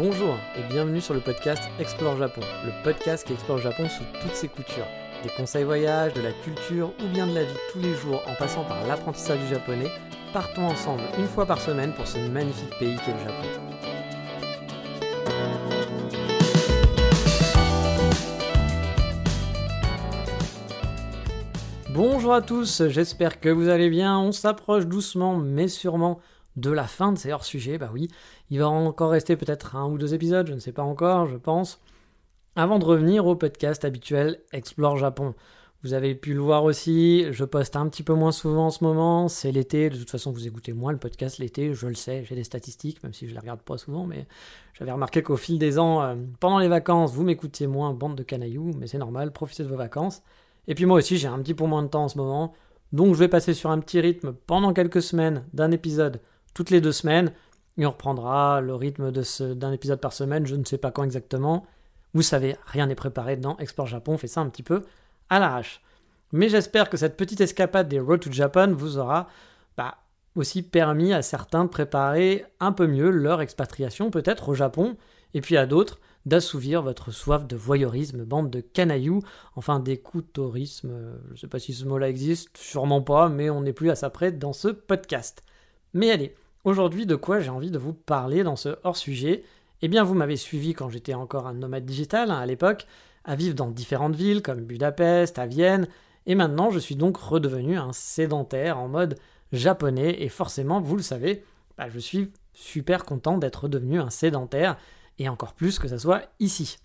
Bonjour 0.00 0.38
et 0.56 0.62
bienvenue 0.72 1.00
sur 1.00 1.12
le 1.12 1.18
podcast 1.18 1.60
Explore 1.80 2.18
Japon, 2.18 2.40
le 2.64 2.84
podcast 2.84 3.26
qui 3.26 3.32
explore 3.32 3.58
Japon 3.58 3.88
sous 3.88 4.04
toutes 4.22 4.32
ses 4.36 4.46
coutures. 4.46 4.86
Des 5.24 5.28
conseils 5.30 5.64
voyage, 5.64 6.14
de 6.14 6.20
la 6.20 6.30
culture 6.30 6.92
ou 7.02 7.08
bien 7.08 7.26
de 7.26 7.34
la 7.34 7.42
vie 7.42 7.56
tous 7.72 7.80
les 7.80 7.94
jours 7.94 8.22
en 8.28 8.36
passant 8.36 8.62
par 8.62 8.86
l'apprentissage 8.86 9.40
du 9.40 9.48
japonais, 9.48 9.90
partons 10.32 10.66
ensemble 10.66 11.02
une 11.18 11.26
fois 11.26 11.46
par 11.46 11.60
semaine 11.60 11.92
pour 11.94 12.06
ce 12.06 12.16
magnifique 12.16 12.70
pays 12.78 12.96
qu'est 13.04 13.12
le 13.12 13.18
Japon. 13.18 13.48
Bonjour 21.90 22.34
à 22.34 22.40
tous, 22.40 22.86
j'espère 22.86 23.40
que 23.40 23.48
vous 23.48 23.68
allez 23.68 23.90
bien. 23.90 24.16
On 24.16 24.30
s'approche 24.30 24.86
doucement 24.86 25.34
mais 25.34 25.66
sûrement 25.66 26.20
de 26.58 26.70
la 26.70 26.84
fin 26.84 27.12
de 27.12 27.18
ces 27.18 27.32
hors-sujets. 27.32 27.78
Bah 27.78 27.90
oui, 27.92 28.10
il 28.50 28.58
va 28.58 28.68
encore 28.68 29.10
rester 29.10 29.36
peut-être 29.36 29.76
un 29.76 29.86
ou 29.88 29.98
deux 29.98 30.14
épisodes, 30.14 30.46
je 30.46 30.54
ne 30.54 30.58
sais 30.58 30.72
pas 30.72 30.82
encore, 30.82 31.26
je 31.26 31.36
pense, 31.36 31.80
avant 32.56 32.78
de 32.78 32.84
revenir 32.84 33.26
au 33.26 33.36
podcast 33.36 33.84
habituel 33.84 34.40
Explore 34.52 34.96
Japon. 34.96 35.34
Vous 35.84 35.92
avez 35.92 36.16
pu 36.16 36.34
le 36.34 36.40
voir 36.40 36.64
aussi, 36.64 37.26
je 37.30 37.44
poste 37.44 37.76
un 37.76 37.88
petit 37.88 38.02
peu 38.02 38.12
moins 38.12 38.32
souvent 38.32 38.66
en 38.66 38.70
ce 38.70 38.82
moment, 38.82 39.28
c'est 39.28 39.52
l'été, 39.52 39.90
de 39.90 39.96
toute 39.96 40.10
façon 40.10 40.32
vous 40.32 40.48
écoutez 40.48 40.72
moins 40.72 40.90
le 40.90 40.98
podcast 40.98 41.38
l'été, 41.38 41.72
je 41.72 41.86
le 41.86 41.94
sais, 41.94 42.24
j'ai 42.24 42.34
des 42.34 42.42
statistiques, 42.42 43.00
même 43.04 43.12
si 43.12 43.26
je 43.26 43.30
ne 43.30 43.34
les 43.34 43.40
regarde 43.40 43.60
pas 43.60 43.78
souvent, 43.78 44.04
mais 44.04 44.26
j'avais 44.74 44.90
remarqué 44.90 45.22
qu'au 45.22 45.36
fil 45.36 45.56
des 45.56 45.78
ans, 45.78 46.02
euh, 46.02 46.16
pendant 46.40 46.58
les 46.58 46.66
vacances, 46.66 47.12
vous 47.12 47.22
m'écoutiez 47.22 47.68
moins, 47.68 47.94
bande 47.94 48.16
de 48.16 48.24
canailloux, 48.24 48.72
mais 48.76 48.88
c'est 48.88 48.98
normal, 48.98 49.30
profitez 49.30 49.62
de 49.62 49.68
vos 49.68 49.76
vacances. 49.76 50.22
Et 50.66 50.74
puis 50.74 50.84
moi 50.84 50.98
aussi, 50.98 51.16
j'ai 51.16 51.28
un 51.28 51.38
petit 51.38 51.54
peu 51.54 51.64
moins 51.64 51.84
de 51.84 51.88
temps 51.88 52.04
en 52.04 52.08
ce 52.08 52.18
moment, 52.18 52.54
donc 52.92 53.14
je 53.14 53.20
vais 53.20 53.28
passer 53.28 53.54
sur 53.54 53.70
un 53.70 53.78
petit 53.78 54.00
rythme 54.00 54.34
pendant 54.48 54.72
quelques 54.72 55.02
semaines 55.02 55.44
d'un 55.52 55.70
épisode 55.70 56.20
toutes 56.54 56.70
les 56.70 56.80
deux 56.80 56.90
semaines, 56.90 57.32
et 57.78 57.86
on 57.86 57.90
reprendra 57.90 58.60
le 58.60 58.74
rythme 58.74 59.12
d'un 59.12 59.72
épisode 59.72 60.00
par 60.00 60.12
semaine, 60.12 60.46
je 60.46 60.56
ne 60.56 60.64
sais 60.64 60.78
pas 60.78 60.90
quand 60.90 61.04
exactement. 61.04 61.64
Vous 62.12 62.22
savez, 62.22 62.56
rien 62.66 62.86
n'est 62.86 62.94
préparé 62.94 63.36
dans 63.36 63.56
Explore 63.58 63.86
Japon, 63.86 64.14
on 64.14 64.18
fait 64.18 64.26
ça 64.26 64.40
un 64.40 64.48
petit 64.48 64.64
peu 64.64 64.82
à 65.30 65.38
l'arrache. 65.38 65.80
Mais 66.32 66.48
j'espère 66.48 66.90
que 66.90 66.96
cette 66.96 67.16
petite 67.16 67.40
escapade 67.40 67.88
des 67.88 68.00
Road 68.00 68.20
to 68.20 68.32
Japan 68.32 68.72
vous 68.72 68.98
aura 68.98 69.28
bah, 69.76 69.98
aussi 70.34 70.62
permis 70.62 71.12
à 71.12 71.22
certains 71.22 71.64
de 71.64 71.70
préparer 71.70 72.44
un 72.60 72.72
peu 72.72 72.86
mieux 72.86 73.10
leur 73.10 73.40
expatriation, 73.40 74.10
peut-être 74.10 74.48
au 74.48 74.54
Japon, 74.54 74.96
et 75.34 75.40
puis 75.40 75.56
à 75.56 75.66
d'autres 75.66 76.00
d'assouvir 76.26 76.82
votre 76.82 77.10
soif 77.10 77.46
de 77.46 77.56
voyeurisme, 77.56 78.24
bande 78.24 78.50
de 78.50 78.60
canailloux, 78.60 79.22
enfin 79.56 79.78
d'écoutourisme, 79.80 80.90
je 81.28 81.32
ne 81.32 81.36
sais 81.36 81.46
pas 81.46 81.58
si 81.58 81.72
ce 81.72 81.86
mot-là 81.86 82.08
existe, 82.08 82.56
sûrement 82.56 83.00
pas, 83.00 83.28
mais 83.28 83.48
on 83.48 83.62
n'est 83.62 83.72
plus 83.72 83.90
à 83.90 83.94
ça 83.94 84.10
près 84.10 84.32
dans 84.32 84.52
ce 84.52 84.68
podcast. 84.68 85.42
Mais 85.94 86.10
allez, 86.10 86.34
aujourd'hui 86.64 87.06
de 87.06 87.16
quoi 87.16 87.40
j'ai 87.40 87.50
envie 87.50 87.70
de 87.70 87.78
vous 87.78 87.92
parler 87.92 88.42
dans 88.42 88.56
ce 88.56 88.76
hors-sujet? 88.84 89.44
Eh 89.82 89.88
bien 89.88 90.04
vous 90.04 90.14
m'avez 90.14 90.36
suivi 90.36 90.74
quand 90.74 90.88
j'étais 90.88 91.14
encore 91.14 91.46
un 91.46 91.54
nomade 91.54 91.84
digital 91.84 92.30
hein, 92.30 92.38
à 92.38 92.46
l'époque, 92.46 92.86
à 93.24 93.36
vivre 93.36 93.54
dans 93.54 93.70
différentes 93.70 94.16
villes 94.16 94.42
comme 94.42 94.64
Budapest, 94.64 95.38
à 95.38 95.46
Vienne, 95.46 95.88
et 96.26 96.34
maintenant 96.34 96.70
je 96.70 96.78
suis 96.78 96.96
donc 96.96 97.16
redevenu 97.16 97.78
un 97.78 97.92
sédentaire 97.92 98.78
en 98.78 98.88
mode 98.88 99.18
japonais, 99.52 100.22
et 100.22 100.28
forcément, 100.28 100.80
vous 100.80 100.96
le 100.96 101.02
savez, 101.02 101.44
bah, 101.76 101.88
je 101.88 101.98
suis 101.98 102.32
super 102.52 103.04
content 103.04 103.38
d'être 103.38 103.64
redevenu 103.64 104.00
un 104.00 104.10
sédentaire, 104.10 104.76
et 105.18 105.28
encore 105.28 105.54
plus 105.54 105.78
que 105.78 105.88
ça 105.88 105.98
soit 105.98 106.22
ici. 106.40 106.78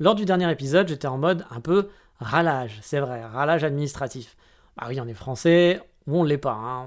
Lors 0.00 0.14
du 0.14 0.24
dernier 0.24 0.50
épisode, 0.50 0.88
j'étais 0.88 1.06
en 1.06 1.18
mode 1.18 1.44
un 1.50 1.60
peu 1.60 1.88
ralage, 2.18 2.78
c'est 2.82 3.00
vrai, 3.00 3.24
ralage 3.24 3.64
administratif. 3.64 4.36
Bah 4.76 4.86
oui, 4.88 5.00
on 5.00 5.06
est 5.06 5.14
français, 5.14 5.80
on 6.06 6.24
l'est 6.24 6.38
pas. 6.38 6.52
Hein, 6.52 6.86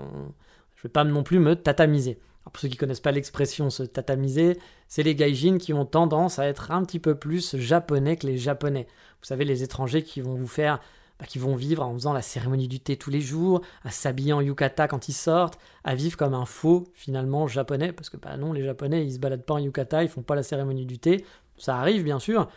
je 0.78 0.84
vais 0.84 0.90
pas 0.90 1.04
non 1.04 1.24
plus 1.24 1.40
me 1.40 1.56
tatamiser. 1.56 2.20
pour 2.46 2.60
ceux 2.60 2.70
qui 2.70 2.78
connaissent 2.78 3.02
pas 3.02 3.12
l'expression 3.12 3.70
se 3.70 3.84
tatamiser, 3.84 4.58
c'est 4.88 5.04
les 5.04 5.16
gaijins 5.16 5.58
qui 5.58 5.74
ont 5.74 5.86
tendance 5.86 6.40
à 6.40 6.46
être 6.46 6.72
un 6.72 6.84
petit 6.86 7.00
peu 7.00 7.16
plus 7.16 7.58
japonais 7.58 8.16
que 8.16 8.28
les 8.28 8.38
japonais. 8.38 8.88
Vous 9.22 9.26
savez, 9.26 9.44
les 9.44 9.64
étrangers 9.64 10.04
qui 10.04 10.22
vont 10.22 10.36
vous 10.36 10.48
faire 10.48 10.80
bah, 11.20 11.26
qui 11.26 11.40
vont 11.40 11.56
vivre 11.56 11.84
en 11.84 11.94
faisant 11.94 12.14
la 12.14 12.22
cérémonie 12.22 12.68
du 12.68 12.80
thé 12.80 12.96
tous 12.96 13.10
les 13.10 13.22
jours, 13.22 13.62
à 13.84 13.90
s'habiller 13.90 14.34
en 14.34 14.42
yukata 14.42 14.88
quand 14.88 15.08
ils 15.10 15.14
sortent, 15.14 15.58
à 15.84 15.96
vivre 15.96 16.16
comme 16.16 16.36
un 16.36 16.46
faux 16.46 16.92
finalement 16.94 17.48
japonais, 17.48 17.92
parce 17.92 18.12
que 18.12 18.18
bah 18.18 18.38
non, 18.38 18.54
les 18.54 18.64
japonais 18.64 19.04
ils 19.04 19.14
se 19.14 19.20
baladent 19.20 19.44
pas 19.44 19.56
en 19.56 19.58
yukata, 19.58 20.04
ils 20.04 20.10
font 20.10 20.22
pas 20.22 20.36
la 20.36 20.44
cérémonie 20.44 20.86
du 20.86 21.00
thé, 21.00 21.26
ça 21.58 21.78
arrive 21.78 22.04
bien 22.04 22.20
sûr, 22.20 22.48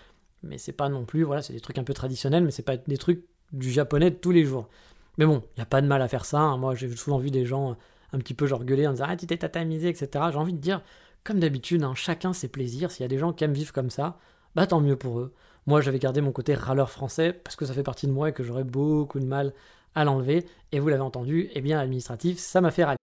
mais 0.43 0.59
c'est 0.59 0.73
pas 0.73 0.91
non 0.91 1.07
plus, 1.07 1.23
voilà, 1.23 1.41
c'est 1.41 1.55
des 1.55 1.61
trucs 1.61 1.79
un 1.79 1.85
peu 1.85 1.95
traditionnels, 1.95 2.45
mais 2.45 2.51
c'est 2.51 2.63
pas 2.63 2.77
des 2.77 2.99
trucs 2.99 3.25
du 3.53 3.71
japonais 3.71 4.11
de 4.11 4.17
tous 4.17 4.31
les 4.31 4.45
jours. 4.45 4.69
Mais 5.17 5.25
bon, 5.25 5.43
il 5.57 5.61
n'y 5.61 5.63
a 5.63 5.67
pas 5.67 5.81
de 5.81 5.87
mal 5.87 6.03
à 6.03 6.09
faire 6.09 6.27
ça, 6.27 6.41
hein. 6.41 6.59
moi 6.59 6.75
j'ai 6.75 6.95
souvent 6.95 7.19
vu 7.19 7.31
des 7.31 7.47
gens 7.47 7.79
un 8.13 8.19
petit 8.19 8.35
peu 8.35 8.47
genre 8.47 8.65
gueuler 8.65 8.87
en 8.87 8.93
disant 8.93 9.07
ah 9.09 9.17
tu 9.17 9.27
t'es 9.27 9.37
tatamisé 9.37 9.89
etc. 9.89 10.09
J'ai 10.33 10.39
envie 10.39 10.53
de 10.53 10.59
dire 10.59 10.83
comme 11.25 11.41
d'habitude 11.41 11.83
hein, 11.83 11.95
chacun 11.95 12.33
ses 12.33 12.49
plaisirs. 12.49 12.91
S'il 12.91 13.03
y 13.03 13.05
a 13.05 13.09
des 13.09 13.19
gens 13.19 13.33
qui 13.33 13.45
aiment 13.45 13.53
vivre 13.53 13.73
comme 13.73 13.91
ça, 13.91 14.19
bah 14.55 14.67
tant 14.67 14.81
mieux 14.81 14.97
pour 14.97 15.21
eux. 15.21 15.35
Moi 15.67 15.81
j'avais 15.81 15.99
gardé 15.99 16.21
mon 16.21 16.33
côté 16.33 16.55
râleur 16.55 16.91
français 16.91 17.33
parce 17.33 17.57
que 17.57 17.65
ça 17.65 17.75
fait 17.75 17.83
partie 17.83 18.07
de 18.07 18.13
moi 18.13 18.31
et 18.31 18.33
que 18.33 18.43
j'aurais 18.43 18.65
beaucoup 18.65 19.21
de 19.21 19.27
mal 19.27 19.53
à 19.95 20.05
l'enlever. 20.05 20.47
Et 20.73 20.81
vous 20.81 20.89
l'avez 20.89 21.03
entendu, 21.03 21.51
eh 21.55 21.61
bien 21.61 21.77
l'administratif 21.77 22.39
ça 22.39 22.61
m'a 22.61 22.71
fait 22.71 22.85
râler. 22.85 22.97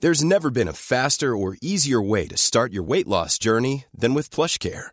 There's 0.00 0.22
never 0.22 0.48
been 0.48 0.68
a 0.68 0.72
faster 0.72 1.36
or 1.36 1.56
easier 1.60 2.00
way 2.00 2.28
to 2.28 2.36
start 2.36 2.72
your 2.72 2.84
weight 2.84 3.08
loss 3.08 3.36
journey 3.36 3.86
than 3.92 4.14
with 4.14 4.30
PlushCare. 4.30 4.92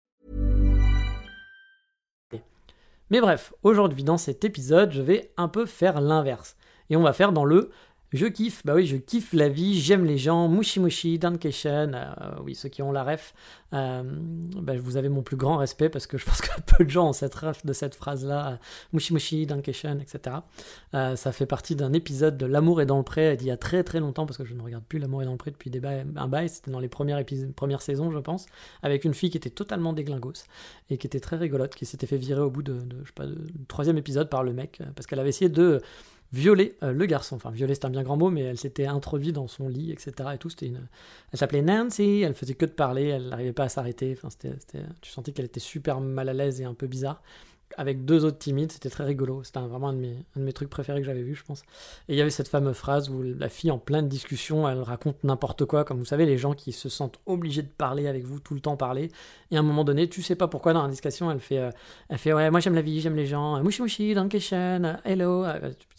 Mais 3.11 3.19
bref, 3.19 3.53
aujourd'hui 3.61 4.05
dans 4.05 4.17
cet 4.17 4.45
épisode, 4.45 4.93
je 4.93 5.01
vais 5.01 5.33
un 5.35 5.49
peu 5.49 5.65
faire 5.65 5.99
l'inverse. 5.99 6.55
Et 6.89 6.95
on 6.95 7.03
va 7.03 7.11
faire 7.11 7.33
dans 7.33 7.43
le 7.43 7.69
je 8.13 8.25
kiffe, 8.25 8.61
bah 8.65 8.73
oui, 8.75 8.85
je 8.85 8.97
kiffe 8.97 9.31
la 9.31 9.47
vie, 9.47 9.79
j'aime 9.79 10.03
les 10.03 10.17
gens, 10.17 10.49
mushi 10.49 10.81
mushi, 10.81 11.17
dankeshan, 11.17 11.93
euh, 11.93 12.13
oui, 12.43 12.55
ceux 12.55 12.67
qui 12.67 12.81
ont 12.81 12.91
la 12.91 13.05
ref, 13.05 13.33
euh, 13.73 14.03
bah, 14.05 14.73
vous 14.77 14.97
avez 14.97 15.07
mon 15.07 15.21
plus 15.21 15.37
grand 15.37 15.55
respect 15.55 15.87
parce 15.87 16.07
que 16.07 16.17
je 16.17 16.25
pense 16.25 16.41
que 16.41 16.49
peu 16.77 16.83
de 16.83 16.89
gens 16.89 17.07
ont 17.07 17.13
cette 17.13 17.33
ref 17.35 17.65
de 17.65 17.71
cette 17.71 17.95
phrase-là, 17.95 18.47
euh, 18.47 18.55
mushi 18.91 19.13
mushi, 19.13 19.45
dankeshan, 19.45 19.99
etc. 19.99 20.37
Ça 20.91 21.31
fait 21.31 21.45
partie 21.45 21.75
d'un 21.75 21.93
épisode 21.93 22.37
de 22.37 22.45
L'amour 22.45 22.81
est 22.81 22.85
dans 22.85 22.97
le 22.97 23.03
pré 23.03 23.37
d'il 23.37 23.47
y 23.47 23.51
a 23.51 23.57
très 23.57 23.83
très 23.83 24.01
longtemps 24.01 24.25
parce 24.25 24.37
que 24.37 24.45
je 24.45 24.53
ne 24.55 24.61
regarde 24.61 24.83
plus 24.83 24.99
L'amour 24.99 25.21
est 25.21 25.25
dans 25.25 25.31
le 25.31 25.37
pré 25.37 25.51
depuis 25.51 25.69
des 25.69 25.81
un 25.81 26.27
bail, 26.27 26.49
c'était 26.49 26.71
dans 26.71 26.79
les 26.79 26.89
premières, 26.89 27.23
premières 27.55 27.81
saisons, 27.81 28.11
je 28.11 28.19
pense, 28.19 28.45
avec 28.83 29.05
une 29.05 29.13
fille 29.13 29.29
qui 29.29 29.37
était 29.37 29.49
totalement 29.49 29.93
déglingos 29.93 30.43
et 30.89 30.97
qui 30.97 31.07
était 31.07 31.21
très 31.21 31.37
rigolote, 31.37 31.75
qui 31.75 31.85
s'était 31.85 32.07
fait 32.07 32.17
virer 32.17 32.41
au 32.41 32.51
bout 32.51 32.61
de, 32.61 32.73
de 32.73 32.97
sais 33.05 33.13
pas, 33.15 33.25
troisième 33.67 33.97
épisode 33.97 34.29
par 34.29 34.43
le 34.43 34.51
mec 34.51 34.81
parce 34.95 35.07
qu'elle 35.07 35.19
avait 35.19 35.29
essayé 35.29 35.49
de 35.49 35.81
violer 36.33 36.75
euh, 36.83 36.91
le 36.91 37.05
garçon. 37.05 37.35
Enfin, 37.35 37.51
violer 37.51 37.75
c'est 37.75 37.85
un 37.85 37.89
bien 37.89 38.03
grand 38.03 38.17
mot, 38.17 38.29
mais 38.29 38.41
elle 38.41 38.57
s'était 38.57 38.85
introduite 38.85 39.35
dans 39.35 39.47
son 39.47 39.67
lit, 39.67 39.91
etc. 39.91 40.29
Et 40.33 40.37
tout. 40.37 40.49
C'était 40.49 40.67
une... 40.67 40.87
Elle 41.31 41.39
s'appelait 41.39 41.61
Nancy, 41.61 42.21
elle 42.21 42.33
faisait 42.33 42.55
que 42.55 42.65
de 42.65 42.71
parler, 42.71 43.05
elle 43.05 43.29
n'arrivait 43.29 43.53
pas 43.53 43.65
à 43.65 43.69
s'arrêter. 43.69 44.17
Enfin, 44.21 44.29
Tu 45.01 45.11
sentais 45.11 45.31
qu'elle 45.31 45.45
était 45.45 45.59
super 45.59 45.99
mal 45.99 46.29
à 46.29 46.33
l'aise 46.33 46.61
et 46.61 46.65
un 46.65 46.73
peu 46.73 46.87
bizarre 46.87 47.21
avec 47.77 48.05
deux 48.05 48.25
autres 48.25 48.37
timides, 48.37 48.71
c'était 48.71 48.89
très 48.89 49.03
rigolo. 49.03 49.43
C'était 49.43 49.59
vraiment 49.59 49.89
un 49.89 49.93
de, 49.93 50.15
mes, 50.35 50.53
trucs 50.53 50.69
préférés 50.69 50.99
que 50.99 51.05
j'avais 51.05 51.21
vu, 51.21 51.35
je 51.35 51.43
pense. 51.43 51.61
Et 52.07 52.13
il 52.13 52.15
y 52.15 52.21
avait 52.21 52.29
cette 52.29 52.47
fameuse 52.47 52.75
phrase 52.75 53.09
où 53.09 53.21
la 53.21 53.49
fille, 53.49 53.71
en 53.71 53.77
pleine 53.77 54.07
discussion, 54.07 54.67
elle 54.67 54.81
raconte 54.81 55.23
n'importe 55.23 55.65
quoi, 55.65 55.83
comme 55.83 55.97
vous 55.97 56.05
savez, 56.05 56.25
les 56.25 56.37
gens 56.37 56.53
qui 56.53 56.71
se 56.71 56.89
sentent 56.89 57.19
obligés 57.25 57.61
de 57.61 57.67
parler 57.69 58.07
avec 58.07 58.23
vous, 58.23 58.39
tout 58.39 58.53
le 58.53 58.59
temps 58.59 58.77
parler. 58.77 59.11
Et 59.51 59.57
à 59.57 59.59
un 59.59 59.63
moment 59.63 59.83
donné, 59.83 60.09
tu 60.09 60.21
sais 60.21 60.35
pas 60.35 60.47
pourquoi 60.47 60.73
dans 60.73 60.83
la 60.83 60.89
discussion, 60.89 61.31
elle 61.31 61.39
fait, 61.39 61.59
euh, 61.59 61.71
elle 62.09 62.17
fait 62.17 62.33
Ouais, 62.33 62.49
moi 62.49 62.59
j'aime 62.59 62.75
la 62.75 62.81
vie, 62.81 63.01
j'aime 63.01 63.15
les 63.15 63.25
gens, 63.25 63.57
euh, 63.57 63.63
mushi 63.63 63.81
mushi, 63.81 64.13
dankeshan, 64.13 64.83
euh, 64.83 64.93
hello. 65.03 65.45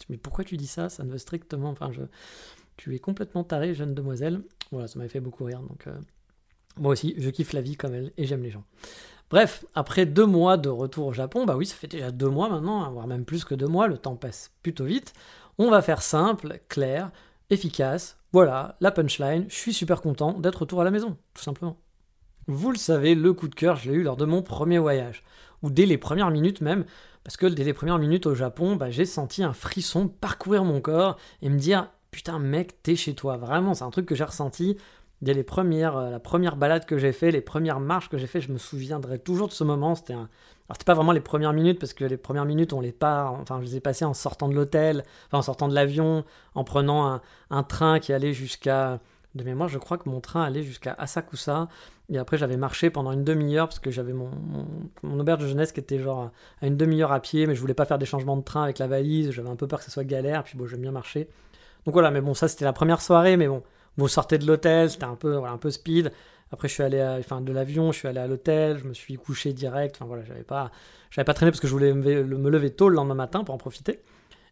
Mais 0.09 0.17
pourquoi 0.17 0.43
tu 0.43 0.57
dis 0.57 0.67
ça? 0.67 0.89
Ça 0.89 1.03
ne 1.03 1.11
veut 1.11 1.17
strictement. 1.17 1.69
Enfin, 1.69 1.91
tu 2.77 2.95
es 2.95 2.99
complètement 2.99 3.43
taré, 3.43 3.73
jeune 3.73 3.93
demoiselle. 3.93 4.41
Voilà, 4.71 4.87
ça 4.87 4.97
m'avait 4.97 5.09
fait 5.09 5.19
beaucoup 5.19 5.43
rire. 5.45 5.61
Donc, 5.61 5.87
moi 6.77 6.91
aussi, 6.91 7.13
je 7.17 7.29
kiffe 7.29 7.53
la 7.53 7.61
vie 7.61 7.75
comme 7.75 7.93
elle 7.93 8.11
et 8.17 8.25
j'aime 8.25 8.43
les 8.43 8.49
gens. 8.49 8.63
Bref, 9.29 9.65
après 9.73 10.05
deux 10.05 10.25
mois 10.25 10.57
de 10.57 10.69
retour 10.69 11.07
au 11.07 11.13
Japon, 11.13 11.45
bah 11.45 11.55
oui, 11.57 11.65
ça 11.65 11.75
fait 11.75 11.87
déjà 11.87 12.11
deux 12.11 12.29
mois 12.29 12.49
maintenant, 12.49 12.83
hein, 12.83 12.89
voire 12.91 13.07
même 13.07 13.25
plus 13.25 13.45
que 13.45 13.55
deux 13.55 13.67
mois, 13.67 13.87
le 13.87 13.97
temps 13.97 14.15
passe 14.15 14.51
plutôt 14.61 14.85
vite. 14.85 15.13
On 15.57 15.69
va 15.69 15.81
faire 15.81 16.01
simple, 16.01 16.59
clair, 16.69 17.11
efficace. 17.49 18.17
Voilà, 18.31 18.75
la 18.79 18.91
punchline, 18.91 19.45
je 19.49 19.55
suis 19.55 19.73
super 19.73 20.01
content 20.01 20.33
d'être 20.39 20.61
retour 20.61 20.81
à 20.81 20.83
la 20.83 20.91
maison, 20.91 21.17
tout 21.33 21.43
simplement. 21.43 21.77
Vous 22.47 22.71
le 22.71 22.77
savez, 22.77 23.15
le 23.15 23.33
coup 23.33 23.47
de 23.47 23.55
cœur, 23.55 23.75
je 23.77 23.91
l'ai 23.91 23.97
eu 23.97 24.03
lors 24.03 24.17
de 24.17 24.25
mon 24.25 24.41
premier 24.41 24.79
voyage, 24.79 25.23
ou 25.61 25.69
dès 25.69 25.85
les 25.85 25.97
premières 25.97 26.31
minutes 26.31 26.61
même, 26.61 26.85
parce 27.23 27.37
que 27.37 27.45
dès 27.45 27.63
les 27.63 27.73
premières 27.73 27.99
minutes 27.99 28.25
au 28.25 28.35
Japon, 28.35 28.75
bah, 28.75 28.91
j'ai 28.91 29.05
senti 29.05 29.43
un 29.43 29.53
frisson 29.53 30.07
parcourir 30.07 30.63
mon 30.63 30.81
corps 30.81 31.17
et 31.41 31.49
me 31.49 31.57
dire 31.57 31.89
Putain, 32.13 32.37
mec, 32.37 32.83
t'es 32.83 32.95
chez 32.95 33.15
toi. 33.15 33.37
Vraiment, 33.37 33.73
c'est 33.73 33.83
un 33.83 33.89
truc 33.89 34.05
que 34.05 34.13
j'ai 34.13 34.23
ressenti 34.23 34.77
Les 35.31 35.43
premières, 35.43 35.95
euh, 35.95 36.09
la 36.09 36.19
première 36.19 36.57
balade 36.57 36.85
que 36.85 36.97
j'ai 36.97 37.13
fait, 37.13 37.31
les 37.31 37.41
premières 37.41 37.79
marches 37.79 38.09
que 38.09 38.17
j'ai 38.17 38.27
fait, 38.27 38.41
je 38.41 38.51
me 38.51 38.57
souviendrai 38.57 39.19
toujours 39.19 39.47
de 39.47 39.53
ce 39.53 39.63
moment. 39.63 39.95
C'était 39.95 40.13
Alors 40.13 40.27
c'était 40.71 40.83
pas 40.83 40.93
vraiment 40.93 41.13
les 41.13 41.21
premières 41.21 41.53
minutes 41.53 41.79
parce 41.79 41.93
que 41.93 42.03
les 42.03 42.17
premières 42.17 42.45
minutes 42.45 42.73
on 42.73 42.81
les 42.81 42.91
pas, 42.91 43.33
enfin 43.41 43.59
je 43.61 43.65
les 43.65 43.77
ai 43.77 43.79
passées 43.79 44.05
en 44.05 44.13
sortant 44.13 44.49
de 44.49 44.55
l'hôtel, 44.55 45.03
en 45.31 45.41
sortant 45.41 45.67
de 45.69 45.75
l'avion, 45.75 46.25
en 46.55 46.63
prenant 46.63 47.21
un, 47.49 47.63
train 47.63 47.99
qui 47.99 48.11
allait 48.11 48.33
jusqu'à, 48.33 48.99
de 49.35 49.43
mémoire 49.43 49.69
je 49.69 49.77
crois 49.77 49.97
que 49.97 50.09
mon 50.09 50.19
train 50.19 50.43
allait 50.43 50.63
jusqu'à 50.63 50.93
Asakusa 50.93 51.69
et 52.09 52.17
après 52.17 52.37
j'avais 52.37 52.57
marché 52.57 52.89
pendant 52.89 53.11
une 53.13 53.23
demi-heure 53.23 53.67
parce 53.67 53.79
que 53.79 53.91
j'avais 53.91 54.13
mon, 54.13 54.29
mon, 55.03 55.19
auberge 55.19 55.41
de 55.41 55.47
jeunesse 55.47 55.71
qui 55.71 55.79
était 55.79 55.99
genre 55.99 56.31
à 56.61 56.67
une 56.67 56.75
demi-heure 56.75 57.13
à 57.13 57.21
pied, 57.21 57.47
mais 57.47 57.55
je 57.55 57.61
voulais 57.61 57.73
pas 57.73 57.85
faire 57.85 57.97
des 57.97 58.05
changements 58.05 58.35
de 58.35 58.43
train 58.43 58.63
avec 58.63 58.79
la 58.79 58.87
valise, 58.87 59.31
j'avais 59.31 59.49
un 59.49 59.55
peu 59.55 59.67
peur 59.67 59.79
que 59.79 59.85
ce 59.85 59.91
soit 59.91 60.03
galère, 60.03 60.43
puis 60.43 60.57
bon 60.57 60.67
j'aime 60.67 60.81
bien 60.81 60.91
marcher. 60.91 61.29
Donc 61.85 61.93
voilà, 61.93 62.11
mais 62.11 62.21
bon 62.21 62.33
ça 62.33 62.47
c'était 62.47 62.65
la 62.65 62.73
première 62.73 63.01
soirée, 63.01 63.37
mais 63.37 63.47
bon 63.47 63.63
vous 63.97 64.07
sortez 64.07 64.37
de 64.37 64.45
l'hôtel, 64.45 64.89
c'était 64.89 65.05
un 65.05 65.15
peu 65.15 65.35
voilà, 65.35 65.53
un 65.53 65.57
peu 65.57 65.71
speed. 65.71 66.11
Après, 66.51 66.67
je 66.67 66.73
suis 66.73 66.83
allé, 66.83 66.99
à, 66.99 67.15
enfin, 67.19 67.41
de 67.41 67.51
l'avion, 67.51 67.91
je 67.91 67.99
suis 67.99 68.07
allé 68.07 68.19
à 68.19 68.27
l'hôtel, 68.27 68.77
je 68.77 68.87
me 68.87 68.93
suis 68.93 69.15
couché 69.15 69.53
direct. 69.53 69.95
Enfin 69.95 70.05
voilà, 70.05 70.23
j'avais 70.23 70.43
pas, 70.43 70.71
j'avais 71.09 71.25
pas 71.25 71.33
traîné 71.33 71.51
parce 71.51 71.59
que 71.59 71.67
je 71.67 71.73
voulais 71.73 71.93
me, 71.93 72.49
lever 72.49 72.69
tôt 72.69 72.89
le 72.89 72.95
lendemain 72.95 73.15
matin 73.15 73.43
pour 73.43 73.55
en 73.55 73.57
profiter. 73.57 74.01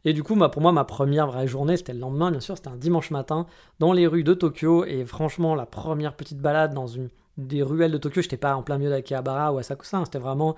Et 0.04 0.14
du 0.14 0.24
coup, 0.24 0.36
bah, 0.36 0.50
pour 0.50 0.64
moi, 0.64 0.72
ma 0.72 0.84
première 0.84 1.28
vraie 1.28 1.48
journée, 1.48 1.78
c'était 1.78 1.94
le 1.94 2.00
lendemain, 2.00 2.32
bien 2.32 2.40
sûr, 2.40 2.58
c'était 2.58 2.70
un 2.70 2.76
dimanche 2.76 3.12
matin 3.12 3.46
dans 3.78 3.94
les 3.94 4.08
rues 4.08 4.24
de 4.24 4.34
Tokyo. 4.34 4.84
Et 4.86 5.06
franchement, 5.06 5.54
la 5.54 5.68
première 5.68 6.16
petite 6.16 6.40
balade 6.40 6.74
dans 6.74 6.88
une 6.88 7.10
des 7.38 7.62
ruelles 7.62 7.92
de 7.92 7.98
Tokyo, 7.98 8.22
j'étais 8.22 8.38
pas 8.38 8.56
en 8.56 8.64
plein 8.64 8.78
milieu 8.78 8.90
d'Akihabara 8.90 9.54
ou 9.54 9.60
Asakusa, 9.60 9.98
hein, 9.98 10.06
c'était 10.06 10.20
vraiment 10.20 10.56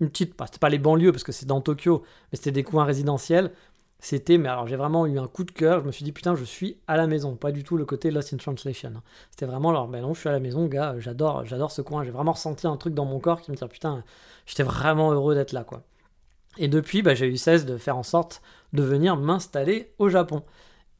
une 0.00 0.08
petite, 0.08 0.34
c'était 0.46 0.58
pas 0.58 0.68
les 0.68 0.78
banlieues 0.78 1.12
parce 1.12 1.24
que 1.24 1.32
c'est 1.32 1.46
dans 1.46 1.60
Tokyo, 1.60 2.02
mais 2.32 2.36
c'était 2.36 2.52
des 2.52 2.62
coins 2.62 2.84
résidentiels 2.84 3.52
c'était, 4.00 4.38
mais 4.38 4.48
alors 4.48 4.66
j'ai 4.66 4.76
vraiment 4.76 5.06
eu 5.06 5.18
un 5.18 5.26
coup 5.26 5.44
de 5.44 5.50
cœur, 5.50 5.80
je 5.80 5.86
me 5.86 5.92
suis 5.92 6.04
dit 6.04 6.12
putain, 6.12 6.34
je 6.34 6.44
suis 6.44 6.78
à 6.88 6.96
la 6.96 7.06
maison, 7.06 7.36
pas 7.36 7.52
du 7.52 7.64
tout 7.64 7.76
le 7.76 7.84
côté 7.84 8.10
Lost 8.10 8.32
in 8.32 8.38
Translation. 8.38 8.92
C'était 9.30 9.46
vraiment, 9.46 9.70
alors 9.70 9.88
ben 9.88 10.00
non, 10.02 10.14
je 10.14 10.20
suis 10.20 10.28
à 10.28 10.32
la 10.32 10.40
maison, 10.40 10.66
gars, 10.66 10.96
j'adore, 10.98 11.44
ce 11.70 11.82
coin, 11.82 12.02
j'ai 12.04 12.10
vraiment 12.10 12.32
ressenti 12.32 12.66
un 12.66 12.76
truc 12.76 12.94
dans 12.94 13.04
mon 13.04 13.20
corps 13.20 13.40
qui 13.40 13.50
me 13.50 13.56
dit 13.56 13.64
putain, 13.68 14.02
j'étais 14.46 14.62
vraiment 14.62 15.12
heureux 15.12 15.34
d'être 15.34 15.52
là, 15.52 15.64
quoi. 15.64 15.82
Et 16.58 16.68
depuis, 16.68 17.02
bah, 17.02 17.14
j'ai 17.14 17.26
eu 17.26 17.36
cesse 17.36 17.64
de 17.64 17.76
faire 17.76 17.96
en 17.96 18.02
sorte 18.02 18.42
de 18.72 18.82
venir 18.82 19.16
m'installer 19.16 19.92
au 19.98 20.08
Japon. 20.08 20.42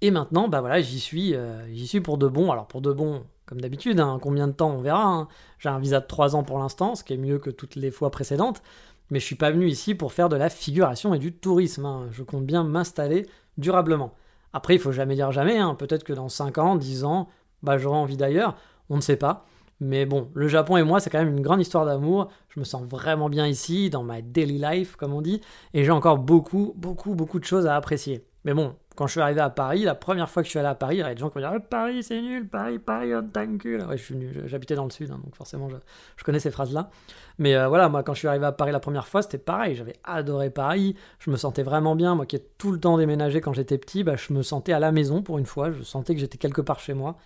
Et 0.00 0.10
maintenant, 0.10 0.48
bah 0.48 0.60
voilà, 0.60 0.80
j'y 0.80 1.00
suis, 1.00 1.34
euh, 1.34 1.66
j'y 1.74 1.86
suis 1.86 2.00
pour 2.00 2.18
de 2.18 2.26
bon. 2.28 2.50
Alors 2.50 2.66
pour 2.66 2.80
de 2.80 2.92
bon, 2.92 3.24
comme 3.46 3.60
d'habitude, 3.60 4.00
hein, 4.00 4.18
combien 4.22 4.46
de 4.46 4.52
temps 4.52 4.70
on 4.70 4.80
verra. 4.80 5.04
Hein. 5.04 5.28
J'ai 5.58 5.68
un 5.68 5.78
visa 5.78 6.00
de 6.00 6.06
3 6.06 6.36
ans 6.36 6.44
pour 6.44 6.58
l'instant, 6.58 6.94
ce 6.94 7.04
qui 7.04 7.12
est 7.14 7.18
mieux 7.18 7.38
que 7.38 7.50
toutes 7.50 7.76
les 7.76 7.90
fois 7.90 8.10
précédentes 8.10 8.62
mais 9.10 9.20
je 9.20 9.24
suis 9.24 9.34
pas 9.34 9.50
venu 9.50 9.68
ici 9.68 9.94
pour 9.94 10.12
faire 10.12 10.28
de 10.28 10.36
la 10.36 10.48
figuration 10.48 11.14
et 11.14 11.18
du 11.18 11.32
tourisme. 11.32 11.84
Hein. 11.84 12.08
Je 12.10 12.22
compte 12.22 12.46
bien 12.46 12.64
m'installer 12.64 13.26
durablement. 13.58 14.14
Après, 14.52 14.74
il 14.74 14.80
faut 14.80 14.92
jamais 14.92 15.14
dire 15.14 15.32
jamais. 15.32 15.58
Hein. 15.58 15.74
Peut-être 15.74 16.04
que 16.04 16.12
dans 16.12 16.28
5 16.28 16.58
ans, 16.58 16.76
10 16.76 17.04
ans, 17.04 17.28
bah, 17.62 17.78
j'aurai 17.78 17.98
envie 17.98 18.16
d'ailleurs. 18.16 18.56
On 18.88 18.96
ne 18.96 19.00
sait 19.00 19.16
pas. 19.16 19.46
Mais 19.80 20.04
bon, 20.04 20.28
le 20.34 20.46
Japon 20.46 20.76
et 20.76 20.82
moi, 20.82 21.00
c'est 21.00 21.08
quand 21.08 21.18
même 21.18 21.36
une 21.36 21.42
grande 21.42 21.60
histoire 21.60 21.86
d'amour. 21.86 22.28
Je 22.50 22.60
me 22.60 22.64
sens 22.64 22.82
vraiment 22.84 23.28
bien 23.28 23.46
ici, 23.46 23.88
dans 23.88 24.02
ma 24.02 24.20
daily 24.20 24.58
life, 24.58 24.96
comme 24.96 25.14
on 25.14 25.22
dit. 25.22 25.40
Et 25.72 25.84
j'ai 25.84 25.90
encore 25.90 26.18
beaucoup, 26.18 26.74
beaucoup, 26.76 27.14
beaucoup 27.14 27.38
de 27.38 27.44
choses 27.44 27.66
à 27.66 27.76
apprécier. 27.76 28.26
Mais 28.44 28.52
bon, 28.52 28.74
quand 29.00 29.06
je 29.06 29.12
suis 29.12 29.20
arrivé 29.22 29.40
à 29.40 29.48
Paris, 29.48 29.84
la 29.84 29.94
première 29.94 30.28
fois 30.28 30.42
que 30.42 30.46
je 30.46 30.50
suis 30.50 30.58
allé 30.58 30.68
à 30.68 30.74
Paris, 30.74 30.96
il 30.96 30.98
y 30.98 31.02
avait 31.02 31.14
des 31.14 31.20
gens 31.22 31.30
qui 31.30 31.38
me 31.38 31.42
disaient 31.42 31.58
Paris 31.70 32.02
c'est 32.02 32.20
nul, 32.20 32.46
Paris, 32.46 32.78
Paris, 32.78 33.14
on 33.14 33.22
t'encule. 33.22 33.82
Ouais, 33.84 33.96
j'habitais 34.44 34.74
dans 34.74 34.84
le 34.84 34.90
sud, 34.90 35.10
hein, 35.10 35.18
donc 35.24 35.34
forcément 35.34 35.70
je, 35.70 36.22
connais 36.22 36.38
ces 36.38 36.50
phrases-là. 36.50 36.90
Mais 37.38 37.56
euh, 37.56 37.68
voilà, 37.68 37.88
moi 37.88 38.02
quand 38.02 38.12
je 38.12 38.18
suis 38.18 38.28
arrivé 38.28 38.44
à 38.44 38.52
Paris 38.52 38.72
la 38.72 38.78
première 38.78 39.08
fois, 39.08 39.22
c'était 39.22 39.38
pareil, 39.38 39.74
j'avais 39.74 39.94
adoré 40.04 40.50
Paris, 40.50 40.96
je 41.18 41.30
me 41.30 41.38
sentais 41.38 41.62
vraiment 41.62 41.96
bien. 41.96 42.14
Moi 42.14 42.26
qui 42.26 42.36
ai 42.36 42.44
tout 42.58 42.72
le 42.72 42.78
temps 42.78 42.98
déménagé 42.98 43.40
quand 43.40 43.54
j'étais 43.54 43.78
petit, 43.78 44.04
bah, 44.04 44.16
je 44.16 44.34
me 44.34 44.42
sentais 44.42 44.74
à 44.74 44.78
la 44.78 44.92
maison 44.92 45.22
pour 45.22 45.38
une 45.38 45.46
fois, 45.46 45.70
je 45.70 45.82
sentais 45.82 46.12
que 46.12 46.20
j'étais 46.20 46.36
quelque 46.36 46.60
part 46.60 46.78
chez 46.78 46.92
moi. 46.92 47.16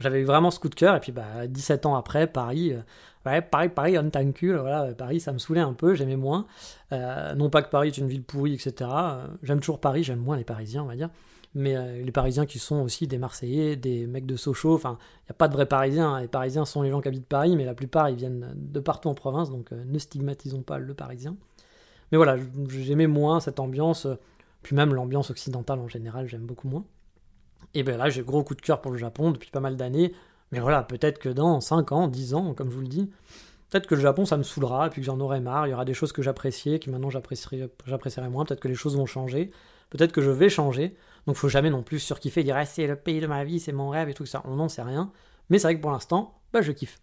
J'avais 0.00 0.20
eu 0.20 0.24
vraiment 0.24 0.50
ce 0.50 0.60
coup 0.60 0.68
de 0.68 0.74
cœur, 0.74 0.94
et 0.96 1.00
puis 1.00 1.12
bah, 1.12 1.46
17 1.48 1.86
ans 1.86 1.96
après, 1.96 2.26
Paris, 2.26 2.74
euh, 2.74 2.80
Ouais, 3.26 3.42
Paris, 3.42 3.68
Paris, 3.68 3.98
on. 3.98 4.08
Voilà, 4.60 4.94
Paris, 4.94 5.18
ça 5.18 5.32
me 5.32 5.38
saoulait 5.38 5.60
un 5.60 5.72
peu, 5.72 5.94
j'aimais 5.94 6.16
moins. 6.16 6.46
Euh, 6.92 7.34
non 7.34 7.50
pas 7.50 7.62
que 7.62 7.70
Paris 7.70 7.88
est 7.88 7.98
une 7.98 8.06
ville 8.06 8.22
pourrie, 8.22 8.54
etc. 8.54 8.88
j'aime 9.42 9.58
toujours 9.58 9.80
Paris, 9.80 10.04
j'aime 10.04 10.20
moins 10.20 10.36
les 10.36 10.44
Parisiens, 10.44 10.84
on 10.84 10.86
va 10.86 10.94
dire. 10.94 11.10
Mais 11.54 11.76
euh, 11.76 12.02
les 12.02 12.12
Parisiens 12.12 12.46
qui 12.46 12.58
sont 12.58 12.76
aussi 12.82 13.06
des 13.06 13.18
Marseillais, 13.18 13.76
des 13.76 14.06
mecs 14.06 14.26
de 14.26 14.36
Sochaux, 14.36 14.74
enfin, 14.74 14.98
il 15.22 15.30
n'y 15.30 15.30
a 15.30 15.34
pas 15.34 15.48
de 15.48 15.54
vrais 15.54 15.66
Parisiens. 15.66 16.14
Hein. 16.14 16.20
Les 16.20 16.28
Parisiens 16.28 16.64
sont 16.64 16.82
les 16.82 16.90
gens 16.90 17.00
qui 17.00 17.08
habitent 17.08 17.26
Paris, 17.26 17.56
mais 17.56 17.64
la 17.64 17.74
plupart, 17.74 18.10
ils 18.10 18.16
viennent 18.16 18.52
de 18.54 18.80
partout 18.80 19.08
en 19.08 19.14
province, 19.14 19.50
donc 19.50 19.72
euh, 19.72 19.82
ne 19.84 19.98
stigmatisons 19.98 20.62
pas 20.62 20.78
le 20.78 20.94
Parisien. 20.94 21.36
Mais 22.12 22.18
voilà, 22.18 22.36
j'aimais 22.68 23.08
moins 23.08 23.40
cette 23.40 23.58
ambiance, 23.58 24.06
puis 24.62 24.76
même 24.76 24.94
l'ambiance 24.94 25.30
occidentale 25.30 25.80
en 25.80 25.88
général, 25.88 26.28
j'aime 26.28 26.46
beaucoup 26.46 26.68
moins. 26.68 26.84
Et 27.74 27.82
bien 27.82 27.96
là, 27.96 28.08
j'ai 28.08 28.22
gros 28.22 28.44
coup 28.44 28.54
de 28.54 28.60
cœur 28.60 28.80
pour 28.80 28.92
le 28.92 28.98
Japon 28.98 29.32
depuis 29.32 29.50
pas 29.50 29.58
mal 29.58 29.76
d'années. 29.76 30.12
Mais 30.52 30.60
voilà, 30.60 30.82
peut-être 30.82 31.18
que 31.18 31.28
dans 31.28 31.60
5 31.60 31.92
ans, 31.92 32.08
10 32.08 32.34
ans, 32.34 32.54
comme 32.54 32.70
je 32.70 32.74
vous 32.74 32.82
le 32.82 32.88
dis, 32.88 33.10
peut-être 33.70 33.86
que 33.86 33.94
le 33.94 34.00
Japon, 34.00 34.24
ça 34.24 34.36
me 34.36 34.42
saoulera, 34.42 34.86
et 34.86 34.90
puis 34.90 35.00
que 35.00 35.06
j'en 35.06 35.18
aurai 35.20 35.40
marre. 35.40 35.66
Il 35.66 35.70
y 35.70 35.74
aura 35.74 35.84
des 35.84 35.94
choses 35.94 36.12
que 36.12 36.22
j'appréciais, 36.22 36.78
que 36.78 36.90
maintenant 36.90 37.10
j'apprécierai 37.10 38.28
moins. 38.28 38.44
Peut-être 38.44 38.60
que 38.60 38.68
les 38.68 38.74
choses 38.74 38.96
vont 38.96 39.06
changer. 39.06 39.50
Peut-être 39.90 40.12
que 40.12 40.22
je 40.22 40.30
vais 40.30 40.48
changer. 40.48 40.96
Donc 41.26 41.36
faut 41.36 41.48
jamais 41.48 41.70
non 41.70 41.82
plus 41.82 41.98
surkiffer 41.98 42.44
dire 42.44 42.56
ah, 42.56 42.64
c'est 42.64 42.86
le 42.86 42.96
pays 42.96 43.20
de 43.20 43.26
ma 43.26 43.44
vie, 43.44 43.58
c'est 43.58 43.72
mon 43.72 43.88
rêve 43.88 44.08
et 44.08 44.14
tout 44.14 44.26
ça. 44.26 44.42
On 44.44 44.56
n'en 44.56 44.68
sait 44.68 44.82
rien. 44.82 45.10
Mais 45.50 45.58
c'est 45.58 45.68
vrai 45.68 45.76
que 45.76 45.80
pour 45.80 45.90
l'instant, 45.90 46.38
bah, 46.52 46.62
je 46.62 46.72
kiffe. 46.72 47.00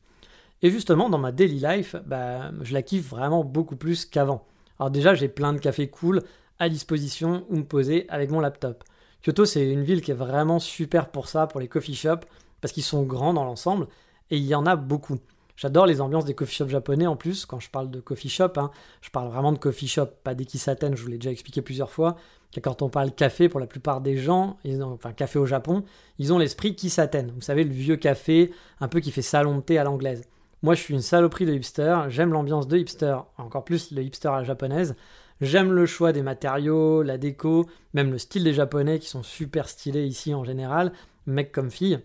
Et 0.62 0.70
justement, 0.70 1.10
dans 1.10 1.18
ma 1.18 1.34
daily 1.34 1.60
life, 1.60 1.96
bah, 2.06 2.52
je 2.62 2.74
la 2.74 2.82
kiffe 2.82 3.10
vraiment 3.10 3.44
beaucoup 3.44 3.76
plus 3.76 4.06
qu'avant. 4.06 4.46
Alors 4.80 4.92
déjà, 4.92 5.14
j'ai 5.14 5.28
plein 5.28 5.54
de 5.54 5.60
cafés 5.60 5.90
cool 5.90 6.24
à 6.60 6.70
disposition 6.70 7.46
où 7.50 7.58
me 7.58 7.66
poser 7.66 8.06
avec 8.10 8.32
mon 8.32 8.40
laptop. 8.40 8.84
Kyoto, 9.24 9.46
c'est 9.46 9.70
une 9.70 9.84
ville 9.84 10.02
qui 10.02 10.12
est 10.12 10.16
vraiment 10.16 10.60
super 10.60 11.10
pour 11.10 11.28
ça, 11.28 11.48
pour 11.48 11.60
les 11.60 11.68
coffee 11.68 11.96
shops 11.96 12.26
parce 12.64 12.72
qu'ils 12.72 12.84
sont 12.84 13.04
grands 13.04 13.34
dans 13.34 13.44
l'ensemble, 13.44 13.90
et 14.32 14.38
il 14.38 14.46
y 14.46 14.56
en 14.56 14.66
a 14.66 14.78
beaucoup. 14.78 15.18
J'adore 15.58 15.86
les 15.86 16.00
ambiances 16.00 16.24
des 16.24 16.34
coffee 16.34 16.56
shops 16.56 16.70
japonais 16.70 17.08
en 17.08 17.18
plus, 17.18 17.46
quand 17.46 17.60
je 17.60 17.70
parle 17.70 17.92
de 17.92 18.00
coffee 18.00 18.30
shop, 18.30 18.54
hein, 18.56 18.72
je 19.02 19.10
parle 19.10 19.28
vraiment 19.28 19.52
de 19.52 19.58
coffee 19.58 19.90
shop, 19.90 20.06
pas 20.24 20.34
des 20.34 20.46
kisaten, 20.46 20.96
je 20.96 21.02
vous 21.04 21.10
l'ai 21.10 21.18
déjà 21.18 21.30
expliqué 21.30 21.62
plusieurs 21.62 21.92
fois, 21.92 22.16
quand 22.64 22.82
on 22.82 22.88
parle 22.88 23.12
café, 23.12 23.50
pour 23.50 23.60
la 23.60 23.68
plupart 23.68 24.00
des 24.00 24.16
gens, 24.16 24.56
enfin 24.82 25.12
café 25.12 25.40
au 25.40 25.46
Japon, 25.46 25.84
ils 26.20 26.32
ont 26.32 26.38
l'esprit 26.38 26.74
kisaten, 26.74 27.34
vous 27.36 27.42
savez, 27.42 27.66
le 27.66 27.74
vieux 27.74 27.98
café, 27.98 28.54
un 28.80 28.88
peu 28.88 29.02
qui 29.02 29.12
fait 29.12 29.22
salon 29.22 29.58
de 29.58 29.62
thé 29.62 29.78
à 29.78 29.84
l'anglaise. 29.84 30.22
Moi, 30.62 30.74
je 30.74 30.82
suis 30.82 30.94
une 30.94 31.02
saloperie 31.02 31.46
de 31.46 31.54
hipster, 31.54 31.98
j'aime 32.08 32.32
l'ambiance 32.32 32.70
de 32.70 32.78
hipster, 32.78 33.18
encore 33.38 33.66
plus 33.66 33.92
le 33.92 34.04
hipster 34.04 34.30
à 34.30 34.38
la 34.38 34.44
japonaise, 34.46 34.96
j'aime 35.42 35.74
le 35.74 35.86
choix 35.86 36.14
des 36.14 36.24
matériaux, 36.24 37.04
la 37.04 37.18
déco, 37.18 37.66
même 37.94 38.10
le 38.10 38.18
style 38.18 38.46
des 38.46 38.54
japonais 38.54 39.00
qui 39.00 39.10
sont 39.10 39.24
super 39.24 39.68
stylés 39.68 40.06
ici 40.06 40.34
en 40.34 40.46
général, 40.46 40.94
mec 41.26 41.52
comme 41.52 41.70
fille. 41.70 42.00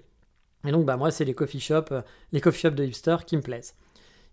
Et 0.67 0.73
donc, 0.73 0.85
bah, 0.85 0.97
moi, 0.97 1.11
c'est 1.11 1.25
les 1.25 1.35
coffee 1.35 1.61
shops, 1.61 1.93
euh, 1.93 2.03
les 2.33 2.41
coffee 2.41 2.61
shops 2.61 2.75
de 2.75 2.85
hipster 2.85 3.17
qui 3.27 3.37
me 3.37 3.43
plaisent. 3.43 3.75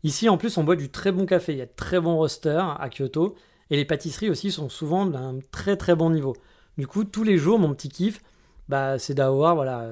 Ici, 0.03 0.29
en 0.29 0.37
plus, 0.37 0.57
on 0.57 0.63
boit 0.63 0.75
du 0.75 0.89
très 0.89 1.11
bon 1.11 1.25
café. 1.25 1.53
Il 1.53 1.57
y 1.57 1.61
a 1.61 1.65
de 1.65 1.71
très 1.75 1.99
bons 1.99 2.15
roasters 2.15 2.79
à 2.81 2.89
Kyoto. 2.89 3.35
Et 3.69 3.77
les 3.77 3.85
pâtisseries 3.85 4.29
aussi 4.29 4.51
sont 4.51 4.69
souvent 4.69 5.05
d'un 5.05 5.39
très 5.51 5.75
très 5.75 5.95
bon 5.95 6.09
niveau. 6.09 6.35
Du 6.77 6.87
coup, 6.87 7.03
tous 7.03 7.23
les 7.23 7.37
jours, 7.37 7.57
mon 7.57 7.73
petit 7.73 7.89
kiff, 7.89 8.21
bah, 8.69 8.99
c'est 8.99 9.15
d'avoir 9.15 9.55
voilà, 9.55 9.87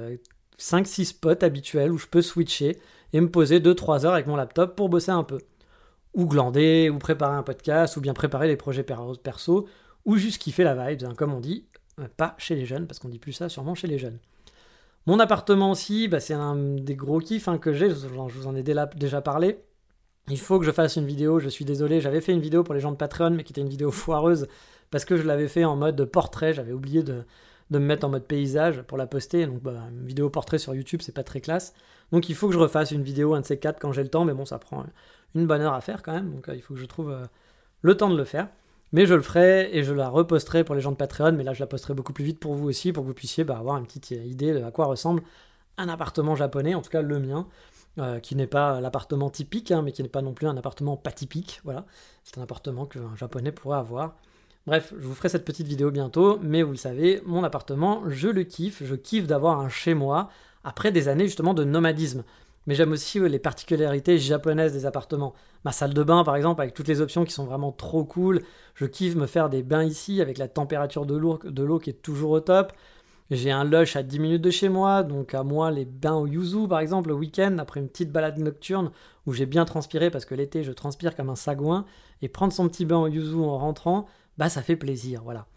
5-6 0.60 1.05
spots 1.05 1.43
habituels 1.43 1.91
où 1.91 1.98
je 1.98 2.07
peux 2.07 2.22
switcher 2.22 2.77
et 3.13 3.22
me 3.22 3.29
poser 3.29 3.60
2-3 3.60 4.05
heures 4.05 4.13
avec 4.13 4.27
mon 4.27 4.36
laptop 4.36 4.75
pour 4.75 4.89
bosser 4.89 5.12
un 5.12 5.24
peu. 5.24 5.39
Ou 6.13 6.27
glander, 6.27 6.89
ou 6.89 7.00
préparer 7.00 7.36
un 7.36 7.43
podcast, 7.43 7.98
ou 7.98 8.01
bien 8.01 8.13
préparer 8.13 8.48
des 8.48 8.57
projets 8.57 8.84
perso, 8.84 9.67
ou 10.05 10.17
juste 10.17 10.39
kiffer 10.39 10.63
la 10.63 10.75
vibe, 10.75 11.03
hein, 11.03 11.13
comme 11.15 11.34
on 11.34 11.39
dit, 11.39 11.65
euh, 12.00 12.07
pas 12.17 12.36
chez 12.38 12.55
les 12.55 12.65
jeunes, 12.65 12.88
parce 12.88 13.00
qu'on 13.00 13.10
dit 13.10 13.19
plus 13.19 13.34
ça 13.34 13.50
sûrement 13.50 13.75
chez 13.75 13.88
les 13.88 13.98
jeunes. 13.98 14.19
Mon 15.05 15.19
appartement 15.19 15.72
aussi, 15.72 16.07
bah, 16.07 16.19
c'est 16.19 16.33
un 16.33 16.55
des 16.55 16.95
gros 16.95 17.19
kiffs 17.19 17.48
hein, 17.48 17.57
que 17.57 17.74
j'ai, 17.74 17.89
je 17.89 18.07
vous 18.07 18.48
en 18.48 18.55
ai 18.55 18.63
déjà 18.63 19.22
parlé. 19.22 19.60
Il 20.29 20.39
faut 20.39 20.57
que 20.60 20.65
je 20.65 20.72
fasse 20.72 20.95
une 20.95 21.05
vidéo, 21.05 21.39
je 21.39 21.50
suis 21.50 21.65
désolé, 21.65 22.00
j'avais 22.00 22.22
fait 22.22 22.31
une 22.31 22.39
vidéo 22.39 22.63
pour 22.63 22.74
les 22.74 22.79
gens 22.79 22.91
de 22.91 22.95
Patreon, 22.95 23.31
mais 23.31 23.43
qui 23.43 23.51
était 23.51 23.60
une 23.60 23.67
vidéo 23.67 23.91
foireuse, 23.91 24.48
parce 24.89 25.03
que 25.03 25.17
je 25.17 25.24
l'avais 25.24 25.50
fait 25.50 25.65
en 25.65 25.75
mode 25.75 26.05
portrait, 26.05 26.53
j'avais 26.53 26.72
oublié 26.72 27.03
de, 27.03 27.25
me 27.69 27.79
mettre 27.79 28.05
en 28.05 28.10
mode 28.10 28.24
paysage 28.24 28.83
pour 28.83 28.98
la 28.98 29.05
poster, 29.07 29.45
donc 29.48 29.62
bah, 29.62 29.74
une 29.91 30.05
vidéo 30.05 30.29
portrait 30.29 30.60
sur 30.60 30.74
YouTube, 30.74 31.01
c'est 31.03 31.13
pas 31.13 31.24
très 31.24 31.41
classe. 31.41 31.74
Donc 32.13 32.29
il 32.29 32.36
faut 32.36 32.48
que 32.48 32.53
je 32.53 32.60
refasse 32.60 32.91
une 32.91 33.03
vidéo, 33.03 33.33
un 33.33 33.41
de 33.41 33.45
ces 33.45 33.60
quatre, 33.60 33.79
quand 33.79 33.91
j'ai 33.91 34.03
le 34.03 34.10
temps, 34.10 34.24
mais 34.24 34.33
bon, 34.33 34.45
ça 34.45 34.60
prend 34.60 34.86
une 35.36 35.45
bonne 35.48 35.62
heure 35.62 35.74
à 35.74 35.81
faire 35.81 36.03
quand 36.03 36.13
même, 36.13 36.31
donc 36.33 36.48
euh, 36.48 36.55
il 36.55 36.62
faut 36.62 36.74
que 36.75 36.79
je 36.79 36.86
trouve 36.86 37.12
euh, 37.12 37.25
le 37.81 37.98
temps 37.98 38.10
de 38.10 38.17
le 38.17 38.24
faire. 38.24 38.48
Mais 38.93 39.07
je 39.07 39.15
le 39.15 39.21
ferai 39.21 39.75
et 39.75 39.83
je 39.83 39.91
la 39.91 40.07
reposterai 40.07 40.63
pour 40.63 40.75
les 40.75 40.81
gens 40.81 40.91
de 40.91 40.95
Patreon, 40.95 41.33
mais 41.33 41.43
là 41.43 41.53
je 41.53 41.59
la 41.59 41.67
posterai 41.67 41.95
beaucoup 41.95 42.13
plus 42.13 42.23
vite 42.23 42.39
pour 42.39 42.53
vous 42.53 42.69
aussi, 42.69 42.93
pour 42.93 43.03
que 43.03 43.07
vous 43.07 43.13
puissiez 43.13 43.43
bah, 43.43 43.57
avoir 43.57 43.77
une 43.77 43.85
petite 43.85 44.12
idée 44.12 44.53
de 44.53 44.63
à 44.63 44.71
quoi 44.71 44.85
ressemble 44.85 45.23
un 45.77 45.89
appartement 45.89 46.35
japonais, 46.35 46.75
en 46.75 46.81
tout 46.81 46.91
cas 46.91 47.01
le 47.01 47.19
mien, 47.19 47.47
euh, 47.97 48.19
qui 48.19 48.35
n'est 48.35 48.47
pas 48.47 48.79
l'appartement 48.81 49.31
typique, 49.31 49.71
hein, 49.71 49.81
mais 49.81 49.91
qui 49.91 50.03
n'est 50.03 50.09
pas 50.09 50.21
non 50.21 50.33
plus 50.33 50.47
un 50.47 50.55
appartement 50.57 50.95
pas 50.95 51.12
typique. 51.12 51.59
Voilà, 51.63 51.85
c'est 52.23 52.38
un 52.38 52.43
appartement 52.43 52.85
qu'un 52.85 53.15
japonais 53.15 53.51
pourrait 53.51 53.79
avoir. 53.79 54.15
Bref, 54.67 54.93
je 54.97 55.07
vous 55.07 55.15
ferai 55.15 55.27
cette 55.27 55.43
petite 55.43 55.67
vidéo 55.67 55.91
bientôt, 55.91 56.39
mais 56.41 56.62
vous 56.62 56.71
le 56.71 56.77
savez, 56.77 57.21
mon 57.25 57.43
appartement, 57.43 58.03
je 58.07 58.29
le 58.29 58.43
kiffe, 58.43 58.83
je 58.83 58.95
kiffe 58.95 59.27
d'avoir 59.27 59.59
un 59.59 59.69
chez 59.69 59.93
moi 59.93 60.29
après 60.63 60.91
des 60.91 61.07
années 61.07 61.25
justement 61.25 61.53
de 61.53 61.63
nomadisme 61.63 62.23
mais 62.67 62.75
j'aime 62.75 62.91
aussi 62.91 63.20
les 63.20 63.39
particularités 63.39 64.17
japonaises 64.17 64.74
des 64.74 64.86
appartements. 64.86 65.34
Ma 65.65 65.72
salle 65.72 65.93
de 65.93 66.03
bain, 66.03 66.24
par 66.24 66.36
exemple, 66.36 66.62
avec 66.62 66.74
toutes 66.74 66.88
les 66.88 67.01
options 67.01 67.25
qui 67.25 67.34
sont 67.34 67.46
vraiment 67.46 67.72
trop 67.72 68.03
cool. 68.03 68.41
Je 68.75 68.86
kiffe 68.86 69.15
me 69.15 69.27
faire 69.27 69.50
des 69.50 69.63
bains 69.63 69.84
ici 69.84 70.22
avec 70.22 70.38
la 70.38 70.48
température 70.48 71.05
de 71.05 71.15
l'eau 71.15 71.79
qui 71.79 71.89
est 71.89 72.01
toujours 72.01 72.32
au 72.32 72.39
top. 72.39 72.74
J'ai 73.32 73.51
un 73.51 73.63
lush 73.63 73.96
à 73.96 74.03
10 74.03 74.20
minutes 74.20 74.41
de 74.41 74.50
chez 74.51 74.70
moi, 74.70 75.01
donc 75.01 75.34
à 75.34 75.43
moi 75.43 75.72
les 75.72 75.86
bains 75.86 76.15
au 76.15 76.27
yuzu 76.27 76.67
par 76.67 76.79
exemple 76.79 77.10
le 77.10 77.15
week-end 77.15 77.58
après 77.58 77.79
une 77.79 77.88
petite 77.88 78.12
balade 78.12 78.38
nocturne 78.38 78.91
où 79.25 79.34
j'ai 79.34 79.46
bien 79.46 79.65
transpiré 79.65 80.12
parce 80.12 80.25
que 80.25 80.36
l'été 80.36 80.62
je 80.63 80.72
transpire 80.72 81.15
comme 81.15 81.29
un 81.29 81.36
sagouin 81.36 81.86
et 82.22 82.27
prendre 82.27 82.53
son 82.53 82.67
petit 82.67 82.86
bain 82.86 82.98
au 82.98 83.08
yuzu 83.08 83.36
en 83.36 83.58
rentrant, 83.58 84.05
bah 84.38 84.50
ça 84.50 84.62
fait 84.62 84.75
plaisir, 84.75 85.22
voilà. 85.24 85.48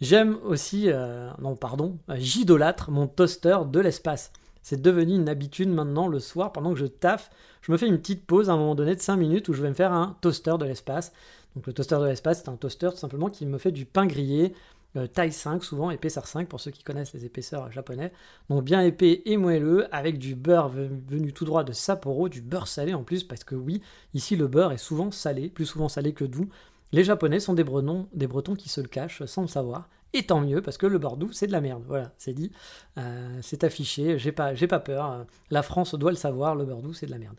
J'aime 0.00 0.38
aussi, 0.44 0.90
euh, 0.90 1.30
non 1.40 1.56
pardon, 1.56 1.98
euh, 2.10 2.16
j'idolâtre 2.18 2.90
mon 2.90 3.06
toaster 3.06 3.58
de 3.70 3.80
l'espace. 3.80 4.32
C'est 4.64 4.80
devenu 4.80 5.14
une 5.14 5.28
habitude 5.28 5.68
maintenant 5.68 6.08
le 6.08 6.18
soir 6.18 6.50
pendant 6.50 6.72
que 6.72 6.78
je 6.78 6.86
taffe. 6.86 7.30
Je 7.60 7.70
me 7.70 7.76
fais 7.76 7.86
une 7.86 7.98
petite 7.98 8.24
pause 8.26 8.48
à 8.48 8.54
un 8.54 8.56
moment 8.56 8.74
donné 8.74 8.96
de 8.96 9.00
5 9.00 9.14
minutes 9.16 9.48
où 9.50 9.52
je 9.52 9.60
vais 9.60 9.68
me 9.68 9.74
faire 9.74 9.92
un 9.92 10.16
toaster 10.22 10.54
de 10.58 10.64
l'espace. 10.64 11.12
Donc 11.54 11.66
le 11.66 11.74
toaster 11.74 11.98
de 11.98 12.06
l'espace, 12.06 12.42
c'est 12.42 12.48
un 12.48 12.56
toaster 12.56 12.88
tout 12.90 12.96
simplement 12.96 13.28
qui 13.28 13.44
me 13.44 13.58
fait 13.58 13.72
du 13.72 13.84
pain 13.84 14.06
grillé, 14.06 14.54
euh, 14.96 15.06
taille 15.06 15.32
5 15.32 15.62
souvent, 15.62 15.90
épaisseur 15.90 16.26
5 16.26 16.48
pour 16.48 16.60
ceux 16.60 16.70
qui 16.70 16.82
connaissent 16.82 17.12
les 17.12 17.26
épaisseurs 17.26 17.70
japonais. 17.72 18.10
Donc 18.48 18.64
bien 18.64 18.80
épais 18.80 19.20
et 19.26 19.36
moelleux 19.36 19.86
avec 19.94 20.18
du 20.18 20.34
beurre 20.34 20.70
venu 20.70 21.34
tout 21.34 21.44
droit 21.44 21.62
de 21.62 21.72
Sapporo, 21.72 22.30
du 22.30 22.40
beurre 22.40 22.66
salé 22.66 22.94
en 22.94 23.04
plus 23.04 23.22
parce 23.22 23.44
que 23.44 23.54
oui, 23.54 23.82
ici 24.14 24.34
le 24.34 24.48
beurre 24.48 24.72
est 24.72 24.78
souvent 24.78 25.10
salé, 25.10 25.50
plus 25.50 25.66
souvent 25.66 25.90
salé 25.90 26.14
que 26.14 26.24
doux. 26.24 26.48
Les 26.92 27.04
Japonais 27.04 27.38
sont 27.38 27.52
des 27.52 27.64
Bretons, 27.64 28.08
des 28.14 28.26
Bretons 28.26 28.54
qui 28.54 28.70
se 28.70 28.80
le 28.80 28.88
cachent 28.88 29.26
sans 29.26 29.42
le 29.42 29.48
savoir. 29.48 29.90
Et 30.14 30.22
tant 30.22 30.40
mieux, 30.40 30.62
parce 30.62 30.78
que 30.78 30.86
le 30.86 30.98
Bordeaux, 30.98 31.28
c'est 31.32 31.48
de 31.48 31.52
la 31.52 31.60
merde. 31.60 31.82
Voilà, 31.88 32.12
c'est 32.18 32.32
dit. 32.32 32.52
Euh, 32.98 33.38
c'est 33.42 33.64
affiché, 33.64 34.16
j'ai 34.16 34.32
pas, 34.32 34.54
j'ai 34.54 34.68
pas 34.68 34.78
peur. 34.78 35.26
La 35.50 35.62
France 35.62 35.96
doit 35.96 36.12
le 36.12 36.16
savoir, 36.16 36.54
le 36.54 36.64
Bordeaux, 36.64 36.92
c'est 36.92 37.06
de 37.06 37.10
la 37.10 37.18
merde. 37.18 37.36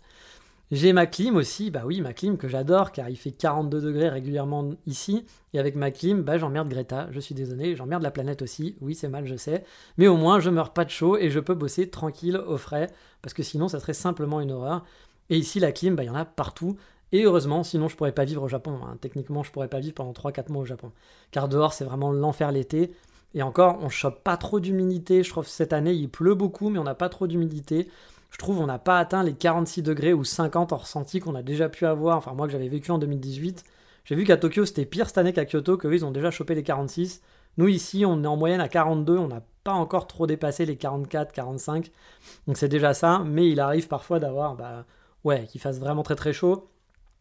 J'ai 0.72 0.94
ma 0.94 1.06
clim 1.06 1.36
aussi, 1.36 1.70
bah 1.72 1.84
oui, 1.86 2.02
ma 2.02 2.12
clim 2.12 2.38
que 2.38 2.48
j'adore, 2.48 2.92
car 2.92 3.08
il 3.08 3.16
fait 3.16 3.32
42 3.32 3.82
degrés 3.82 4.10
régulièrement 4.10 4.72
ici. 4.88 5.24
Et 5.54 5.60
avec 5.60 5.76
ma 5.76 5.92
clim, 5.92 6.24
bah 6.24 6.38
j'emmerde 6.38 6.68
Greta, 6.68 7.08
je 7.12 7.20
suis 7.20 7.36
désolé, 7.36 7.76
j'emmerde 7.76 8.04
la 8.04 8.12
planète 8.12 8.42
aussi. 8.42 8.76
Oui, 8.82 8.94
c'est 8.94 9.08
mal, 9.08 9.26
je 9.26 9.36
sais. 9.36 9.64
Mais 9.98 10.08
au 10.08 10.18
moins, 10.18 10.40
je 10.42 10.50
meurs 10.50 10.74
pas 10.74 10.84
de 10.84 10.90
chaud 10.90 11.18
et 11.18 11.30
je 11.30 11.40
peux 11.40 11.54
bosser 11.54 11.90
tranquille, 11.90 12.38
au 12.38 12.58
frais, 12.58 12.88
parce 13.22 13.34
que 13.34 13.44
sinon, 13.44 13.68
ça 13.70 13.80
serait 13.80 13.94
simplement 13.94 14.42
une 14.42 14.52
horreur. 14.52 14.84
Et 15.30 15.38
ici, 15.38 15.60
la 15.60 15.72
clim, 15.72 15.96
bah, 15.96 16.04
il 16.04 16.08
y 16.08 16.10
en 16.10 16.16
a 16.16 16.26
partout. 16.26 16.78
Et 17.12 17.24
heureusement, 17.24 17.64
sinon 17.64 17.88
je 17.88 17.96
pourrais 17.96 18.12
pas 18.12 18.26
vivre 18.26 18.44
au 18.44 18.48
Japon. 18.48 18.80
Hein. 18.84 18.98
Techniquement, 19.02 19.44
je 19.44 19.52
pourrais 19.52 19.68
pas 19.68 19.80
vivre 19.80 19.96
pendant 19.96 20.12
3-4 20.12 20.52
mois 20.52 20.64
au 20.64 20.66
Japon. 20.66 20.92
Car 21.32 21.48
dehors, 21.48 21.74
c'est 21.74 21.86
vraiment 21.86 22.12
l'enfer 22.12 22.52
l'été. 22.52 22.92
Et 23.34 23.44
encore, 23.44 23.80
on 23.82 23.90
chope 23.90 24.24
pas 24.24 24.38
trop 24.38 24.60
d'humidité. 24.60 25.24
Je 25.24 25.30
trouve 25.30 25.48
cette 25.48 25.74
année, 25.74 25.94
il 25.94 26.10
pleut 26.10 26.36
beaucoup, 26.36 26.70
mais 26.70 26.80
on 26.80 26.84
n'a 26.84 26.96
pas 26.96 27.10
trop 27.10 27.28
d'humidité. 27.28 27.90
Je 28.32 28.38
trouve 28.38 28.60
on 28.60 28.66
n'a 28.66 28.80
pas 28.80 29.00
atteint 29.00 29.24
les 29.24 29.34
46 29.34 29.84
degrés 29.84 30.14
ou 30.14 30.24
50 30.24 30.74
en 30.74 30.78
ressenti 30.78 31.20
qu'on 31.20 31.36
a 31.36 31.44
déjà 31.44 31.70
pu 31.70 31.86
avoir. 31.86 32.18
Enfin, 32.18 32.34
moi 32.34 32.48
que 32.48 32.54
j'avais 32.54 32.70
vécu 32.70 32.92
en 32.92 32.98
2018. 32.98 33.64
J'ai 34.06 34.16
vu 34.16 34.24
qu'à 34.24 34.38
Tokyo, 34.38 34.66
c'était 34.66 34.86
pire 34.86 35.08
cette 35.08 35.18
année 35.18 35.34
qu'à 35.34 35.46
Kyoto, 35.46 35.78
qu'eux, 35.78 35.94
ils 35.94 36.06
ont 36.06 36.12
déjà 36.12 36.32
chopé 36.32 36.56
les 36.56 36.64
46. 36.64 37.22
Nous, 37.58 37.68
ici, 37.68 38.06
on 38.06 38.24
est 38.24 38.28
en 38.28 38.38
moyenne 38.38 38.62
à 38.62 38.70
42. 38.70 39.18
On 39.18 39.28
n'a 39.28 39.42
pas 39.64 39.74
encore 39.74 40.08
trop 40.08 40.28
dépassé 40.28 40.66
les 40.66 40.78
44, 40.78 41.32
45. 41.34 41.92
Donc 42.48 42.58
c'est 42.58 42.68
déjà 42.68 42.94
ça. 42.94 43.24
Mais 43.26 43.50
il 43.50 43.60
arrive 43.60 43.88
parfois 43.88 44.20
d'avoir, 44.20 44.56
bah, 44.56 44.86
ouais, 45.24 45.46
qu'il 45.46 45.62
fasse 45.62 45.80
vraiment 45.80 46.04
très 46.04 46.16
très 46.16 46.34
chaud. 46.34 46.70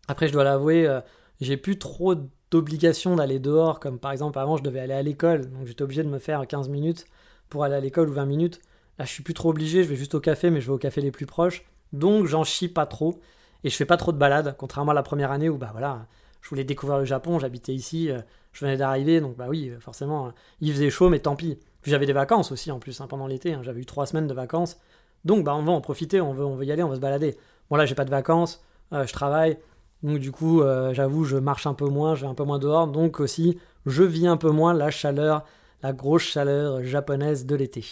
Après, 0.08 0.28
je 0.28 0.32
dois 0.32 0.44
l'avouer, 0.44 0.86
euh, 0.86 1.00
j'ai 1.40 1.56
plus 1.56 1.78
trop 1.78 2.14
d'obligations 2.50 3.16
d'aller 3.16 3.38
dehors, 3.38 3.80
comme 3.80 3.98
par 3.98 4.12
exemple 4.12 4.38
avant, 4.38 4.56
je 4.56 4.62
devais 4.62 4.80
aller 4.80 4.92
à 4.94 5.02
l'école, 5.02 5.50
donc 5.50 5.66
j'étais 5.66 5.82
obligé 5.82 6.02
de 6.02 6.08
me 6.08 6.18
faire 6.18 6.46
15 6.46 6.68
minutes 6.68 7.06
pour 7.48 7.64
aller 7.64 7.74
à 7.74 7.80
l'école 7.80 8.08
ou 8.08 8.12
20 8.12 8.26
minutes. 8.26 8.60
Là, 8.98 9.04
je 9.04 9.10
suis 9.10 9.22
plus 9.22 9.34
trop 9.34 9.50
obligé, 9.50 9.82
je 9.82 9.88
vais 9.88 9.96
juste 9.96 10.14
au 10.14 10.20
café, 10.20 10.50
mais 10.50 10.60
je 10.60 10.66
vais 10.66 10.72
au 10.72 10.78
café 10.78 11.00
les 11.00 11.10
plus 11.10 11.26
proches. 11.26 11.64
Donc, 11.92 12.26
j'en 12.26 12.44
chie 12.44 12.68
pas 12.68 12.86
trop. 12.86 13.20
Et 13.64 13.70
je 13.70 13.76
fais 13.76 13.86
pas 13.86 13.96
trop 13.96 14.12
de 14.12 14.18
balades, 14.18 14.54
contrairement 14.58 14.92
à 14.92 14.94
la 14.94 15.02
première 15.02 15.32
année 15.32 15.48
où, 15.48 15.56
bah 15.56 15.70
voilà, 15.72 16.06
je 16.42 16.48
voulais 16.50 16.64
découvrir 16.64 16.98
le 16.98 17.06
Japon, 17.06 17.38
j'habitais 17.38 17.72
ici, 17.72 18.10
euh, 18.10 18.20
je 18.52 18.64
venais 18.64 18.76
d'arriver, 18.76 19.20
donc 19.20 19.36
bah 19.36 19.46
oui, 19.48 19.72
forcément, 19.80 20.32
il 20.60 20.70
faisait 20.72 20.90
chaud, 20.90 21.08
mais 21.08 21.18
tant 21.18 21.34
pis. 21.34 21.58
Puis 21.80 21.90
j'avais 21.90 22.06
des 22.06 22.12
vacances 22.12 22.52
aussi 22.52 22.70
en 22.70 22.78
plus, 22.78 23.00
hein, 23.00 23.06
pendant 23.06 23.26
l'été, 23.26 23.54
hein. 23.54 23.60
j'avais 23.62 23.80
eu 23.80 23.86
trois 23.86 24.06
semaines 24.06 24.26
de 24.26 24.34
vacances. 24.34 24.78
Donc, 25.24 25.44
bah 25.44 25.54
on 25.54 25.62
va 25.62 25.72
en 25.72 25.80
profiter, 25.80 26.20
on 26.20 26.34
veut, 26.34 26.44
on 26.44 26.54
veut 26.56 26.66
y 26.66 26.72
aller, 26.72 26.82
on 26.82 26.88
va 26.88 26.96
se 26.96 27.00
balader. 27.00 27.38
Bon, 27.70 27.76
là, 27.76 27.86
j'ai 27.86 27.94
pas 27.94 28.04
de 28.04 28.10
vacances, 28.10 28.62
euh, 28.92 29.06
je 29.06 29.12
travaille, 29.12 29.58
donc 30.04 30.18
du 30.18 30.32
coup, 30.32 30.60
euh, 30.60 30.92
j'avoue, 30.92 31.24
je 31.24 31.38
marche 31.38 31.66
un 31.66 31.72
peu 31.72 31.88
moins, 31.88 32.14
je 32.14 32.20
vais 32.20 32.30
un 32.30 32.34
peu 32.34 32.44
moins 32.44 32.58
dehors. 32.58 32.86
Donc 32.86 33.20
aussi, 33.20 33.58
je 33.86 34.02
vis 34.02 34.26
un 34.26 34.36
peu 34.36 34.50
moins 34.50 34.74
la 34.74 34.90
chaleur, 34.90 35.46
la 35.82 35.94
grosse 35.94 36.24
chaleur 36.24 36.84
japonaise 36.84 37.46
de 37.46 37.56
l'été. 37.56 37.84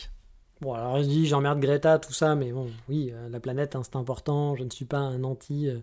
Bon, 0.61 0.75
alors 0.75 0.99
je 0.99 1.05
dis, 1.05 1.27
j'emmerde 1.27 1.59
Greta, 1.59 1.99
tout 1.99 2.13
ça, 2.13 2.35
mais 2.35 2.53
bon, 2.53 2.69
oui, 2.91 3.11
euh, 3.15 3.31
la 3.31 3.41
planète, 3.41 3.77
hein, 3.77 3.83
c'est 3.83 3.97
important. 3.97 4.55
Je 4.57 4.63
ne 4.63 4.69
suis 4.69 4.85
pas 4.85 4.99
un 4.99 5.25
anti, 5.25 5.71
euh, 5.71 5.79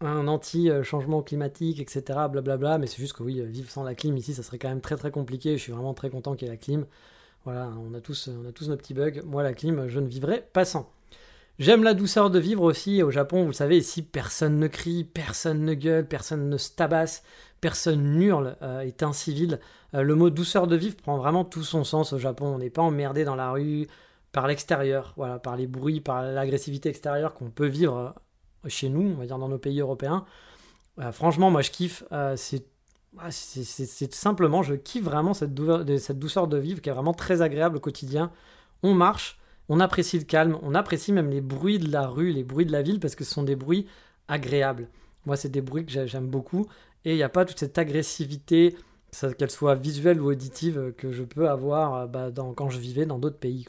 un 0.00 0.26
anti 0.26 0.68
changement 0.82 1.22
climatique, 1.22 1.78
etc. 1.78 2.26
Blablabla. 2.28 2.78
Mais 2.78 2.88
c'est 2.88 2.98
juste 2.98 3.12
que 3.12 3.22
oui, 3.22 3.40
vivre 3.46 3.70
sans 3.70 3.84
la 3.84 3.94
clim 3.94 4.16
ici, 4.16 4.34
ça 4.34 4.42
serait 4.42 4.58
quand 4.58 4.68
même 4.68 4.80
très 4.80 4.96
très 4.96 5.12
compliqué. 5.12 5.56
Je 5.56 5.62
suis 5.62 5.72
vraiment 5.72 5.94
très 5.94 6.10
content 6.10 6.34
qu'il 6.34 6.48
y 6.48 6.50
ait 6.50 6.54
la 6.54 6.58
clim. 6.58 6.86
Voilà, 7.44 7.70
on 7.88 7.94
a 7.94 8.00
tous, 8.00 8.28
on 8.28 8.48
a 8.48 8.52
tous 8.52 8.68
nos 8.68 8.76
petits 8.76 8.94
bugs. 8.94 9.22
Moi, 9.24 9.44
la 9.44 9.54
clim, 9.54 9.86
je 9.86 10.00
ne 10.00 10.08
vivrai 10.08 10.44
pas 10.52 10.64
sans. 10.64 10.90
J'aime 11.58 11.84
la 11.84 11.94
douceur 11.94 12.30
de 12.30 12.38
vivre 12.38 12.62
aussi 12.62 13.02
au 13.02 13.10
Japon, 13.10 13.40
vous 13.40 13.48
le 13.48 13.52
savez, 13.54 13.78
ici 13.78 14.02
personne 14.02 14.58
ne 14.58 14.66
crie, 14.66 15.04
personne 15.04 15.64
ne 15.64 15.72
gueule, 15.72 16.06
personne 16.06 16.50
ne 16.50 16.58
se 16.58 16.70
tabasse, 16.70 17.22
personne 17.62 18.18
n'hurle, 18.18 18.56
euh, 18.60 18.80
est 18.80 19.02
incivil. 19.02 19.58
Euh, 19.94 20.02
le 20.02 20.14
mot 20.14 20.28
douceur 20.28 20.66
de 20.66 20.76
vivre 20.76 20.96
prend 20.96 21.16
vraiment 21.16 21.46
tout 21.46 21.62
son 21.62 21.82
sens 21.82 22.12
au 22.12 22.18
Japon. 22.18 22.46
On 22.46 22.58
n'est 22.58 22.68
pas 22.68 22.82
emmerdé 22.82 23.24
dans 23.24 23.36
la 23.36 23.52
rue 23.52 23.86
par 24.32 24.46
l'extérieur, 24.46 25.14
voilà, 25.16 25.38
par 25.38 25.56
les 25.56 25.66
bruits, 25.66 26.02
par 26.02 26.22
l'agressivité 26.22 26.90
extérieure 26.90 27.32
qu'on 27.32 27.48
peut 27.48 27.66
vivre 27.66 28.14
euh, 28.64 28.68
chez 28.68 28.90
nous, 28.90 29.12
on 29.12 29.14
va 29.14 29.24
dire 29.24 29.38
dans 29.38 29.48
nos 29.48 29.58
pays 29.58 29.80
européens. 29.80 30.26
franchement, 31.12 31.50
moi 31.50 31.62
je 31.62 31.70
kiffe. 31.70 32.04
c'est 32.36 32.66
c'est 33.30 34.12
simplement, 34.12 34.62
je 34.62 34.74
kiffe 34.74 35.04
vraiment 35.04 35.32
cette 35.32 35.58
cette 35.98 36.18
douceur 36.18 36.48
de 36.48 36.58
vivre 36.58 36.82
qui 36.82 36.90
est 36.90 36.92
vraiment 36.92 37.14
très 37.14 37.40
agréable 37.40 37.78
au 37.78 37.80
quotidien. 37.80 38.30
On 38.82 38.92
marche, 38.92 39.38
on 39.68 39.80
apprécie 39.80 40.18
le 40.18 40.24
calme, 40.24 40.58
on 40.62 40.74
apprécie 40.74 41.12
même 41.12 41.30
les 41.30 41.40
bruits 41.40 41.78
de 41.78 41.90
la 41.90 42.06
rue, 42.06 42.30
les 42.30 42.44
bruits 42.44 42.66
de 42.66 42.72
la 42.72 42.82
ville, 42.82 43.00
parce 43.00 43.14
que 43.14 43.24
ce 43.24 43.32
sont 43.32 43.42
des 43.42 43.56
bruits 43.56 43.86
agréables. 44.28 44.88
Moi, 45.24 45.36
c'est 45.36 45.48
des 45.48 45.60
bruits 45.60 45.84
que 45.84 46.06
j'aime 46.06 46.28
beaucoup, 46.28 46.66
et 47.04 47.12
il 47.12 47.16
n'y 47.16 47.22
a 47.22 47.28
pas 47.28 47.44
toute 47.44 47.58
cette 47.58 47.78
agressivité, 47.78 48.76
qu'elle 49.38 49.50
soit 49.50 49.74
visuelle 49.74 50.20
ou 50.20 50.30
auditive, 50.30 50.92
que 50.96 51.10
je 51.10 51.22
peux 51.22 51.48
avoir 51.48 51.94
euh, 51.94 52.06
bah, 52.06 52.30
quand 52.54 52.68
je 52.68 52.78
vivais 52.78 53.06
dans 53.06 53.18
d'autres 53.18 53.38
pays. 53.38 53.66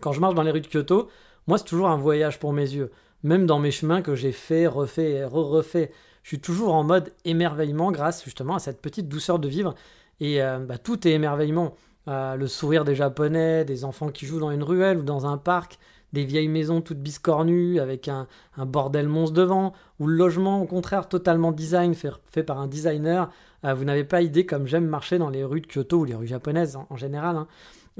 Quand 0.00 0.12
je 0.12 0.20
marche 0.20 0.34
dans 0.34 0.42
les 0.42 0.50
rues 0.50 0.60
de 0.60 0.68
Kyoto, 0.68 1.08
moi, 1.46 1.58
c'est 1.58 1.64
toujours 1.64 1.88
un 1.88 1.96
voyage 1.96 2.38
pour 2.38 2.52
mes 2.52 2.70
yeux. 2.70 2.90
Même 3.22 3.46
dans 3.46 3.58
mes 3.58 3.70
chemins 3.70 4.02
que 4.02 4.14
j'ai 4.14 4.32
fait, 4.32 4.66
refait 4.66 5.12
et 5.12 5.24
refait 5.24 5.90
je 6.22 6.28
suis 6.28 6.40
toujours 6.40 6.74
en 6.74 6.84
mode 6.84 7.12
émerveillement 7.24 7.90
grâce 7.90 8.24
justement 8.24 8.54
à 8.54 8.58
cette 8.58 8.80
petite 8.80 9.08
douceur 9.08 9.38
de 9.38 9.48
vivre. 9.48 9.74
Et 10.20 10.42
euh, 10.42 10.58
bah, 10.58 10.78
tout 10.78 11.06
est 11.06 11.12
émerveillement. 11.12 11.74
Euh, 12.08 12.34
le 12.34 12.48
sourire 12.48 12.84
des 12.84 12.96
Japonais, 12.96 13.64
des 13.64 13.84
enfants 13.84 14.08
qui 14.08 14.26
jouent 14.26 14.40
dans 14.40 14.50
une 14.50 14.64
ruelle 14.64 14.98
ou 14.98 15.02
dans 15.02 15.26
un 15.26 15.38
parc, 15.38 15.78
des 16.12 16.24
vieilles 16.24 16.48
maisons 16.48 16.80
toutes 16.80 16.98
biscornues 16.98 17.78
avec 17.80 18.08
un, 18.08 18.26
bordel 18.58 19.08
monstre 19.08 19.34
devant, 19.34 19.72
ou 19.98 20.06
le 20.08 20.16
logement 20.16 20.60
au 20.60 20.66
contraire 20.66 21.08
totalement 21.08 21.52
design 21.52 21.94
fait, 21.94 22.42
par 22.42 22.58
un 22.58 22.66
designer. 22.66 23.30
Euh, 23.64 23.74
vous 23.74 23.84
n'avez 23.84 24.04
pas 24.04 24.20
idée 24.20 24.44
comme 24.44 24.66
j'aime 24.66 24.86
marcher 24.86 25.18
dans 25.18 25.30
les 25.30 25.44
rues 25.44 25.60
de 25.60 25.66
Kyoto 25.66 26.00
ou 26.00 26.04
les 26.04 26.14
rues 26.14 26.26
japonaises 26.26 26.76
en, 26.76 26.96
général. 26.96 27.36
Hein. 27.36 27.46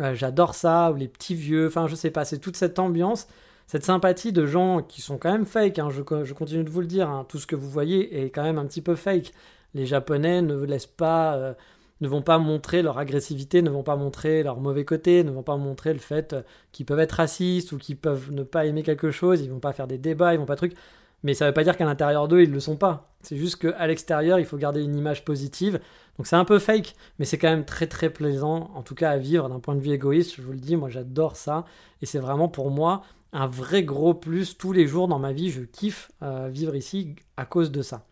Euh, 0.00 0.14
j'adore 0.14 0.54
ça, 0.54 0.90
ou 0.92 0.97
les 0.97 1.09
petits 1.09 1.35
vieux, 1.35 1.68
enfin 1.68 1.87
je 1.87 1.94
sais 1.94 2.11
pas, 2.11 2.25
c'est 2.25 2.38
toute 2.38 2.56
cette 2.56 2.78
ambiance, 2.78 3.28
cette 3.66 3.85
sympathie 3.85 4.32
de 4.32 4.47
gens 4.47 4.82
qui 4.82 5.00
sont 5.00 5.16
quand 5.16 5.30
même 5.30 5.47
fake, 5.47 5.78
hein. 5.78 5.90
je, 5.90 6.02
continue 6.32 6.64
de 6.64 6.71
vous 6.71 6.80
le 6.80 6.87
dire, 6.87 7.09
hein. 7.09 7.25
tout 7.28 7.38
ce 7.38 7.47
que 7.47 7.56
vous 7.56 7.71
voyez 7.71 8.25
est 8.25 8.30
quand 8.30 8.42
même 8.42 8.59
un 8.59 8.66
petit 8.66 8.82
peu 8.82 8.97
fake. 8.97 9.32
Les 9.75 9.87
Japonais 9.87 10.42
ne 10.42 10.54
vous 10.54 10.66
laissent 10.66 10.87
pas 10.87 11.54
ne 12.02 12.09
vont 12.09 12.21
pas 12.21 12.38
montrer 12.38 12.82
leur 12.82 12.99
agressivité, 12.99 13.62
ne 13.62 13.71
vont 13.71 13.85
pas 13.85 13.97
montrer 13.97 14.42
leur 14.42 14.61
mauvais 14.61 14.85
côté, 14.85 15.23
ne 15.23 15.30
vont 15.30 15.44
pas 15.44 15.56
montrer 15.56 15.92
le 15.92 16.00
fait 16.00 16.32
euh, 16.32 16.42
qu'ils 16.73 16.85
peuvent 16.85 16.99
être 16.99 17.12
racistes 17.12 17.73
ou 17.73 17.78
qu'ils 17.78 17.97
peuvent 17.97 18.32
ne 18.32 18.42
pas 18.42 18.66
aimer 18.66 18.82
quelque 18.82 19.12
chose, 19.12 19.40
ils 19.40 19.50
vont 19.50 19.61
pas 19.61 19.73
faire 19.73 19.87
des 19.87 19.99
débats, 19.99 20.35
ils 20.35 20.38
vont 20.38 20.44
pas 20.44 20.56
truc. 20.56 20.75
Mais 21.23 21.35
ça 21.35 21.47
veut 21.47 21.54
pas 21.54 21.62
dire 21.62 21.76
qu'à 21.76 21.85
l'intérieur 21.85 22.26
d'eux, 22.26 22.42
ils 22.42 22.50
le 22.50 22.59
sont 22.59 22.76
pas. 22.76 23.14
C'est 23.23 23.37
juste 23.37 23.56
qu'à 23.56 23.87
l'extérieur, 23.87 24.40
il 24.40 24.44
faut 24.44 24.56
garder 24.56 24.82
une 24.82 24.97
image 24.97 25.25
positive. 25.25 25.80
Donc 26.18 26.26
c'est 26.26 26.35
un 26.35 26.44
peu 26.44 26.59
fake, 26.59 26.94
mais 27.21 27.25
c'est 27.25 27.38
quand 27.38 27.49
même 27.49 27.64
très 27.64 27.87
très 27.87 28.11
plaisant, 28.11 28.73
en 28.75 28.82
tout 28.82 28.97
cas 28.97 29.11
à 29.11 29.18
vivre 29.18 29.49
d'un 29.49 29.61
point 29.61 29.76
de 29.76 29.80
vue 29.80 29.92
égoïste, 29.92 30.35
je 30.37 30.42
vous 30.42 30.52
le 30.52 30.59
dis, 30.59 30.75
moi 30.75 30.88
j'adore 30.88 31.37
ça. 31.37 31.64
Et 32.02 32.06
c'est 32.06 32.18
vraiment 32.18 32.49
pour 32.49 32.71
moi 32.73 33.02
un 33.32 33.47
vrai 33.47 33.85
gros 33.85 34.12
plus 34.12 34.59
tous 34.59 34.73
les 34.73 34.88
jours 34.88 35.06
dans 35.06 35.21
ma 35.21 35.32
vie. 35.32 35.50
Je 35.50 35.62
kiffe 35.62 36.11
euh, 36.23 36.49
vivre 36.52 36.75
ici 36.75 37.14
à 37.37 37.44
cause 37.44 37.71
de 37.71 37.80
ça. 37.80 38.04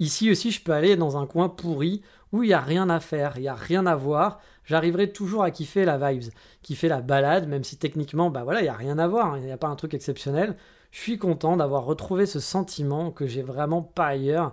Ici 0.00 0.30
aussi, 0.30 0.50
je 0.50 0.62
peux 0.62 0.72
aller 0.72 0.96
dans 0.96 1.16
un 1.16 1.26
coin 1.26 1.48
pourri 1.48 2.02
où 2.34 2.42
il 2.42 2.48
n'y 2.48 2.52
a 2.52 2.60
rien 2.60 2.90
à 2.90 2.98
faire, 2.98 3.34
il 3.36 3.42
n'y 3.42 3.48
a 3.48 3.54
rien 3.54 3.86
à 3.86 3.94
voir. 3.94 4.40
J'arriverai 4.64 5.12
toujours 5.12 5.44
à 5.44 5.52
kiffer 5.52 5.84
la 5.84 5.98
vibes, 5.98 6.32
kiffer 6.62 6.88
la 6.88 7.00
balade, 7.00 7.46
même 7.46 7.62
si 7.62 7.76
techniquement, 7.76 8.28
bah 8.28 8.42
voilà, 8.42 8.58
il 8.58 8.64
n'y 8.64 8.68
a 8.68 8.74
rien 8.74 8.98
à 8.98 9.06
voir, 9.06 9.34
hein, 9.34 9.38
il 9.38 9.44
n'y 9.44 9.52
a 9.52 9.56
pas 9.56 9.68
un 9.68 9.76
truc 9.76 9.94
exceptionnel. 9.94 10.56
Je 10.90 10.98
suis 10.98 11.16
content 11.16 11.56
d'avoir 11.56 11.84
retrouvé 11.84 12.26
ce 12.26 12.40
sentiment 12.40 13.12
que 13.12 13.28
j'ai 13.28 13.42
vraiment 13.42 13.82
pas 13.82 14.06
ailleurs. 14.06 14.52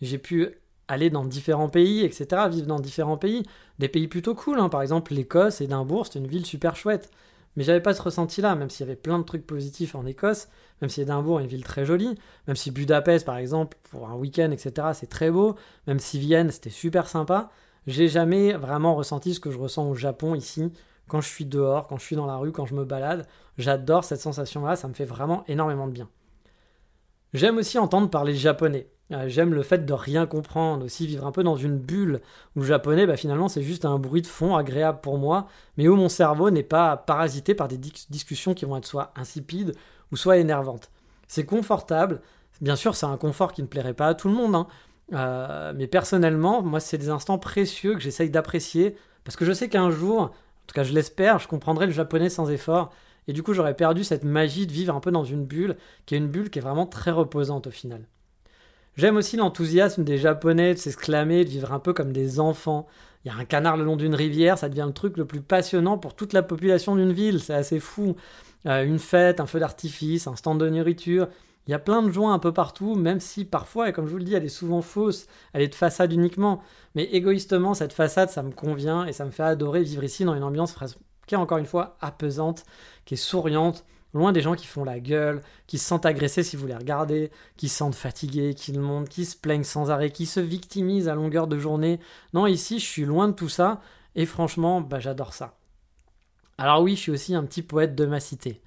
J'ai 0.00 0.18
pu 0.18 0.48
aller 0.88 1.08
dans 1.08 1.24
différents 1.24 1.68
pays, 1.68 2.04
etc., 2.04 2.48
vivre 2.50 2.66
dans 2.66 2.80
différents 2.80 3.16
pays, 3.16 3.44
des 3.78 3.88
pays 3.88 4.08
plutôt 4.08 4.34
cool, 4.34 4.58
hein. 4.58 4.68
par 4.68 4.82
exemple 4.82 5.14
l'Écosse, 5.14 5.60
Édimbourg, 5.60 6.08
c'est 6.08 6.18
une 6.18 6.26
ville 6.26 6.44
super 6.44 6.74
chouette. 6.74 7.12
Mais 7.54 7.62
j'avais 7.62 7.80
pas 7.80 7.94
ce 7.94 8.02
ressenti-là, 8.02 8.56
même 8.56 8.70
s'il 8.70 8.86
y 8.86 8.88
avait 8.88 8.96
plein 8.96 9.20
de 9.20 9.24
trucs 9.24 9.46
positifs 9.46 9.94
en 9.94 10.04
Écosse, 10.04 10.48
même 10.80 10.90
si 10.90 11.00
Édimbourg 11.02 11.40
est 11.40 11.44
une 11.44 11.48
ville 11.48 11.64
très 11.64 11.84
jolie, 11.84 12.18
même 12.46 12.56
si 12.56 12.70
Budapest, 12.70 13.26
par 13.26 13.36
exemple, 13.36 13.76
pour 13.90 14.08
un 14.08 14.14
week-end, 14.14 14.50
etc., 14.50 14.88
c'est 14.94 15.08
très 15.08 15.30
beau, 15.30 15.56
même 15.86 15.98
si 15.98 16.18
Vienne, 16.18 16.50
c'était 16.50 16.70
super 16.70 17.08
sympa, 17.08 17.50
j'ai 17.86 18.08
jamais 18.08 18.52
vraiment 18.52 18.94
ressenti 18.94 19.34
ce 19.34 19.40
que 19.40 19.50
je 19.50 19.58
ressens 19.58 19.88
au 19.88 19.94
Japon 19.94 20.34
ici, 20.34 20.72
quand 21.08 21.20
je 21.20 21.28
suis 21.28 21.44
dehors, 21.44 21.86
quand 21.86 21.98
je 21.98 22.04
suis 22.04 22.16
dans 22.16 22.26
la 22.26 22.36
rue, 22.36 22.52
quand 22.52 22.66
je 22.66 22.74
me 22.74 22.84
balade. 22.84 23.26
J'adore 23.58 24.04
cette 24.04 24.20
sensation-là, 24.20 24.76
ça 24.76 24.88
me 24.88 24.94
fait 24.94 25.04
vraiment 25.04 25.44
énormément 25.48 25.86
de 25.86 25.92
bien. 25.92 26.08
J'aime 27.32 27.58
aussi 27.58 27.78
entendre 27.78 28.10
parler 28.10 28.34
japonais. 28.34 28.88
Euh, 29.12 29.28
j'aime 29.28 29.54
le 29.54 29.62
fait 29.62 29.84
de 29.84 29.92
rien 29.92 30.26
comprendre, 30.26 30.84
aussi 30.84 31.06
vivre 31.06 31.26
un 31.26 31.32
peu 31.32 31.42
dans 31.42 31.56
une 31.56 31.78
bulle 31.78 32.20
où 32.54 32.60
le 32.60 32.66
japonais, 32.66 33.06
bah, 33.06 33.16
finalement, 33.16 33.48
c'est 33.48 33.62
juste 33.62 33.84
un 33.84 33.98
bruit 33.98 34.22
de 34.22 34.26
fond 34.28 34.54
agréable 34.54 35.00
pour 35.00 35.18
moi, 35.18 35.48
mais 35.76 35.88
où 35.88 35.96
mon 35.96 36.08
cerveau 36.08 36.50
n'est 36.50 36.62
pas 36.62 36.96
parasité 36.96 37.54
par 37.54 37.66
des 37.66 37.78
discussions 37.78 38.54
qui 38.54 38.64
vont 38.64 38.76
être 38.76 38.86
soit 38.86 39.12
insipides 39.16 39.74
ou 40.12 40.16
soit 40.16 40.38
énervantes. 40.38 40.90
C'est 41.28 41.44
confortable, 41.44 42.20
bien 42.60 42.76
sûr, 42.76 42.94
c'est 42.94 43.06
un 43.06 43.16
confort 43.16 43.52
qui 43.52 43.62
ne 43.62 43.66
plairait 43.66 43.94
pas 43.94 44.08
à 44.08 44.14
tout 44.14 44.28
le 44.28 44.34
monde, 44.34 44.54
hein. 44.54 44.66
euh, 45.12 45.72
mais 45.76 45.86
personnellement, 45.86 46.62
moi, 46.62 46.80
c'est 46.80 46.98
des 46.98 47.10
instants 47.10 47.38
précieux 47.38 47.94
que 47.94 48.00
j'essaye 48.00 48.30
d'apprécier, 48.30 48.96
parce 49.24 49.36
que 49.36 49.44
je 49.44 49.52
sais 49.52 49.68
qu'un 49.68 49.90
jour, 49.90 50.20
en 50.20 50.30
tout 50.66 50.74
cas 50.74 50.82
je 50.82 50.92
l'espère, 50.92 51.38
je 51.38 51.48
comprendrai 51.48 51.86
le 51.86 51.92
japonais 51.92 52.28
sans 52.28 52.50
effort, 52.50 52.92
et 53.28 53.32
du 53.32 53.42
coup 53.42 53.52
j'aurais 53.52 53.76
perdu 53.76 54.02
cette 54.02 54.24
magie 54.24 54.66
de 54.66 54.72
vivre 54.72 54.94
un 54.94 55.00
peu 55.00 55.10
dans 55.10 55.24
une 55.24 55.44
bulle, 55.44 55.76
qui 56.06 56.14
est 56.14 56.18
une 56.18 56.28
bulle 56.28 56.50
qui 56.50 56.58
est 56.58 56.62
vraiment 56.62 56.86
très 56.86 57.10
reposante 57.10 57.66
au 57.66 57.70
final. 57.70 58.06
J'aime 58.96 59.16
aussi 59.16 59.36
l'enthousiasme 59.36 60.04
des 60.04 60.18
Japonais 60.18 60.74
de 60.74 60.78
s'exclamer, 60.78 61.44
de 61.44 61.50
vivre 61.50 61.72
un 61.72 61.78
peu 61.78 61.92
comme 61.92 62.12
des 62.12 62.40
enfants. 62.40 62.86
Il 63.24 63.28
y 63.28 63.30
a 63.30 63.38
un 63.38 63.44
canard 63.44 63.76
le 63.76 63.84
long 63.84 63.96
d'une 63.96 64.14
rivière, 64.14 64.58
ça 64.58 64.68
devient 64.68 64.84
le 64.86 64.92
truc 64.92 65.16
le 65.16 65.24
plus 65.24 65.40
passionnant 65.40 65.96
pour 65.96 66.14
toute 66.14 66.32
la 66.32 66.42
population 66.42 66.96
d'une 66.96 67.12
ville, 67.12 67.40
c'est 67.40 67.54
assez 67.54 67.80
fou. 67.80 68.16
Euh, 68.66 68.84
une 68.84 68.98
fête, 68.98 69.40
un 69.40 69.46
feu 69.46 69.58
d'artifice, 69.60 70.26
un 70.26 70.36
stand 70.36 70.60
de 70.60 70.68
nourriture, 70.68 71.28
il 71.66 71.70
y 71.70 71.74
a 71.74 71.78
plein 71.78 72.02
de 72.02 72.10
joints 72.10 72.34
un 72.34 72.38
peu 72.38 72.52
partout, 72.52 72.94
même 72.94 73.20
si 73.20 73.44
parfois, 73.44 73.88
et 73.88 73.92
comme 73.92 74.06
je 74.06 74.12
vous 74.12 74.18
le 74.18 74.24
dis, 74.24 74.34
elle 74.34 74.44
est 74.44 74.48
souvent 74.48 74.82
fausse, 74.82 75.26
elle 75.52 75.62
est 75.62 75.68
de 75.68 75.74
façade 75.74 76.12
uniquement. 76.12 76.62
Mais 76.94 77.04
égoïstement, 77.04 77.74
cette 77.74 77.92
façade, 77.92 78.30
ça 78.30 78.42
me 78.42 78.50
convient 78.50 79.06
et 79.06 79.12
ça 79.12 79.24
me 79.24 79.30
fait 79.30 79.42
adorer 79.42 79.82
vivre 79.82 80.04
ici 80.04 80.24
dans 80.24 80.34
une 80.34 80.42
ambiance 80.42 80.74
qui 81.26 81.34
est 81.34 81.38
encore 81.38 81.58
une 81.58 81.66
fois 81.66 81.96
apaisante, 82.00 82.64
qui 83.04 83.14
est 83.14 83.16
souriante, 83.18 83.84
Loin 84.12 84.32
des 84.32 84.40
gens 84.40 84.56
qui 84.56 84.66
font 84.66 84.82
la 84.82 84.98
gueule, 84.98 85.40
qui 85.68 85.78
se 85.78 85.86
sentent 85.86 86.06
agressés 86.06 86.42
si 86.42 86.56
vous 86.56 86.66
les 86.66 86.74
regardez, 86.74 87.30
qui 87.56 87.68
se 87.68 87.76
sentent 87.76 87.94
fatigués, 87.94 88.54
qui 88.54 88.72
le 88.72 88.80
montent, 88.80 89.08
qui 89.08 89.24
se 89.24 89.36
plaignent 89.36 89.62
sans 89.62 89.90
arrêt, 89.90 90.10
qui 90.10 90.26
se 90.26 90.40
victimisent 90.40 91.08
à 91.08 91.14
longueur 91.14 91.46
de 91.46 91.58
journée. 91.58 92.00
Non, 92.34 92.46
ici, 92.46 92.80
je 92.80 92.86
suis 92.86 93.04
loin 93.04 93.28
de 93.28 93.34
tout 93.34 93.48
ça, 93.48 93.80
et 94.16 94.26
franchement, 94.26 94.80
bah, 94.80 94.98
j'adore 94.98 95.32
ça. 95.32 95.59
Alors 96.60 96.82
oui, 96.82 96.94
je 96.94 97.00
suis 97.00 97.10
aussi 97.10 97.34
un 97.34 97.42
petit 97.44 97.62
poète 97.62 97.94
de 97.94 98.04
ma 98.04 98.20
cité. 98.20 98.60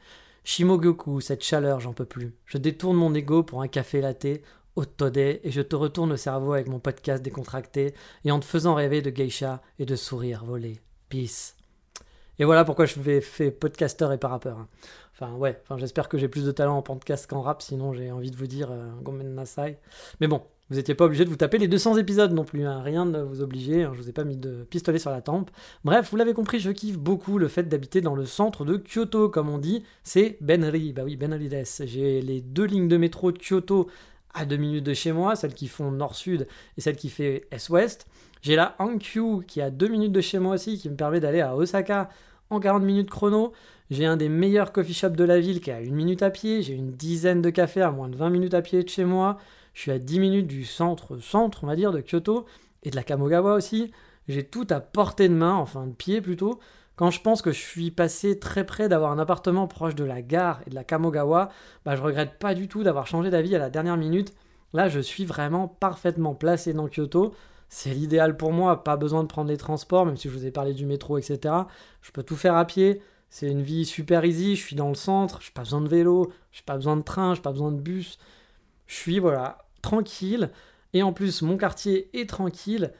Shimogoku, 0.45 1.21
cette 1.21 1.43
chaleur, 1.43 1.79
j'en 1.79 1.93
peux 1.93 2.05
plus. 2.05 2.33
Je 2.47 2.57
détourne 2.57 2.97
mon 2.97 3.13
ego 3.13 3.43
pour 3.43 3.61
un 3.61 3.67
café 3.67 4.01
latte, 4.01 4.41
Otode, 4.75 5.17
et 5.17 5.41
je 5.45 5.61
te 5.61 5.75
retourne 5.75 6.09
le 6.09 6.17
cerveau 6.17 6.53
avec 6.53 6.67
mon 6.67 6.79
podcast 6.79 7.21
décontracté, 7.21 7.93
et 8.25 8.31
en 8.31 8.39
te 8.39 8.45
faisant 8.45 8.73
rêver 8.73 9.03
de 9.03 9.11
geisha 9.11 9.61
et 9.77 9.85
de 9.85 9.95
sourires 9.95 10.43
volés. 10.43 10.79
Peace. 11.07 11.55
Et 12.39 12.45
voilà 12.45 12.65
pourquoi 12.65 12.87
je 12.87 12.95
fais, 12.99 13.21
fais 13.21 13.51
podcasteur 13.51 14.11
et 14.11 14.17
pas 14.17 14.29
rappeur. 14.29 14.57
Hein. 14.57 14.67
Enfin, 15.13 15.31
ouais, 15.35 15.61
enfin, 15.61 15.77
j'espère 15.77 16.09
que 16.09 16.17
j'ai 16.17 16.27
plus 16.27 16.45
de 16.45 16.51
talent 16.51 16.77
en 16.77 16.81
podcast 16.81 17.27
qu'en 17.27 17.41
rap, 17.41 17.61
sinon 17.61 17.93
j'ai 17.93 18.11
envie 18.11 18.31
de 18.31 18.35
vous 18.35 18.47
dire 18.47 18.71
euh, 18.71 18.89
Gomen 19.03 19.35
Nasai. 19.35 19.77
Mais 20.19 20.25
bon, 20.25 20.41
vous 20.69 20.77
n'étiez 20.77 20.95
pas 20.95 21.05
obligé 21.05 21.25
de 21.25 21.29
vous 21.29 21.35
taper 21.35 21.57
les 21.57 21.67
200 21.67 21.97
épisodes 21.97 22.31
non 22.31 22.45
plus, 22.45 22.65
hein. 22.65 22.81
rien 22.81 23.05
ne 23.05 23.21
vous 23.21 23.41
obliger, 23.41 23.83
hein. 23.83 23.91
je 23.93 24.01
vous 24.01 24.09
ai 24.09 24.13
pas 24.13 24.23
mis 24.23 24.37
de 24.37 24.65
pistolet 24.69 24.97
sur 24.97 25.11
la 25.11 25.21
tempe. 25.21 25.51
Bref, 25.83 26.09
vous 26.09 26.17
l'avez 26.17 26.33
compris, 26.33 26.59
je 26.59 26.71
kiffe 26.71 26.97
beaucoup 26.97 27.37
le 27.37 27.47
fait 27.47 27.63
d'habiter 27.63 28.01
dans 28.01 28.15
le 28.15 28.25
centre 28.25 28.65
de 28.65 28.77
Kyoto, 28.77 29.29
comme 29.29 29.49
on 29.49 29.57
dit, 29.57 29.83
c'est 30.03 30.37
Benri, 30.41 30.93
bah 30.93 31.03
oui, 31.05 31.15
Benri 31.17 31.49
des. 31.49 31.63
J'ai 31.85 32.21
les 32.21 32.41
deux 32.41 32.65
lignes 32.65 32.87
de 32.87 32.97
métro 32.97 33.31
de 33.31 33.37
Kyoto 33.37 33.89
à 34.33 34.45
deux 34.45 34.57
minutes 34.57 34.85
de 34.85 34.93
chez 34.93 35.11
moi, 35.11 35.35
celle 35.35 35.53
qui 35.53 35.67
font 35.67 35.91
nord-sud 35.91 36.47
et 36.77 36.81
celle 36.81 36.95
qui 36.95 37.09
fait 37.09 37.45
est-ouest. 37.51 38.07
J'ai 38.41 38.55
la 38.55 38.75
Hankyu 38.79 39.43
qui 39.47 39.59
est 39.59 39.63
à 39.63 39.69
deux 39.69 39.87
minutes 39.87 40.11
de 40.11 40.21
chez 40.21 40.39
moi 40.39 40.55
aussi, 40.55 40.77
qui 40.77 40.89
me 40.89 40.95
permet 40.95 41.19
d'aller 41.19 41.41
à 41.41 41.55
Osaka 41.55 42.09
en 42.49 42.59
40 42.59 42.83
minutes 42.83 43.09
chrono. 43.09 43.53
J'ai 43.89 44.05
un 44.05 44.17
des 44.17 44.29
meilleurs 44.29 44.71
coffee 44.71 44.93
shops 44.93 45.15
de 45.15 45.23
la 45.23 45.39
ville 45.39 45.61
qui 45.61 45.69
est 45.69 45.73
à 45.73 45.81
une 45.81 45.95
minute 45.95 46.23
à 46.23 46.29
pied. 46.29 46.61
J'ai 46.61 46.73
une 46.73 46.91
dizaine 46.91 47.41
de 47.41 47.49
cafés 47.49 47.81
à 47.81 47.91
moins 47.91 48.09
de 48.09 48.15
20 48.15 48.29
minutes 48.29 48.53
à 48.53 48.61
pied 48.61 48.83
de 48.83 48.89
chez 48.89 49.05
moi. 49.05 49.37
Je 49.73 49.81
suis 49.81 49.91
à 49.91 49.99
10 49.99 50.19
minutes 50.19 50.47
du 50.47 50.65
centre, 50.65 51.17
centre, 51.17 51.63
on 51.63 51.67
va 51.67 51.75
dire, 51.75 51.91
de 51.91 52.01
Kyoto 52.01 52.45
et 52.83 52.91
de 52.91 52.95
la 52.95 53.03
Kamogawa 53.03 53.53
aussi. 53.53 53.91
J'ai 54.27 54.43
tout 54.43 54.67
à 54.69 54.79
portée 54.79 55.27
de 55.27 55.33
main, 55.33 55.55
enfin 55.55 55.87
de 55.87 55.93
pied 55.93 56.21
plutôt. 56.21 56.59
Quand 56.95 57.09
je 57.09 57.21
pense 57.21 57.41
que 57.41 57.51
je 57.51 57.59
suis 57.59 57.89
passé 57.89 58.39
très 58.39 58.65
près 58.65 58.87
d'avoir 58.87 59.11
un 59.11 59.19
appartement 59.19 59.67
proche 59.67 59.95
de 59.95 60.03
la 60.03 60.21
gare 60.21 60.61
et 60.67 60.69
de 60.69 60.75
la 60.75 60.83
Kamogawa, 60.83 61.49
bah 61.85 61.95
je 61.95 62.01
regrette 62.01 62.37
pas 62.37 62.53
du 62.53 62.67
tout 62.67 62.83
d'avoir 62.83 63.07
changé 63.07 63.31
d'avis 63.31 63.55
à 63.55 63.59
la 63.59 63.71
dernière 63.71 63.97
minute. 63.97 64.33
Là, 64.73 64.89
je 64.89 64.99
suis 64.99 65.25
vraiment 65.25 65.67
parfaitement 65.67 66.35
placé 66.35 66.73
dans 66.73 66.87
Kyoto. 66.87 67.33
C'est 67.67 67.93
l'idéal 67.93 68.37
pour 68.37 68.53
moi, 68.53 68.83
pas 68.83 68.97
besoin 68.97 69.23
de 69.23 69.27
prendre 69.27 69.49
les 69.49 69.57
transports, 69.57 70.05
même 70.05 70.17
si 70.17 70.29
je 70.29 70.33
vous 70.33 70.45
ai 70.45 70.51
parlé 70.51 70.73
du 70.73 70.85
métro, 70.85 71.17
etc. 71.17 71.55
Je 72.01 72.11
peux 72.11 72.21
tout 72.23 72.35
faire 72.35 72.55
à 72.55 72.65
pied. 72.65 73.01
C'est 73.29 73.49
une 73.49 73.63
vie 73.63 73.85
super 73.85 74.23
easy, 74.25 74.55
je 74.55 74.61
suis 74.61 74.75
dans 74.75 74.89
le 74.89 74.95
centre, 74.95 75.41
je 75.41 75.47
n'ai 75.47 75.53
pas 75.53 75.63
besoin 75.63 75.81
de 75.81 75.89
vélo, 75.89 76.31
je 76.51 76.59
n'ai 76.59 76.65
pas 76.65 76.75
besoin 76.75 76.95
de 76.95 77.01
train, 77.01 77.33
je 77.33 77.39
n'ai 77.39 77.43
pas 77.43 77.51
besoin 77.51 77.71
de 77.71 77.81
bus. 77.81 78.19
Je 78.85 78.95
suis, 78.95 79.17
voilà, 79.17 79.57
tranquille. 79.83 80.49
Et 80.93 81.03
en 81.03 81.13
plus, 81.13 81.43
mon 81.43 81.57
quartier 81.57 82.09
est 82.19 82.27
tranquille. 82.27 82.91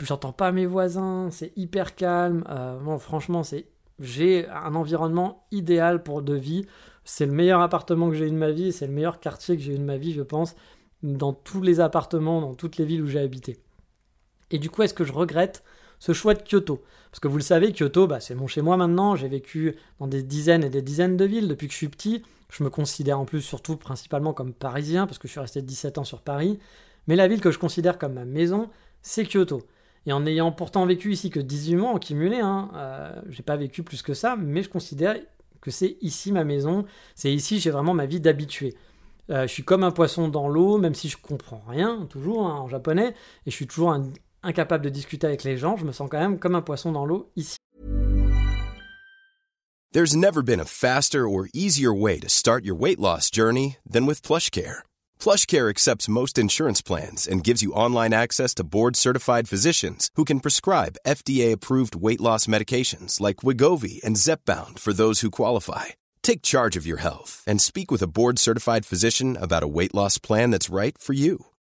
J'entends 0.00 0.32
pas 0.32 0.52
mes 0.52 0.66
voisins, 0.66 1.28
c'est 1.30 1.52
hyper 1.56 1.94
calme. 1.94 2.44
Euh, 2.50 2.98
franchement, 2.98 3.42
c'est 3.42 3.68
j'ai 3.98 4.48
un 4.48 4.74
environnement 4.74 5.46
idéal 5.50 6.02
pour 6.02 6.22
de 6.22 6.34
vie. 6.34 6.66
C'est 7.04 7.26
le 7.26 7.32
meilleur 7.32 7.60
appartement 7.60 8.10
que 8.10 8.14
j'ai 8.14 8.26
eu 8.26 8.30
de 8.30 8.36
ma 8.36 8.50
vie, 8.50 8.72
c'est 8.72 8.86
le 8.86 8.92
meilleur 8.92 9.20
quartier 9.20 9.56
que 9.56 9.62
j'ai 9.62 9.74
eu 9.74 9.78
de 9.78 9.84
ma 9.84 9.96
vie, 9.96 10.12
je 10.12 10.22
pense, 10.22 10.54
dans 11.02 11.32
tous 11.32 11.62
les 11.62 11.80
appartements, 11.80 12.40
dans 12.40 12.54
toutes 12.54 12.76
les 12.76 12.84
villes 12.84 13.02
où 13.02 13.06
j'ai 13.06 13.20
habité. 13.20 13.58
Et 14.50 14.58
du 14.58 14.70
coup, 14.70 14.82
est-ce 14.82 14.94
que 14.94 15.04
je 15.04 15.12
regrette 15.12 15.64
ce 16.02 16.12
choix 16.12 16.34
de 16.34 16.42
Kyoto 16.42 16.82
Parce 17.12 17.20
que 17.20 17.28
vous 17.28 17.36
le 17.36 17.44
savez, 17.44 17.72
Kyoto, 17.72 18.08
bah, 18.08 18.18
c'est 18.18 18.34
mon 18.34 18.48
chez 18.48 18.60
moi 18.60 18.76
maintenant. 18.76 19.14
J'ai 19.14 19.28
vécu 19.28 19.76
dans 20.00 20.08
des 20.08 20.24
dizaines 20.24 20.64
et 20.64 20.68
des 20.68 20.82
dizaines 20.82 21.16
de 21.16 21.24
villes 21.24 21.46
depuis 21.46 21.68
que 21.68 21.72
je 21.72 21.78
suis 21.78 21.88
petit. 21.88 22.24
Je 22.50 22.64
me 22.64 22.70
considère 22.70 23.20
en 23.20 23.24
plus 23.24 23.40
surtout 23.40 23.76
principalement 23.76 24.32
comme 24.32 24.52
parisien, 24.52 25.06
parce 25.06 25.18
que 25.18 25.28
je 25.28 25.30
suis 25.30 25.40
resté 25.40 25.62
17 25.62 25.98
ans 25.98 26.04
sur 26.04 26.20
Paris. 26.20 26.58
Mais 27.06 27.14
la 27.14 27.28
ville 27.28 27.40
que 27.40 27.52
je 27.52 27.58
considère 27.60 27.98
comme 27.98 28.14
ma 28.14 28.24
maison, 28.24 28.68
c'est 29.00 29.24
Kyoto. 29.24 29.62
Et 30.06 30.12
en 30.12 30.26
ayant 30.26 30.50
pourtant 30.50 30.84
vécu 30.86 31.12
ici 31.12 31.30
que 31.30 31.38
18 31.38 31.76
mois 31.76 31.90
en 31.90 32.00
cumulé, 32.00 32.40
hein, 32.40 32.72
euh, 32.74 33.22
j'ai 33.28 33.44
pas 33.44 33.56
vécu 33.56 33.84
plus 33.84 34.02
que 34.02 34.12
ça, 34.12 34.34
mais 34.36 34.64
je 34.64 34.70
considère 34.70 35.14
que 35.60 35.70
c'est 35.70 35.98
ici 36.00 36.32
ma 36.32 36.42
maison, 36.42 36.84
c'est 37.14 37.32
ici 37.32 37.60
j'ai 37.60 37.70
vraiment 37.70 37.94
ma 37.94 38.06
vie 38.06 38.18
d'habitué. 38.18 38.74
Euh, 39.30 39.42
je 39.42 39.52
suis 39.52 39.62
comme 39.62 39.84
un 39.84 39.92
poisson 39.92 40.26
dans 40.26 40.48
l'eau, 40.48 40.78
même 40.78 40.96
si 40.96 41.08
je 41.08 41.16
comprends 41.16 41.62
rien, 41.68 42.08
toujours 42.10 42.48
hein, 42.48 42.56
en 42.56 42.66
japonais, 42.66 43.14
et 43.46 43.52
je 43.52 43.54
suis 43.54 43.68
toujours 43.68 43.92
un, 43.92 44.02
incapable 44.42 44.84
de 44.84 44.90
discuter 44.90 45.26
avec 45.26 45.44
les 45.44 45.56
gens, 45.56 45.76
je 45.76 45.84
me 45.84 45.92
sens 45.92 46.08
quand 46.10 46.20
même 46.20 46.38
comme 46.38 46.54
un 46.54 46.62
poisson 46.62 46.92
dans 46.92 47.06
l'eau 47.06 47.30
ici. 47.36 47.56
There's 49.92 50.16
never 50.16 50.42
been 50.42 50.58
a 50.58 50.64
faster 50.64 51.28
or 51.28 51.50
easier 51.52 51.92
way 51.92 52.18
to 52.20 52.28
start 52.30 52.64
your 52.64 52.74
weight 52.74 52.98
loss 52.98 53.28
journey 53.28 53.76
than 53.84 54.06
with 54.06 54.22
PlushCare. 54.22 54.80
PlushCare 55.20 55.68
accepts 55.68 56.08
most 56.08 56.38
insurance 56.38 56.80
plans 56.80 57.28
and 57.28 57.44
gives 57.44 57.60
you 57.60 57.74
online 57.74 58.14
access 58.14 58.54
to 58.54 58.64
board-certified 58.64 59.50
physicians 59.50 60.08
who 60.16 60.24
can 60.24 60.40
prescribe 60.40 60.96
FDA-approved 61.06 61.94
weight 61.94 62.22
loss 62.22 62.46
medications 62.46 63.20
like 63.20 63.44
Wigovi 63.44 64.02
and 64.02 64.16
Zepbound 64.16 64.78
for 64.78 64.94
those 64.94 65.20
who 65.20 65.30
qualify. 65.30 65.92
Take 66.22 66.40
charge 66.40 66.74
of 66.78 66.86
your 66.86 67.02
health 67.02 67.44
and 67.46 67.60
speak 67.60 67.90
with 67.90 68.00
a 68.00 68.08
board-certified 68.08 68.86
physician 68.86 69.36
about 69.36 69.62
a 69.62 69.68
weight 69.68 69.94
loss 69.94 70.16
plan 70.16 70.50
that's 70.50 70.70
right 70.70 70.96
for 70.96 71.12
you. 71.12 71.51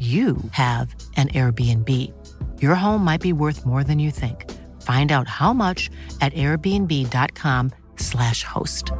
you 0.00 0.36
have 0.52 0.94
an 1.16 1.28
Airbnb. 1.28 2.10
Your 2.62 2.74
home 2.74 3.04
might 3.04 3.20
be 3.20 3.34
worth 3.34 3.66
more 3.66 3.84
than 3.84 3.98
you 3.98 4.10
think. 4.10 4.50
Find 4.80 5.12
out 5.12 5.28
how 5.28 5.52
much 5.52 5.90
at 6.22 6.32
airbnb.com/slash 6.34 8.44
host. 8.44 8.94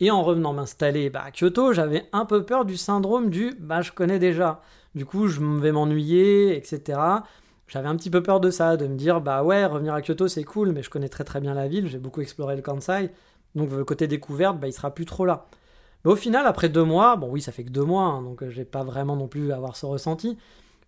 Et 0.00 0.10
en 0.10 0.22
revenant 0.22 0.52
m'installer 0.52 1.08
bah, 1.10 1.24
à 1.26 1.30
Kyoto, 1.30 1.72
j'avais 1.72 2.08
un 2.12 2.26
peu 2.26 2.44
peur 2.44 2.64
du 2.64 2.76
syndrome 2.76 3.30
du 3.30 3.54
bah, 3.58 3.82
je 3.82 3.92
connais 3.92 4.18
déjà. 4.18 4.60
Du 4.94 5.06
coup, 5.06 5.28
je 5.28 5.40
vais 5.40 5.72
m'ennuyer, 5.72 6.56
etc. 6.56 6.98
J'avais 7.68 7.88
un 7.88 7.96
petit 7.96 8.10
peu 8.10 8.22
peur 8.22 8.40
de 8.40 8.50
ça, 8.50 8.76
de 8.76 8.86
me 8.86 8.96
dire 8.96 9.20
bah 9.20 9.42
ouais, 9.42 9.64
revenir 9.64 9.94
à 9.94 10.00
Kyoto 10.00 10.28
c'est 10.28 10.44
cool, 10.44 10.72
mais 10.72 10.82
je 10.82 10.90
connais 10.90 11.08
très 11.08 11.24
très 11.24 11.40
bien 11.40 11.54
la 11.54 11.66
ville, 11.66 11.88
j'ai 11.88 11.98
beaucoup 11.98 12.20
exploré 12.20 12.56
le 12.56 12.62
Kansai, 12.62 13.10
donc 13.54 13.70
le 13.72 13.84
côté 13.84 14.06
découverte, 14.06 14.60
bah, 14.60 14.68
il 14.68 14.72
sera 14.72 14.94
plus 14.94 15.04
trop 15.04 15.24
là. 15.24 15.46
Mais 16.04 16.12
au 16.12 16.16
final, 16.16 16.46
après 16.46 16.68
deux 16.68 16.84
mois, 16.84 17.16
bon 17.16 17.28
oui, 17.30 17.40
ça 17.40 17.52
fait 17.52 17.64
que 17.64 17.70
deux 17.70 17.84
mois, 17.84 18.04
hein, 18.04 18.22
donc 18.22 18.42
euh, 18.42 18.50
j'ai 18.50 18.64
pas 18.64 18.84
vraiment 18.84 19.16
non 19.16 19.28
plus 19.28 19.52
avoir 19.52 19.76
ce 19.76 19.86
ressenti. 19.86 20.38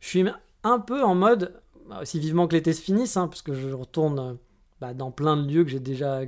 Je 0.00 0.08
suis 0.08 0.24
un 0.64 0.78
peu 0.78 1.02
en 1.02 1.14
mode, 1.14 1.60
bah, 1.88 1.98
aussi 2.02 2.20
vivement 2.20 2.46
que 2.46 2.54
l'été 2.54 2.72
se 2.72 2.82
finisse, 2.82 3.16
hein, 3.16 3.28
parce 3.28 3.42
que 3.42 3.52
je 3.52 3.68
retourne 3.70 4.18
euh, 4.18 4.34
bah, 4.80 4.94
dans 4.94 5.10
plein 5.10 5.36
de 5.36 5.48
lieux 5.50 5.64
que 5.64 5.70
j'ai 5.70 5.80
déjà, 5.80 6.22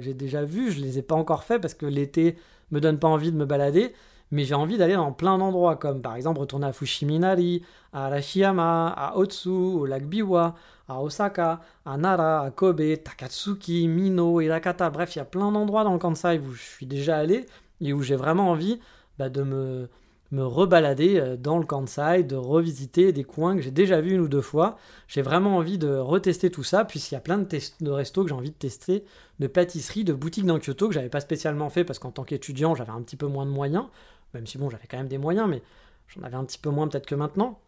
vus. 0.45 0.73
Je 0.73 0.81
les 0.81 0.99
ai 0.99 1.03
pas 1.03 1.15
encore 1.15 1.45
fait 1.45 1.59
parce 1.59 1.75
que 1.75 1.87
l'été 1.87 2.37
me 2.71 2.81
donne 2.81 2.99
pas 2.99 3.09
envie 3.09 3.33
de 3.33 3.37
me 3.37 3.47
balader, 3.47 3.93
mais 4.31 4.45
j'ai 4.45 4.55
envie 4.55 4.79
d'aller 4.79 4.95
dans 4.95 5.13
plein 5.13 5.39
d'endroits, 5.39 5.77
comme 5.77 6.03
par 6.03 6.17
exemple 6.17 6.41
retourner 6.41 6.67
à 6.67 6.73
Fushiminari, 6.73 7.63
à 7.93 8.07
Arashiyama, 8.07 8.89
à 8.89 9.17
Otsu, 9.17 9.49
au 9.49 9.87
lac 9.87 10.05
Biwa, 10.07 10.55
à 10.89 11.01
Osaka, 11.01 11.61
à 11.85 11.97
Nara, 11.97 12.41
à 12.43 12.51
Kobe, 12.51 12.83
Takatsuki, 13.03 13.89
Mino, 13.89 14.41
Irakata. 14.41 14.91
Bref, 14.91 15.15
il 15.17 15.19
y 15.19 15.23
a 15.23 15.25
plein 15.25 15.51
d'endroits 15.53 15.85
dans 15.85 15.93
le 15.93 15.99
Kansai 15.99 16.39
où 16.39 16.53
je 16.53 16.63
suis 16.63 16.87
déjà 16.87 17.17
allé 17.17 17.47
et 17.81 17.93
où 17.93 18.03
j'ai 18.03 18.17
vraiment 18.17 18.51
envie 18.51 18.81
bah, 19.19 19.29
de 19.29 19.43
me 19.43 19.89
me 20.33 20.45
rebalader 20.45 21.19
euh, 21.19 21.37
dans 21.37 21.59
le 21.59 21.65
Kansai, 21.65 22.23
de 22.23 22.37
revisiter 22.37 23.13
des 23.13 23.25
coins 23.25 23.57
que 23.57 23.63
j'ai 23.63 23.71
déjà 23.71 24.01
vus 24.01 24.15
une 24.15 24.21
ou 24.21 24.29
deux 24.29 24.41
fois. 24.41 24.77
J'ai 25.09 25.23
vraiment 25.23 25.57
envie 25.57 25.79
de 25.79 25.93
retester 25.97 26.51
tout 26.51 26.63
ça, 26.63 26.85
puisqu'il 26.85 27.15
y 27.15 27.19
a 27.19 27.21
plein 27.21 27.39
de, 27.39 27.91
restos 27.91 28.23
que 28.23 28.29
j'ai 28.29 28.35
envie 28.35 28.51
de 28.51 28.55
tester, 28.55 29.05
de 29.39 29.47
pâtisseries, 29.47 30.05
de 30.05 30.13
boutiques 30.13 30.47
dans 30.47 30.59
Kyoto 30.59 30.89
que 30.89 30.95
j'avais 30.95 31.09
pas 31.09 31.21
spécialement 31.21 31.71
fait 31.71 31.85
parce 31.85 31.99
qu'en 31.99 32.11
tant 32.11 32.25
qu'étudiant 32.25 32.75
j'avais 32.75 32.93
un 32.93 33.03
petit 33.03 33.17
peu 33.17 33.27
moins 33.27 33.47
de 33.47 33.51
moyens, 33.51 33.87
même 34.35 34.47
si 34.47 34.59
bon 34.59 34.71
j'avais 34.71 34.87
quand 34.89 34.99
même 34.99 35.09
des 35.09 35.19
moyens, 35.19 35.49
mais 35.49 35.63
j'en 36.09 36.23
avais 36.23 36.37
un 36.37 36.45
petit 36.45 36.59
peu 36.59 36.71
moins 36.71 36.87
peut-être 36.89 37.07
que 37.07 37.15
maintenant. 37.15 37.59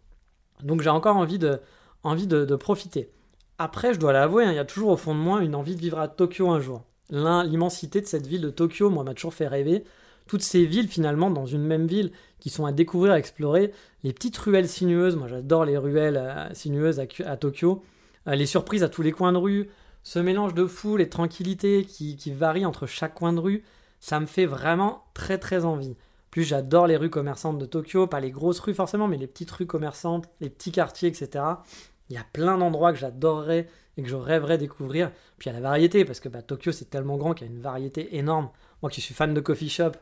Donc 0.62 0.82
j'ai 0.82 0.90
encore 0.90 1.16
envie 1.16 1.38
de, 1.38 1.60
envie 2.04 2.26
de, 2.26 2.56
profiter. 2.56 3.10
Après, 3.58 3.94
je 3.94 3.98
dois 3.98 4.12
l'avouer, 4.12 4.44
hein, 4.44 4.52
il 4.52 4.56
y 4.56 4.60
a 4.60 4.64
toujours 4.64 4.90
au 4.90 4.96
fond 4.96 5.14
de 5.14 5.20
moi 5.20 5.40
une 5.40 5.54
envie 5.54 5.76
de 5.76 5.80
vivre 5.80 5.98
à 5.98 6.08
Tokyo 6.08 6.48
un 6.50 6.60
jour. 6.60 6.82
L'immensité 7.10 8.00
de 8.00 8.06
cette 8.06 8.26
ville 8.26 8.40
de 8.40 8.50
Tokyo, 8.50 8.88
moi, 8.88 9.04
m'a 9.04 9.12
toujours 9.14 9.34
fait 9.34 9.46
rêver 9.46 9.84
toutes 10.26 10.42
ces 10.42 10.64
villes 10.64 10.88
finalement 10.88 11.30
dans 11.30 11.46
une 11.46 11.64
même 11.64 11.86
ville 11.86 12.12
qui 12.40 12.50
sont 12.50 12.66
à 12.66 12.72
découvrir, 12.72 13.12
à 13.12 13.18
explorer, 13.18 13.72
les 14.02 14.12
petites 14.12 14.36
ruelles 14.36 14.68
sinueuses, 14.68 15.16
moi 15.16 15.28
j'adore 15.28 15.64
les 15.64 15.76
ruelles 15.76 16.16
euh, 16.16 16.52
sinueuses 16.54 17.00
à, 17.24 17.36
Tokyo, 17.36 17.84
euh, 18.26 18.34
les 18.34 18.46
surprises 18.46 18.82
à 18.82 18.88
tous 18.88 19.02
les 19.02 19.12
coins 19.12 19.32
de 19.32 19.38
rue, 19.38 19.68
ce 20.02 20.18
mélange 20.18 20.54
de 20.54 20.66
foule 20.66 21.00
et 21.00 21.04
de 21.04 21.10
tranquillité 21.10 21.84
qui, 21.84 22.16
varie 22.32 22.66
entre 22.66 22.86
chaque 22.86 23.14
coin 23.14 23.32
de 23.32 23.38
rue, 23.38 23.62
ça 24.00 24.18
me 24.18 24.26
fait 24.26 24.46
vraiment 24.46 25.04
très 25.14 25.38
très 25.38 25.64
envie. 25.64 25.94
Plus 26.32 26.42
j'adore 26.42 26.86
les 26.86 26.96
rues 26.96 27.10
commerçantes 27.10 27.58
de 27.58 27.66
Tokyo, 27.66 28.06
pas 28.06 28.18
les 28.18 28.30
grosses 28.30 28.58
rues 28.58 28.74
forcément, 28.74 29.06
mais 29.06 29.18
les 29.18 29.26
petites 29.26 29.50
rues 29.50 29.66
commerçantes, 29.66 30.28
les 30.40 30.50
petits 30.50 30.72
quartiers, 30.72 31.08
etc. 31.08 31.44
Il 32.08 32.16
y 32.16 32.18
a 32.18 32.26
plein 32.32 32.58
d'endroits 32.58 32.92
que 32.92 32.98
j'adorerais 32.98 33.68
et 33.96 34.02
que 34.02 34.08
je 34.08 34.16
rêverais 34.16 34.58
découvrir. 34.58 35.12
Puis 35.38 35.48
il 35.48 35.52
y 35.52 35.56
a 35.56 35.60
la 35.60 35.68
variété, 35.68 36.04
parce 36.04 36.20
que 36.20 36.28
bah, 36.28 36.42
Tokyo 36.42 36.72
c'est 36.72 36.90
tellement 36.90 37.16
grand 37.18 37.34
qu'il 37.34 37.46
y 37.46 37.50
a 37.50 37.52
une 37.52 37.60
variété 37.60 38.16
énorme. 38.16 38.50
Moi 38.82 38.90
qui 38.90 39.00
suis 39.00 39.14
fan 39.14 39.32
de 39.32 39.40
coffee 39.40 39.68
shop, 39.68 39.92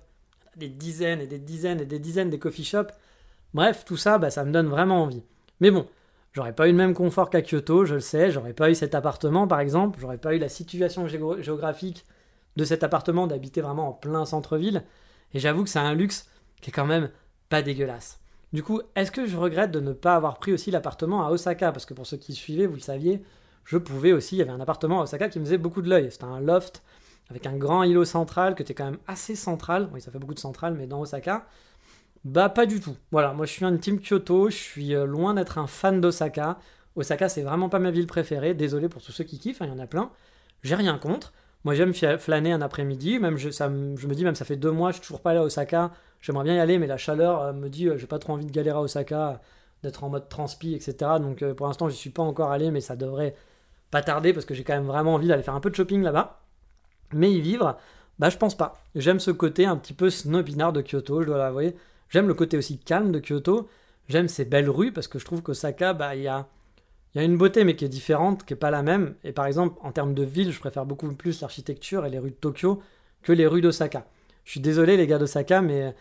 des 0.60 0.68
dizaines 0.68 1.20
et 1.20 1.26
des 1.26 1.40
dizaines 1.40 1.80
et 1.80 1.86
des 1.86 1.98
dizaines 1.98 2.30
de 2.30 2.36
coffee 2.36 2.64
shops. 2.64 2.92
Bref, 3.52 3.84
tout 3.84 3.96
ça, 3.96 4.18
bah, 4.18 4.30
ça 4.30 4.44
me 4.44 4.52
donne 4.52 4.68
vraiment 4.68 5.02
envie. 5.02 5.24
Mais 5.58 5.72
bon, 5.72 5.88
j'aurais 6.32 6.54
pas 6.54 6.68
eu 6.68 6.70
le 6.70 6.76
même 6.76 6.94
confort 6.94 7.30
qu'à 7.30 7.42
Kyoto, 7.42 7.84
je 7.84 7.94
le 7.94 8.00
sais, 8.00 8.30
j'aurais 8.30 8.52
pas 8.52 8.70
eu 8.70 8.76
cet 8.76 8.94
appartement 8.94 9.48
par 9.48 9.58
exemple, 9.58 9.98
j'aurais 10.00 10.18
pas 10.18 10.34
eu 10.36 10.38
la 10.38 10.48
situation 10.48 11.08
géographique 11.08 12.06
de 12.56 12.64
cet 12.64 12.84
appartement 12.84 13.26
d'habiter 13.26 13.60
vraiment 13.60 13.88
en 13.88 13.92
plein 13.92 14.24
centre-ville, 14.24 14.84
et 15.34 15.38
j'avoue 15.38 15.64
que 15.64 15.70
c'est 15.70 15.78
un 15.80 15.94
luxe 15.94 16.28
qui 16.60 16.70
est 16.70 16.72
quand 16.72 16.86
même 16.86 17.10
pas 17.48 17.62
dégueulasse. 17.62 18.20
Du 18.52 18.62
coup, 18.62 18.80
est-ce 18.96 19.12
que 19.12 19.26
je 19.26 19.36
regrette 19.36 19.70
de 19.70 19.80
ne 19.80 19.92
pas 19.92 20.16
avoir 20.16 20.38
pris 20.38 20.52
aussi 20.52 20.70
l'appartement 20.70 21.24
à 21.24 21.30
Osaka? 21.30 21.70
Parce 21.70 21.86
que 21.86 21.94
pour 21.94 22.06
ceux 22.06 22.16
qui 22.16 22.34
suivaient, 22.34 22.66
vous 22.66 22.74
le 22.74 22.80
saviez, 22.80 23.22
je 23.64 23.78
pouvais 23.78 24.12
aussi, 24.12 24.34
il 24.36 24.38
y 24.40 24.42
avait 24.42 24.50
un 24.50 24.60
appartement 24.60 25.00
à 25.00 25.04
Osaka 25.04 25.28
qui 25.28 25.38
me 25.38 25.44
faisait 25.44 25.58
beaucoup 25.58 25.82
de 25.82 25.88
l'œil. 25.88 26.10
C'était 26.10 26.24
un 26.24 26.40
loft 26.40 26.82
avec 27.30 27.46
un 27.46 27.56
grand 27.56 27.84
îlot 27.84 28.04
central, 28.04 28.54
que 28.54 28.62
tu 28.62 28.72
es 28.72 28.74
quand 28.74 28.84
même 28.84 28.98
assez 29.06 29.36
central, 29.36 29.88
oui 29.94 30.00
ça 30.00 30.10
fait 30.10 30.18
beaucoup 30.18 30.34
de 30.34 30.40
central, 30.40 30.74
mais 30.74 30.86
dans 30.86 31.00
Osaka, 31.00 31.46
bah 32.24 32.48
pas 32.48 32.66
du 32.66 32.80
tout. 32.80 32.96
Voilà, 33.12 33.32
moi 33.32 33.46
je 33.46 33.52
suis 33.52 33.64
un 33.64 33.76
team 33.76 34.00
Kyoto, 34.00 34.50
je 34.50 34.56
suis 34.56 34.94
euh, 34.94 35.06
loin 35.06 35.34
d'être 35.34 35.56
un 35.58 35.66
fan 35.66 36.00
d'Osaka. 36.00 36.58
Osaka 36.96 37.28
c'est 37.28 37.42
vraiment 37.42 37.68
pas 37.68 37.78
ma 37.78 37.90
ville 37.90 38.08
préférée, 38.08 38.52
désolé 38.52 38.88
pour 38.88 39.00
tous 39.00 39.12
ceux 39.12 39.24
qui 39.24 39.38
kiffent, 39.38 39.62
hein, 39.62 39.66
il 39.66 39.72
y 39.72 39.74
en 39.74 39.78
a 39.78 39.86
plein. 39.86 40.10
J'ai 40.62 40.74
rien 40.74 40.98
contre. 40.98 41.32
Moi 41.64 41.74
j'aime 41.74 41.94
flâner 41.94 42.52
un 42.52 42.62
après-midi, 42.62 43.18
même 43.18 43.36
je, 43.36 43.50
je 43.50 44.06
me 44.06 44.14
dis 44.14 44.24
même 44.24 44.34
ça 44.34 44.44
fait 44.44 44.56
deux 44.56 44.70
mois 44.72 44.90
je 44.90 44.96
suis 44.96 45.02
toujours 45.02 45.20
pas 45.20 45.30
allé 45.30 45.40
à 45.40 45.44
Osaka, 45.44 45.92
j'aimerais 46.20 46.44
bien 46.44 46.56
y 46.56 46.58
aller 46.58 46.78
mais 46.78 46.86
la 46.86 46.96
chaleur 46.96 47.42
euh, 47.42 47.52
me 47.52 47.68
dit 47.68 47.88
euh, 47.88 47.96
j'ai 47.96 48.06
pas 48.06 48.18
trop 48.18 48.32
envie 48.32 48.46
de 48.46 48.50
galérer 48.50 48.76
à 48.78 48.80
Osaka, 48.80 49.40
d'être 49.82 50.02
en 50.04 50.08
mode 50.08 50.28
transpi 50.28 50.74
etc. 50.74 51.12
Donc 51.20 51.44
pour 51.54 51.66
l'instant 51.66 51.88
je 51.88 51.94
suis 51.94 52.10
pas 52.10 52.22
encore 52.22 52.50
allé 52.50 52.70
mais 52.70 52.80
ça 52.80 52.96
devrait 52.96 53.34
pas 53.90 54.02
tarder 54.02 54.32
parce 54.32 54.46
que 54.46 54.54
j'ai 54.54 54.64
quand 54.64 54.74
même 54.74 54.86
vraiment 54.86 55.14
envie 55.14 55.28
d'aller 55.28 55.42
faire 55.42 55.54
un 55.54 55.60
peu 55.60 55.70
de 55.70 55.74
shopping 55.76 56.02
là-bas. 56.02 56.40
Mais 57.12 57.32
y 57.32 57.40
vivre, 57.40 57.78
bah 58.18 58.30
je 58.30 58.36
pense 58.36 58.56
pas. 58.56 58.82
J'aime 58.94 59.20
ce 59.20 59.30
côté 59.30 59.66
un 59.66 59.76
petit 59.76 59.94
peu 59.94 60.10
snobinard 60.10 60.72
de 60.72 60.82
Kyoto, 60.82 61.22
je 61.22 61.26
dois 61.26 61.38
l'avouer. 61.38 61.74
J'aime 62.08 62.28
le 62.28 62.34
côté 62.34 62.56
aussi 62.56 62.78
calme 62.78 63.12
de 63.12 63.20
Kyoto. 63.20 63.68
J'aime 64.08 64.28
ces 64.28 64.44
belles 64.44 64.68
rues 64.68 64.92
parce 64.92 65.08
que 65.08 65.18
je 65.18 65.24
trouve 65.24 65.42
qu'Osaka, 65.42 65.94
bah 65.94 66.16
il 66.16 66.22
y 66.22 66.28
a, 66.28 66.48
y 67.14 67.18
a 67.18 67.22
une 67.22 67.38
beauté 67.38 67.64
mais 67.64 67.76
qui 67.76 67.84
est 67.84 67.88
différente, 67.88 68.44
qui 68.44 68.54
est 68.54 68.56
pas 68.56 68.70
la 68.70 68.82
même. 68.82 69.14
Et 69.24 69.32
par 69.32 69.46
exemple, 69.46 69.78
en 69.82 69.92
termes 69.92 70.14
de 70.14 70.24
ville, 70.24 70.52
je 70.52 70.60
préfère 70.60 70.86
beaucoup 70.86 71.10
plus 71.14 71.40
l'architecture 71.40 72.04
et 72.06 72.10
les 72.10 72.18
rues 72.18 72.30
de 72.30 72.36
Tokyo 72.36 72.82
que 73.22 73.32
les 73.32 73.46
rues 73.46 73.60
d'Osaka. 73.60 74.06
Je 74.44 74.52
suis 74.52 74.60
désolé 74.60 74.96
les 74.96 75.06
gars 75.06 75.18
d'Osaka, 75.18 75.62
mais 75.62 75.94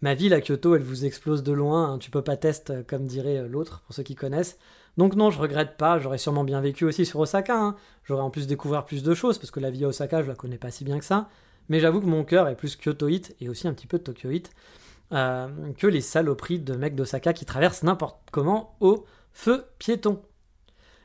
ma 0.00 0.14
ville 0.14 0.34
à 0.34 0.40
Kyoto, 0.40 0.74
elle 0.74 0.82
vous 0.82 1.04
explose 1.04 1.42
de 1.42 1.52
loin. 1.52 1.92
Hein. 1.92 1.98
Tu 1.98 2.10
peux 2.10 2.22
pas 2.22 2.36
tester, 2.36 2.82
comme 2.86 3.06
dirait 3.06 3.46
l'autre, 3.48 3.82
pour 3.86 3.94
ceux 3.94 4.02
qui 4.02 4.14
connaissent. 4.14 4.58
Donc 4.96 5.16
non, 5.16 5.30
je 5.30 5.38
regrette 5.38 5.76
pas, 5.76 5.98
j'aurais 5.98 6.18
sûrement 6.18 6.44
bien 6.44 6.60
vécu 6.60 6.84
aussi 6.84 7.06
sur 7.06 7.20
Osaka, 7.20 7.56
hein. 7.56 7.76
j'aurais 8.04 8.22
en 8.22 8.30
plus 8.30 8.46
découvert 8.46 8.84
plus 8.84 9.02
de 9.02 9.14
choses, 9.14 9.38
parce 9.38 9.50
que 9.50 9.60
la 9.60 9.70
vie 9.70 9.84
à 9.84 9.88
Osaka, 9.88 10.22
je 10.22 10.28
la 10.28 10.34
connais 10.34 10.58
pas 10.58 10.70
si 10.70 10.84
bien 10.84 10.98
que 10.98 11.04
ça, 11.04 11.28
mais 11.68 11.80
j'avoue 11.80 12.00
que 12.00 12.06
mon 12.06 12.24
cœur 12.24 12.48
est 12.48 12.56
plus 12.56 12.76
kyotoïte, 12.76 13.34
et 13.40 13.48
aussi 13.48 13.68
un 13.68 13.72
petit 13.72 13.86
peu 13.86 13.98
tokyoïte, 13.98 14.50
euh, 15.12 15.48
que 15.78 15.86
les 15.86 16.00
saloperies 16.00 16.58
de 16.58 16.74
mecs 16.74 16.94
d'Osaka 16.94 17.32
qui 17.32 17.44
traversent 17.44 17.82
n'importe 17.82 18.18
comment 18.30 18.76
au 18.80 19.04
feu 19.32 19.64
piéton. 19.78 20.20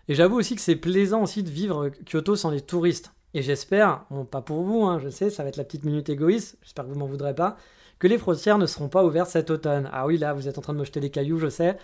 Et 0.08 0.16
j'avoue 0.16 0.38
aussi 0.38 0.56
que 0.56 0.62
c'est 0.62 0.78
plaisant 0.78 1.24
aussi 1.24 1.44
de 1.44 1.50
vivre 1.50 1.90
Kyoto 2.10 2.36
sans 2.36 2.50
les 2.50 2.62
touristes. 2.62 3.12
Et 3.34 3.42
j'espère, 3.42 4.06
bon, 4.10 4.24
pas 4.24 4.42
pour 4.42 4.64
vous, 4.64 4.84
hein, 4.84 5.00
je 5.00 5.10
sais, 5.10 5.30
ça 5.30 5.44
va 5.44 5.50
être 5.50 5.58
la 5.58 5.66
petite 5.66 5.84
minute 5.84 6.10
égoïste, 6.10 6.58
j'espère 6.62 6.86
que 6.86 6.90
vous 6.90 7.00
m'en 7.00 7.06
voudrez 7.06 7.36
pas, 7.36 7.58
que 8.00 8.08
les 8.08 8.18
frontières 8.18 8.58
ne 8.58 8.66
seront 8.66 8.88
pas 8.90 9.04
ouvertes 9.04 9.30
cet 9.30 9.50
automne. 9.50 9.90
Ah 9.92 10.06
oui, 10.06 10.18
là, 10.18 10.34
vous 10.34 10.48
êtes 10.48 10.58
en 10.58 10.62
train 10.62 10.74
de 10.74 10.80
me 10.80 10.86
jeter 10.86 11.00
des 11.00 11.10
cailloux, 11.10 11.38
je 11.38 11.50
sais, 11.50 11.78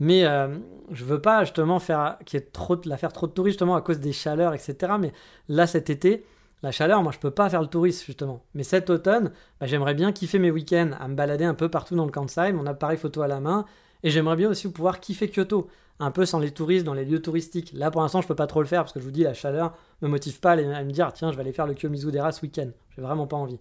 mais 0.00 0.24
euh, 0.24 0.48
je 0.90 1.04
veux 1.04 1.20
pas 1.20 1.44
justement 1.44 1.78
faire 1.78 2.18
qu'il 2.24 2.38
y 2.38 2.42
ait 2.42 2.46
trop 2.46 2.76
la 2.84 2.96
faire 2.96 3.12
trop 3.12 3.26
de 3.26 3.32
touristes 3.32 3.54
justement 3.54 3.76
à 3.76 3.80
cause 3.80 4.00
des 4.00 4.12
chaleurs, 4.12 4.54
etc. 4.54 4.94
Mais 4.98 5.12
là 5.48 5.66
cet 5.66 5.90
été, 5.90 6.24
la 6.62 6.72
chaleur, 6.72 7.02
moi 7.02 7.12
je 7.12 7.18
peux 7.18 7.30
pas 7.30 7.48
faire 7.48 7.60
le 7.60 7.68
touriste 7.68 8.04
justement. 8.04 8.42
Mais 8.54 8.62
cet 8.62 8.90
automne, 8.90 9.32
bah, 9.60 9.66
j'aimerais 9.66 9.94
bien 9.94 10.12
kiffer 10.12 10.38
mes 10.38 10.50
week-ends, 10.50 10.90
à 10.98 11.08
me 11.08 11.14
balader 11.14 11.44
un 11.44 11.54
peu 11.54 11.68
partout 11.68 11.94
dans 11.94 12.06
le 12.06 12.10
Kansai, 12.10 12.52
mon 12.52 12.66
appareil 12.66 12.98
photo 12.98 13.22
à 13.22 13.28
la 13.28 13.40
main, 13.40 13.64
et 14.02 14.10
j'aimerais 14.10 14.36
bien 14.36 14.50
aussi 14.50 14.70
pouvoir 14.70 15.00
kiffer 15.00 15.28
Kyoto, 15.28 15.68
un 16.00 16.10
peu 16.10 16.26
sans 16.26 16.40
les 16.40 16.50
touristes 16.50 16.84
dans 16.84 16.94
les 16.94 17.04
lieux 17.04 17.22
touristiques. 17.22 17.72
Là 17.72 17.90
pour 17.90 18.02
l'instant 18.02 18.20
je 18.20 18.26
peux 18.26 18.34
pas 18.34 18.46
trop 18.46 18.60
le 18.60 18.66
faire 18.66 18.82
parce 18.82 18.92
que 18.92 19.00
je 19.00 19.04
vous 19.04 19.12
dis 19.12 19.22
la 19.22 19.34
chaleur 19.34 19.74
me 20.02 20.08
motive 20.08 20.40
pas 20.40 20.52
à, 20.52 20.56
me 20.56 20.90
dire 20.90 21.12
tiens 21.12 21.30
je 21.30 21.36
vais 21.36 21.42
aller 21.42 21.52
faire 21.52 21.66
le 21.66 21.74
Kiyomizu 21.74 22.10
Dera 22.10 22.32
ce 22.32 22.42
week-end. 22.42 22.68
J'ai 22.96 23.02
vraiment 23.02 23.26
pas 23.26 23.36
envie. 23.36 23.60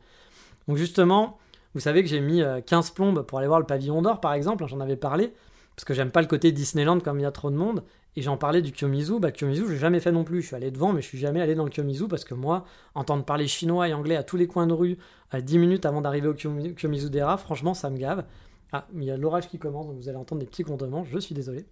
Donc 0.68 0.78
justement, 0.78 1.38
vous 1.76 1.80
savez 1.80 2.02
que 2.04 2.10
j'ai 2.10 2.22
mis 2.22 2.42
15 2.66 2.90
euh, 2.90 2.94
plombes 2.94 3.22
pour 3.22 3.38
aller 3.38 3.48
voir 3.48 3.60
le 3.60 3.66
pavillon 3.66 4.02
d'or 4.02 4.20
par 4.20 4.34
exemple, 4.34 4.66
j'en 4.68 4.80
avais 4.80 4.96
parlé 4.96 5.34
parce 5.76 5.86
que 5.86 5.94
j'aime 5.94 6.12
pas 6.12 6.22
le 6.22 6.28
côté 6.28 6.52
Disneyland 6.52 7.00
comme 7.00 7.20
il 7.20 7.24
y 7.24 7.26
a 7.26 7.32
trop 7.32 7.50
de 7.50 7.56
monde. 7.56 7.84
Et 8.16 8.22
j'en 8.22 8.38
parlais 8.38 8.62
du 8.62 8.72
Kyomizu, 8.72 9.20
bah 9.20 9.32
Kyomizu 9.32 9.68
j'ai 9.68 9.78
jamais 9.78 10.00
fait 10.00 10.12
non 10.12 10.24
plus, 10.24 10.42
je 10.42 10.48
suis 10.48 10.56
allé 10.56 10.70
devant 10.70 10.94
mais 10.94 11.02
je 11.02 11.08
suis 11.08 11.18
jamais 11.18 11.42
allé 11.42 11.56
dans 11.56 11.64
le 11.66 11.72
Kyomizu 11.72 12.08
parce 12.08 12.24
que 12.24 12.36
moi, 12.36 12.66
entendre 12.94 13.26
parler 13.26 13.48
chinois 13.48 13.88
et 13.90 13.94
anglais 13.94 14.16
à 14.16 14.24
tous 14.24 14.38
les 14.38 14.46
coins 14.46 14.68
de 14.68 14.74
rue, 14.74 14.98
à 15.32 15.42
10 15.42 15.58
minutes 15.58 15.86
avant 15.86 16.02
d'arriver 16.02 16.28
au 16.28 16.36
Kyomizu 16.36 17.10
Dera, 17.10 17.38
franchement 17.38 17.74
ça 17.74 17.90
me 17.90 17.98
gave. 17.98 18.24
Ah, 18.72 18.88
il 18.96 19.04
y 19.04 19.12
a 19.12 19.18
l'orage 19.18 19.48
qui 19.48 19.58
commence, 19.58 19.88
donc 19.88 19.98
vous 19.98 20.10
allez 20.10 20.18
entendre 20.18 20.42
des 20.42 20.46
petits 20.46 20.64
grondements, 20.64 21.04
je 21.06 21.18
suis 21.18 21.34
désolé. 21.34 21.66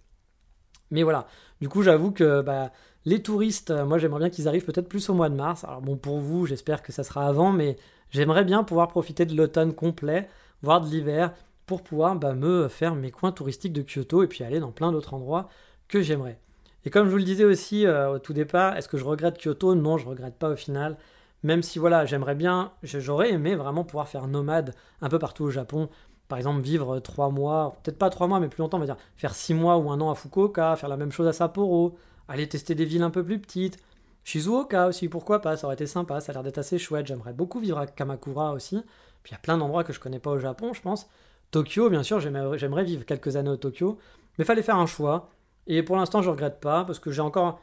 Mais 0.90 1.04
voilà, 1.04 1.28
du 1.60 1.68
coup 1.68 1.82
j'avoue 1.82 2.10
que 2.10 2.42
bah, 2.42 2.72
les 3.04 3.22
touristes, 3.22 3.70
euh, 3.70 3.84
moi 3.84 3.98
j'aimerais 3.98 4.20
bien 4.20 4.30
qu'ils 4.30 4.48
arrivent 4.48 4.64
peut-être 4.64 4.88
plus 4.88 5.08
au 5.10 5.14
mois 5.14 5.28
de 5.28 5.36
mars. 5.36 5.64
Alors 5.64 5.80
bon 5.80 5.96
pour 5.96 6.18
vous, 6.18 6.46
j'espère 6.46 6.82
que 6.82 6.92
ça 6.92 7.04
sera 7.04 7.26
avant, 7.26 7.52
mais 7.52 7.76
j'aimerais 8.10 8.44
bien 8.44 8.64
pouvoir 8.64 8.88
profiter 8.88 9.26
de 9.26 9.36
l'automne 9.36 9.72
complet, 9.74 10.28
voire 10.60 10.80
de 10.80 10.88
l'hiver, 10.88 11.32
pour 11.72 11.82
pouvoir 11.82 12.16
bah, 12.16 12.34
me 12.34 12.68
faire 12.68 12.94
mes 12.94 13.10
coins 13.10 13.32
touristiques 13.32 13.72
de 13.72 13.80
Kyoto 13.80 14.22
et 14.22 14.26
puis 14.26 14.44
aller 14.44 14.60
dans 14.60 14.72
plein 14.72 14.92
d'autres 14.92 15.14
endroits 15.14 15.48
que 15.88 16.02
j'aimerais. 16.02 16.38
Et 16.84 16.90
comme 16.90 17.06
je 17.06 17.10
vous 17.10 17.16
le 17.16 17.24
disais 17.24 17.44
aussi 17.44 17.86
euh, 17.86 18.12
au 18.12 18.18
tout 18.18 18.34
départ, 18.34 18.76
est-ce 18.76 18.88
que 18.88 18.98
je 18.98 19.04
regrette 19.04 19.42
Kyoto? 19.42 19.74
Non, 19.74 19.96
je 19.96 20.06
regrette 20.06 20.34
pas 20.34 20.50
au 20.50 20.56
final. 20.56 20.98
Même 21.42 21.62
si 21.62 21.78
voilà, 21.78 22.04
j'aimerais 22.04 22.34
bien, 22.34 22.72
j'aurais 22.82 23.30
aimé 23.30 23.54
vraiment 23.54 23.84
pouvoir 23.84 24.06
faire 24.06 24.28
nomade 24.28 24.74
un 25.00 25.08
peu 25.08 25.18
partout 25.18 25.44
au 25.44 25.50
Japon. 25.50 25.88
Par 26.28 26.36
exemple, 26.36 26.60
vivre 26.60 27.00
trois 27.00 27.30
mois, 27.30 27.74
peut-être 27.82 27.98
pas 27.98 28.10
trois 28.10 28.26
mois, 28.26 28.38
mais 28.38 28.48
plus 28.48 28.60
longtemps, 28.60 28.76
on 28.76 28.80
va 28.80 28.86
dire 28.86 28.98
faire 29.16 29.34
six 29.34 29.54
mois 29.54 29.78
ou 29.78 29.90
un 29.90 30.00
an 30.02 30.10
à 30.10 30.14
Fukuoka, 30.14 30.76
faire 30.76 30.90
la 30.90 30.98
même 30.98 31.10
chose 31.10 31.26
à 31.26 31.32
Sapporo, 31.32 31.96
aller 32.28 32.46
tester 32.50 32.74
des 32.74 32.84
villes 32.84 33.02
un 33.02 33.10
peu 33.10 33.24
plus 33.24 33.38
petites. 33.38 33.78
Shizuoka 34.24 34.88
aussi, 34.88 35.08
pourquoi 35.08 35.40
pas, 35.40 35.56
ça 35.56 35.66
aurait 35.66 35.74
été 35.74 35.86
sympa, 35.86 36.20
ça 36.20 36.32
a 36.32 36.34
l'air 36.34 36.42
d'être 36.42 36.58
assez 36.58 36.78
chouette. 36.78 37.06
J'aimerais 37.06 37.32
beaucoup 37.32 37.60
vivre 37.60 37.78
à 37.78 37.86
Kamakura 37.86 38.52
aussi. 38.52 38.82
Puis 39.22 39.30
il 39.30 39.34
y 39.34 39.36
a 39.36 39.40
plein 39.40 39.56
d'endroits 39.56 39.84
que 39.84 39.92
je 39.92 40.00
connais 40.00 40.18
pas 40.18 40.30
au 40.30 40.38
Japon, 40.38 40.72
je 40.74 40.82
pense. 40.82 41.08
Tokyo, 41.52 41.90
bien 41.90 42.02
sûr, 42.02 42.18
j'aimerais 42.18 42.84
vivre 42.84 43.04
quelques 43.04 43.36
années 43.36 43.50
au 43.50 43.56
Tokyo, 43.56 43.98
mais 44.38 44.44
fallait 44.44 44.62
faire 44.62 44.78
un 44.78 44.86
choix. 44.86 45.30
Et 45.68 45.82
pour 45.84 45.96
l'instant, 45.96 46.22
je 46.22 46.30
regrette 46.30 46.58
pas, 46.60 46.84
parce 46.84 46.98
que 46.98 47.12
j'ai 47.12 47.20
encore 47.20 47.60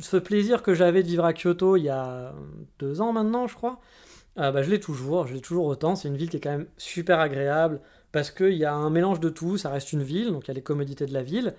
ce 0.00 0.16
plaisir 0.16 0.62
que 0.62 0.74
j'avais 0.74 1.02
de 1.02 1.08
vivre 1.08 1.24
à 1.24 1.32
Kyoto 1.32 1.76
il 1.76 1.84
y 1.84 1.88
a 1.88 2.34
deux 2.78 3.00
ans 3.00 3.12
maintenant, 3.12 3.46
je 3.46 3.54
crois. 3.54 3.78
Euh, 4.38 4.52
bah, 4.52 4.62
je 4.62 4.70
l'ai 4.70 4.80
toujours, 4.80 5.26
je 5.26 5.34
l'ai 5.34 5.40
toujours 5.40 5.66
autant. 5.66 5.96
C'est 5.96 6.08
une 6.08 6.16
ville 6.16 6.28
qui 6.28 6.38
est 6.38 6.40
quand 6.40 6.50
même 6.50 6.66
super 6.78 7.20
agréable, 7.20 7.80
parce 8.10 8.30
qu'il 8.30 8.54
y 8.54 8.64
a 8.64 8.74
un 8.74 8.90
mélange 8.90 9.20
de 9.20 9.28
tout. 9.28 9.58
Ça 9.58 9.70
reste 9.70 9.92
une 9.92 10.02
ville, 10.02 10.32
donc 10.32 10.46
il 10.46 10.48
y 10.48 10.50
a 10.52 10.54
les 10.54 10.62
commodités 10.62 11.06
de 11.06 11.14
la 11.14 11.22
ville. 11.22 11.54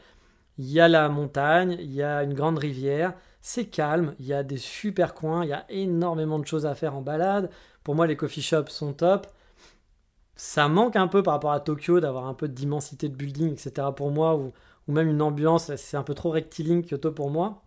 Il 0.57 0.71
y 0.71 0.79
a 0.79 0.87
la 0.87 1.07
montagne, 1.09 1.77
il 1.79 1.93
y 1.93 2.01
a 2.01 2.23
une 2.23 2.33
grande 2.33 2.57
rivière, 2.57 3.13
c'est 3.41 3.65
calme, 3.65 4.15
il 4.19 4.25
y 4.25 4.33
a 4.33 4.41
des 4.41 4.57
super 4.57 5.13
coins, 5.13 5.45
il 5.45 5.49
y 5.49 5.53
a 5.53 5.65
énormément 5.69 6.39
de 6.39 6.47
choses 6.47 6.65
à 6.65 6.73
faire 6.73 6.95
en 6.95 7.01
balade. 7.01 7.51
Pour 7.83 7.93
moi, 7.93 8.07
les 8.07 8.15
coffee 8.17 8.41
shops 8.41 8.69
sont 8.69 8.93
top. 8.93 9.27
Ça 10.37 10.67
manque 10.67 10.95
un 10.95 11.07
peu 11.07 11.23
par 11.23 11.33
rapport 11.33 11.51
à 11.51 11.59
Tokyo 11.59 11.99
d'avoir 11.99 12.25
un 12.27 12.33
peu 12.33 12.47
d'immensité 12.47 13.09
de 13.09 13.15
building, 13.15 13.53
etc. 13.53 13.87
pour 13.95 14.11
moi, 14.11 14.35
ou, 14.35 14.53
même 14.87 15.09
une 15.09 15.21
ambiance, 15.21 15.75
c'est 15.75 15.97
un 15.97 16.03
peu 16.03 16.13
trop 16.13 16.29
rectiligne 16.29 16.83
Kyoto 16.83 17.11
pour 17.11 17.31
moi. 17.31 17.63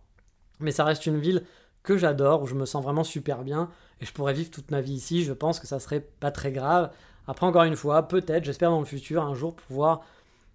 Mais 0.59 0.71
ça 0.71 0.85
reste 0.85 1.05
une 1.05 1.19
ville 1.19 1.43
que 1.83 1.97
j'adore, 1.97 2.43
où 2.43 2.47
je 2.47 2.55
me 2.55 2.65
sens 2.65 2.83
vraiment 2.83 3.03
super 3.03 3.43
bien, 3.43 3.69
et 3.99 4.05
je 4.05 4.13
pourrais 4.13 4.33
vivre 4.33 4.51
toute 4.51 4.71
ma 4.71 4.81
vie 4.81 4.93
ici, 4.93 5.23
je 5.23 5.33
pense 5.33 5.59
que 5.59 5.67
ça 5.67 5.79
serait 5.79 5.99
pas 5.99 6.31
très 6.31 6.51
grave. 6.51 6.91
Après, 7.27 7.45
encore 7.45 7.63
une 7.63 7.75
fois, 7.75 8.07
peut-être, 8.07 8.45
j'espère 8.45 8.71
dans 8.71 8.79
le 8.79 8.85
futur, 8.85 9.23
un 9.23 9.33
jour 9.33 9.55
pouvoir 9.55 10.01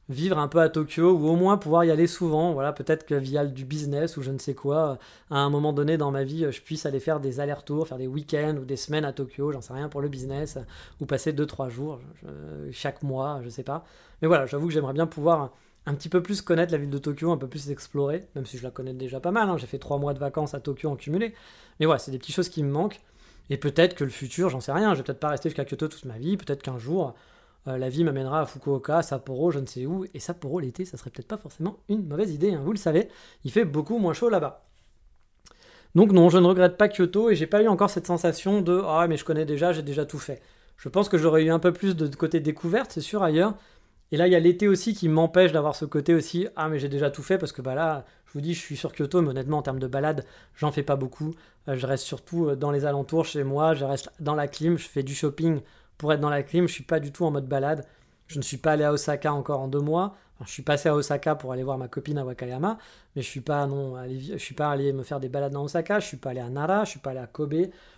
vivre 0.09 0.39
un 0.39 0.49
peu 0.49 0.61
à 0.61 0.69
Tokyo 0.69 1.13
ou 1.13 1.27
au 1.29 1.37
moins 1.37 1.57
pouvoir 1.57 1.85
y 1.85 1.91
aller 1.91 2.07
souvent. 2.07 2.53
Voilà, 2.53 2.73
peut-être 2.73 3.07
que 3.07 3.15
via 3.15 3.45
du 3.45 3.65
business 3.65 4.17
ou 4.17 4.23
je 4.23 4.31
ne 4.31 4.39
sais 4.39 4.55
quoi, 4.55 4.99
à 5.31 5.39
un 5.39 5.51
moment 5.51 5.73
donné 5.73 5.97
dans 5.97 6.11
ma 6.11 6.23
vie, 6.23 6.47
je 6.51 6.61
puisse 6.61 6.87
aller 6.87 7.01
faire 7.01 7.21
des 7.21 7.41
allers-retours, 7.41 7.89
faire 7.89 7.99
des 7.99 8.07
week-ends 8.07 8.57
ou 8.61 8.65
des 8.65 8.77
semaines 8.77 9.05
à 9.05 9.13
Tokyo, 9.13 9.53
j'en 9.53 9.61
sais 9.61 9.73
rien 9.73 9.89
pour 9.89 10.01
le 10.01 10.09
business, 10.09 10.59
ou 11.01 11.07
passer 11.07 11.33
2-3 11.33 11.71
jours 11.71 12.01
chaque 12.71 13.03
mois, 13.03 13.41
je 13.43 13.49
sais 13.49 13.65
pas. 13.65 13.85
Mais 14.23 14.29
voilà, 14.29 14.47
j'avoue 14.47 14.69
que 14.69 14.73
j'aimerais 14.73 14.95
bien 14.95 15.07
pouvoir 15.07 15.53
un 15.87 15.95
petit 15.95 16.09
peu 16.09 16.23
plus 16.23 16.43
connaître 16.43 16.73
la 16.73 16.79
ville 16.79 16.91
de 16.91 16.99
Tokyo, 16.99 17.31
un 17.31 17.37
peu 17.37 17.47
plus 17.47 17.71
explorer, 17.71 18.27
même 18.35 18.45
si 18.45 18.59
je 18.59 18.65
la 18.65 18.71
connais 18.71 18.93
déjà 18.93 19.21
pas 19.21 19.31
mal. 19.31 19.49
Hein. 19.49 19.57
J'ai 19.57 19.67
fait 19.67 19.79
3 19.79 19.99
mois 19.99 20.15
de 20.15 20.19
vacances 20.19 20.55
à 20.55 20.61
Tokyo 20.61 20.91
en 20.91 20.97
cumulé. 20.97 21.35
Mais 21.79 21.87
voilà, 21.87 21.99
c'est 21.99 22.11
des 22.11 22.19
petites 22.19 22.35
choses 22.35 22.49
qui 22.49 22.63
me 22.63 22.71
manquent. 22.71 23.01
Et 23.51 23.57
peut-être 23.57 23.95
que 23.95 24.03
le 24.03 24.11
futur, 24.11 24.49
j'en 24.51 24.59
sais 24.59 24.73
rien, 24.73 24.95
je 24.95 24.99
vais 24.99 25.05
peut-être 25.05 25.21
pas 25.21 25.29
rester 25.29 25.49
jusqu'à 25.49 25.65
Kyoto 25.65 25.87
toute 25.87 26.05
ma 26.05 26.19
vie, 26.19 26.37
peut-être 26.37 26.63
qu'un 26.63 26.79
jour, 26.79 27.15
euh, 27.69 27.79
la 27.79 27.89
vie 27.89 28.05
m'amènera 28.05 28.41
à 28.41 28.47
Fukuoka, 28.47 29.03
Sapporo, 29.03 29.51
je 29.51 29.59
ne 29.59 29.67
sais 29.67 29.87
où, 29.87 30.05
et 30.15 30.21
Sapporo 30.21 30.61
l'été, 30.61 30.85
ça 30.85 30.97
serait 30.97 31.11
peut-être 31.11 31.29
pas 31.29 31.37
forcément 31.37 31.79
une 31.89 32.07
mauvaise 32.07 32.33
idée, 32.33 32.55
hein, 32.55 32.63
vous 32.65 32.73
le 32.73 32.79
savez, 32.79 33.09
il 33.45 33.51
fait 33.51 33.65
beaucoup 33.65 33.99
moins 33.99 34.13
chaud 34.13 34.29
là-bas. 34.29 34.65
Donc 35.95 36.13
non, 36.13 36.29
je 36.29 36.39
ne 36.39 36.47
regrette 36.47 36.77
pas 36.77 36.89
Kyoto, 36.89 37.31
et 37.31 37.35
j'ai 37.37 37.47
pas 37.47 37.63
eu 37.63 37.69
encore 37.69 37.91
cette 37.91 38.07
sensation 38.07 38.61
de 38.61 38.83
«Ah 38.87 39.07
mais 39.09 39.17
je 39.17 39.25
connais 39.25 39.45
déjà, 39.45 39.73
j'ai 39.73 39.83
déjà 39.83 40.05
tout 40.05 40.19
fait». 40.19 40.43
Je 40.77 40.89
pense 40.91 41.09
que 41.09 41.17
j'aurais 41.17 41.43
eu 41.43 41.51
un 41.51 41.59
peu 41.59 41.73
plus 41.73 41.97
de 41.97 42.15
côté 42.15 42.39
découverte, 42.41 42.93
c'est 42.93 43.01
sûr, 43.01 43.23
ailleurs, 43.23 43.55
et 44.13 44.17
là, 44.17 44.29
il 44.29 44.33
y 44.33 44.37
a 44.37 44.41
l'été 44.41 44.69
aussi 44.69 44.95
qui 44.95 45.09
m'empêche 45.09 45.51
d'avoir 45.51 45.75
ce 45.75 45.85
côté 45.85 46.15
aussi, 46.15 46.47
ah 46.55 46.69
mais 46.69 46.79
j'ai 46.79 46.89
déjà 46.89 47.11
tout 47.11 47.23
fait, 47.23 47.39
parce 47.39 47.51
que 47.51 47.61
bah 47.61 47.75
là, 47.75 48.05
je 48.27 48.33
vous 48.35 48.41
dis, 48.41 48.55
je 48.55 48.61
suis 48.61 48.77
sur 48.77 48.93
Kyoto, 48.93 49.21
mais 49.21 49.31
honnêtement, 49.31 49.59
en 49.59 49.63
termes 49.63 49.81
de 49.81 49.89
balade, 49.89 50.25
j'en 50.55 50.71
fais 50.71 50.85
pas 50.85 50.95
beaucoup. 50.95 51.35
Euh, 51.69 51.77
je 51.77 51.87
reste 51.87 52.05
surtout 52.05 52.55
dans 52.55 52.71
les 52.71 52.85
alentours 52.85 53.25
chez 53.25 53.43
moi, 53.43 53.75
je 53.75 53.85
reste 53.85 54.13
dans 54.21 54.37
la 54.37 54.47
clim, 54.47 54.79
je 54.79 54.87
fais 54.87 55.03
du 55.03 55.15
shopping 55.15 55.61
pour 55.99 56.13
être 56.13 56.21
dans 56.21 56.31
la 56.31 56.43
clim. 56.43 56.67
Je 56.67 56.73
suis 56.73 56.85
pas 56.85 57.01
du 57.01 57.13
tout 57.13 57.25
en 57.25 57.31
mode 57.31 57.49
balade. 57.49 57.85
Je 58.27 58.39
ne 58.39 58.43
suis 58.43 58.57
pas 58.57 58.73
allé 58.73 58.85
à 58.85 58.93
Osaka 58.93 59.33
encore 59.33 59.61
en 59.61 59.69
deux 59.69 59.81
mois. 59.81 60.17
je 60.45 60.51
suis 60.51 60.63
passé 60.63 60.89
à 60.89 60.95
Osaka 60.95 61.37
pour 61.37 61.53
aller 61.53 61.63
voir 61.63 61.79
ma 61.79 61.89
copine 61.89 62.19
à 62.19 62.25
Wakayama, 62.25 62.79
mais 63.15 63.23
je 63.23 63.29
suis 63.29 63.41
pas 63.41 63.67
non 63.67 63.95
suis 64.37 64.55
pas 64.55 64.71
allé 64.71 64.93
me 64.93 65.05
faire 65.05 65.21
des 65.21 65.29
balades 65.29 65.53
dans 65.53 65.65
Osaka. 65.65 66.01
Je 66.01 66.07
suis 66.07 66.17
pas 66.17 66.31
allé 66.31 66.41
à 66.41 66.49
Nara, 66.49 66.85
je 66.85 66.91
suis 66.91 66.99
pas 66.99 67.11
allé 67.11 67.21
à 67.21 67.27
Kobe, 67.27 67.55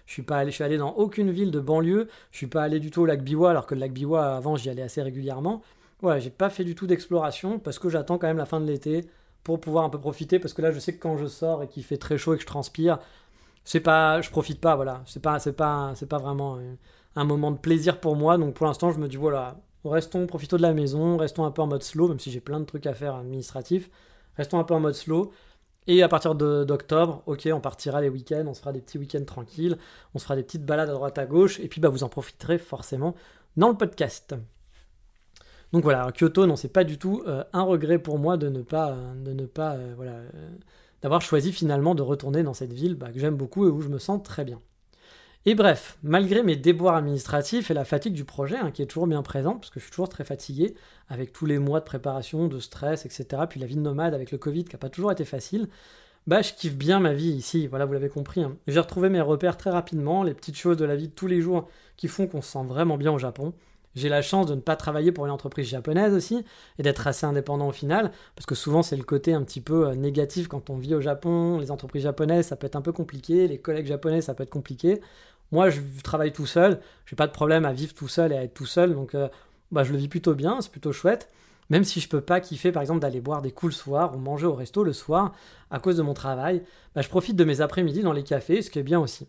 je 0.07 0.13
suis 0.13 0.23
pas 0.23 0.39
allé, 0.39 0.51
je 0.51 0.57
suis 0.57 0.65
allé 0.65 0.77
dans 0.77 0.93
aucune 0.93 1.31
ville 1.31 1.51
de 1.51 1.61
banlieue. 1.61 2.09
Je 2.31 2.37
suis 2.37 2.47
pas 2.47 2.63
allé 2.63 2.79
du 2.79 2.91
tout 2.91 3.03
au 3.03 3.07
lac 3.07 3.23
Biwa, 3.23 3.51
alors 3.51 3.67
que 3.67 3.75
le 3.75 3.81
lac 3.81 3.93
Biwa 3.93 4.37
avant 4.37 4.57
j'y 4.57 4.69
allais 4.69 4.83
assez 4.83 5.03
régulièrement. 5.03 5.63
Voilà, 6.01 6.21
j'ai 6.21 6.31
pas 6.31 6.51
fait 6.51 6.65
du 6.65 6.75
tout 6.75 6.87
d'exploration 6.87 7.59
parce 7.59 7.79
que 7.79 7.89
j'attends 7.89 8.19
quand 8.19 8.29
même 8.29 8.37
la 8.37 8.47
fin 8.47 8.61
de 8.61 8.67
l'été 8.67 9.07
pour 9.43 9.61
pouvoir 9.61 9.85
un 9.85 9.91
peu 9.91 9.99
profiter 9.99 10.39
parce 10.39 10.53
que 10.53 10.63
là 10.63 10.71
je 10.71 10.79
sais 10.79 10.93
que 10.95 11.01
quand 11.01 11.17
je 11.17 11.27
sors 11.27 11.63
et 11.63 11.69
qu'il 11.69 11.83
fait 11.83 11.97
très 11.97 12.19
chaud 12.19 12.35
et 12.35 12.37
que 12.37 12.43
je 12.43 12.47
transpire, 12.47 12.99
c'est 13.65 13.81
pas, 13.81 14.21
je 14.21 14.31
profite 14.31 14.61
pas, 14.61 14.77
voilà, 14.77 15.03
c'est 15.07 15.23
pas, 15.23 15.39
c'est 15.39 15.53
pas, 15.55 15.93
c'est 15.97 16.09
pas 16.09 16.19
vraiment. 16.19 16.59
Euh, 17.19 17.23
un 17.23 17.25
moment 17.25 17.51
de 17.51 17.59
plaisir 17.59 18.01
pour 18.01 18.17
moi. 18.17 18.39
Donc 18.39 18.55
pour 18.55 18.67
l'instant, 18.67 18.93
je 18.93 18.99
me 18.99 19.09
dis 19.09 19.17
voilà, 19.17 19.57
restons, 19.85 20.27
profitons 20.27 20.57
de 20.57 20.63
la 20.63 20.73
maison, 20.73 21.17
restons 21.17 21.45
un 21.45 21.51
peu 21.51 21.63
en 21.63 21.67
mode 21.67 21.83
slow, 21.83 22.09
même 22.09 22.21
si 22.21 22.31
j'ai 22.31 22.41
plein 22.41 22.61
de 22.61 22.65
trucs 22.65 22.87
à 22.87 22.95
faire 22.95 23.15
administratifs. 23.17 23.91
Restons 24.37 24.59
un 24.59 24.65
peu 24.65 24.75
en 24.75 24.81
mode 24.81 24.95
slow. 24.95 25.33
Et 25.87 26.03
à 26.03 26.09
partir 26.09 26.35
d'octobre, 26.35 27.23
ok, 27.27 27.49
on 27.53 27.61
partira 27.61 28.03
les 28.03 28.11
week-ends, 28.11 28.45
on 28.47 28.53
se 28.53 28.61
fera 28.61 28.73
des 28.73 28.81
petits 28.83 28.99
week-ends 28.99 29.25
tranquilles, 29.25 29.79
on 30.15 30.19
se 30.19 30.25
fera 30.25 30.37
des 30.37 30.43
petites 30.43 30.67
balades 30.67 30.91
à 30.91 30.93
droite 30.93 31.17
à 31.17 31.25
gauche, 31.25 31.61
et 31.61 31.69
puis 31.69 31.81
bah, 31.81 31.89
vous 31.89 32.05
en 32.05 32.11
profiterez 32.11 32.59
forcément 32.59 33.15
dans 33.57 33.71
le 33.71 33.75
podcast. 33.75 34.35
Donc 35.73 35.85
voilà, 35.85 36.13
Kyoto, 36.13 36.45
non, 36.47 36.57
c'est 36.57 36.69
pas 36.73 36.85
du 36.85 36.99
tout 36.99 37.23
euh, 37.27 37.43
un 37.55 37.63
regret 37.63 37.99
pour 37.99 38.19
moi 38.19 38.37
de 38.37 38.51
ne 38.51 38.61
pas, 38.61 38.97
de 39.17 39.33
ne 39.33 39.47
pas, 39.47 39.77
euh, 39.77 39.95
voilà, 39.97 40.13
euh, 40.13 40.51
d'avoir 41.01 41.23
choisi 41.23 41.53
finalement 41.53 41.95
de 41.95 42.03
retourner 42.03 42.43
dans 42.43 42.55
cette 42.55 42.73
ville 42.75 42.95
bah, 42.95 43.11
que 43.11 43.19
j'aime 43.19 43.37
beaucoup 43.37 43.67
et 43.67 43.71
où 43.71 43.81
je 43.81 43.89
me 43.89 43.99
sens 43.99 44.23
très 44.23 44.45
bien. 44.45 44.61
Et 45.47 45.55
bref, 45.55 45.99
malgré 46.03 46.43
mes 46.43 46.57
déboires 46.57 46.97
administratifs 46.97 47.71
et 47.71 47.75
la 47.75 47.85
fatigue 47.85 48.13
du 48.13 48.25
projet, 48.25 48.57
hein, 48.57 48.71
qui 48.71 48.83
est 48.83 48.87
toujours 48.87 49.07
bien 49.07 49.23
présente, 49.23 49.61
parce 49.61 49.71
que 49.71 49.81
je 49.81 49.85
suis 49.85 49.93
toujours 49.93 50.09
très 50.09 50.25
fatigué, 50.25 50.75
avec 51.09 51.33
tous 51.33 51.47
les 51.47 51.59
mois 51.59 51.81
de 51.81 51.85
préparation, 51.85 52.49
de 52.49 52.59
stress, 52.59 53.07
etc., 53.07 53.43
puis 53.49 53.61
la 53.61 53.67
vie 53.67 53.77
de 53.77 53.81
nomade 53.81 54.15
avec 54.15 54.31
le 54.31 54.39
Covid 54.39 54.65
qui 54.65 54.75
n'a 54.75 54.79
pas 54.79 54.91
toujours 54.91 55.13
été 55.13 55.25
facile, 55.25 55.69
bah 56.27 56.43
je 56.43 56.53
kiffe 56.53 56.77
bien 56.77 57.01
ma 57.01 57.15
vie 57.15 57.31
ici, 57.31 57.67
voilà, 57.67 57.87
vous 57.87 57.95
l'avez 57.95 58.11
compris. 58.11 58.43
Hein. 58.43 58.57
J'ai 58.67 58.81
retrouvé 58.81 59.09
mes 59.09 59.23
repères 59.23 59.57
très 59.57 59.71
rapidement, 59.71 60.23
les 60.23 60.35
petites 60.35 60.57
choses 60.57 60.77
de 60.77 60.85
la 60.85 60.97
vie 60.97 61.09
de 61.09 61.15
tous 61.15 61.27
les 61.27 61.41
jours 61.41 61.69
qui 61.97 62.09
font 62.09 62.27
qu'on 62.27 62.43
se 62.43 62.53
sent 62.53 62.65
vraiment 62.67 62.99
bien 62.99 63.13
au 63.13 63.19
Japon. 63.19 63.55
J'ai 63.95 64.09
la 64.09 64.23
chance 64.23 64.47
de 64.47 64.55
ne 64.55 64.61
pas 64.61 64.77
travailler 64.77 65.11
pour 65.11 65.25
une 65.25 65.33
entreprise 65.33 65.67
japonaise 65.67 66.13
aussi 66.15 66.45
et 66.79 66.83
d'être 66.83 67.07
assez 67.07 67.27
indépendant 67.27 67.69
au 67.69 67.73
final, 67.73 68.13
parce 68.37 68.47
que 68.47 68.55
souvent 68.55 68.83
c'est 68.83 68.97
le 68.97 69.03
côté 69.03 69.33
un 69.33 69.43
petit 69.43 69.61
peu 69.61 69.89
euh, 69.89 69.95
négatif 69.95 70.49
quand 70.49 70.71
on 70.71 70.77
vit 70.77 70.95
au 70.95 71.01
Japon. 71.01 71.59
Les 71.59 71.71
entreprises 71.71 72.03
japonaises, 72.03 72.47
ça 72.47 72.57
peut 72.57 72.67
être 72.67 72.77
un 72.77 72.83
peu 72.83 72.93
compliqué, 72.93 73.49
les 73.49 73.59
collègues 73.59 73.87
japonais, 73.87 74.21
ça 74.21 74.35
peut 74.35 74.43
être 74.43 74.51
compliqué. 74.51 75.01
Moi, 75.51 75.71
je 75.71 75.81
travaille 76.03 76.33
tout 76.33 76.47
seul, 76.47 76.81
j'ai 77.07 77.17
pas 77.17 77.27
de 77.27 77.33
problème 77.33 77.65
à 77.65 77.73
vivre 77.73 77.95
tout 77.95 78.09
seul 78.09 78.33
et 78.33 78.37
à 78.37 78.43
être 78.43 78.55
tout 78.55 78.67
seul, 78.67 78.95
donc 78.95 79.15
euh, 79.15 79.29
bah, 79.73 79.83
je 79.85 79.93
le 79.93 79.99
vis 79.99 80.09
plutôt 80.09 80.35
bien, 80.35 80.61
c'est 80.61 80.71
plutôt 80.71 80.93
chouette. 80.93 81.31
Même 81.71 81.85
si 81.85 82.01
je 82.01 82.09
peux 82.09 82.21
pas 82.21 82.41
kiffer, 82.41 82.73
par 82.73 82.83
exemple, 82.83 83.01
d'aller 83.01 83.21
boire 83.21 83.43
des 83.43 83.51
coups 83.51 83.75
le 83.75 83.79
soir 83.79 84.17
ou 84.17 84.19
manger 84.19 84.47
au 84.47 84.55
resto 84.55 84.83
le 84.85 84.93
soir 84.93 85.35
à 85.71 85.79
cause 85.79 85.97
de 85.97 86.03
mon 86.03 86.15
travail, 86.15 86.63
bah, 86.95 87.03
je 87.03 87.09
profite 87.09 87.37
de 87.37 87.45
mes 87.45 87.61
après-midi 87.61 88.03
dans 88.03 88.13
les 88.13 88.25
cafés, 88.25 88.63
ce 88.63 88.71
qui 88.71 88.79
est 88.79 88.83
bien 88.83 89.01
aussi. 89.01 89.27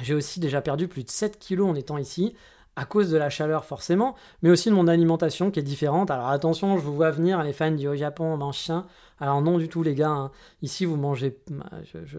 J'ai 0.00 0.14
aussi 0.14 0.40
déjà 0.40 0.60
perdu 0.60 0.88
plus 0.88 1.04
de 1.04 1.10
7 1.10 1.38
kilos 1.38 1.68
en 1.68 1.74
étant 1.74 1.98
ici, 1.98 2.34
à 2.76 2.84
cause 2.84 3.10
de 3.10 3.18
la 3.18 3.28
chaleur 3.28 3.64
forcément, 3.64 4.14
mais 4.42 4.50
aussi 4.50 4.70
de 4.70 4.74
mon 4.74 4.88
alimentation 4.88 5.50
qui 5.50 5.60
est 5.60 5.62
différente. 5.62 6.10
Alors 6.10 6.28
attention, 6.28 6.78
je 6.78 6.82
vous 6.82 6.94
vois 6.94 7.10
venir, 7.10 7.42
les 7.42 7.52
fans 7.52 7.70
du 7.70 7.96
Japon, 7.96 8.24
on 8.24 8.36
mange 8.36 8.56
chien. 8.56 8.86
Alors 9.20 9.42
non 9.42 9.58
du 9.58 9.68
tout 9.68 9.82
les 9.82 9.94
gars, 9.94 10.10
hein. 10.10 10.30
ici 10.62 10.84
vous 10.84 10.96
mangez... 10.96 11.38
Bah, 11.50 11.66
je, 11.84 12.18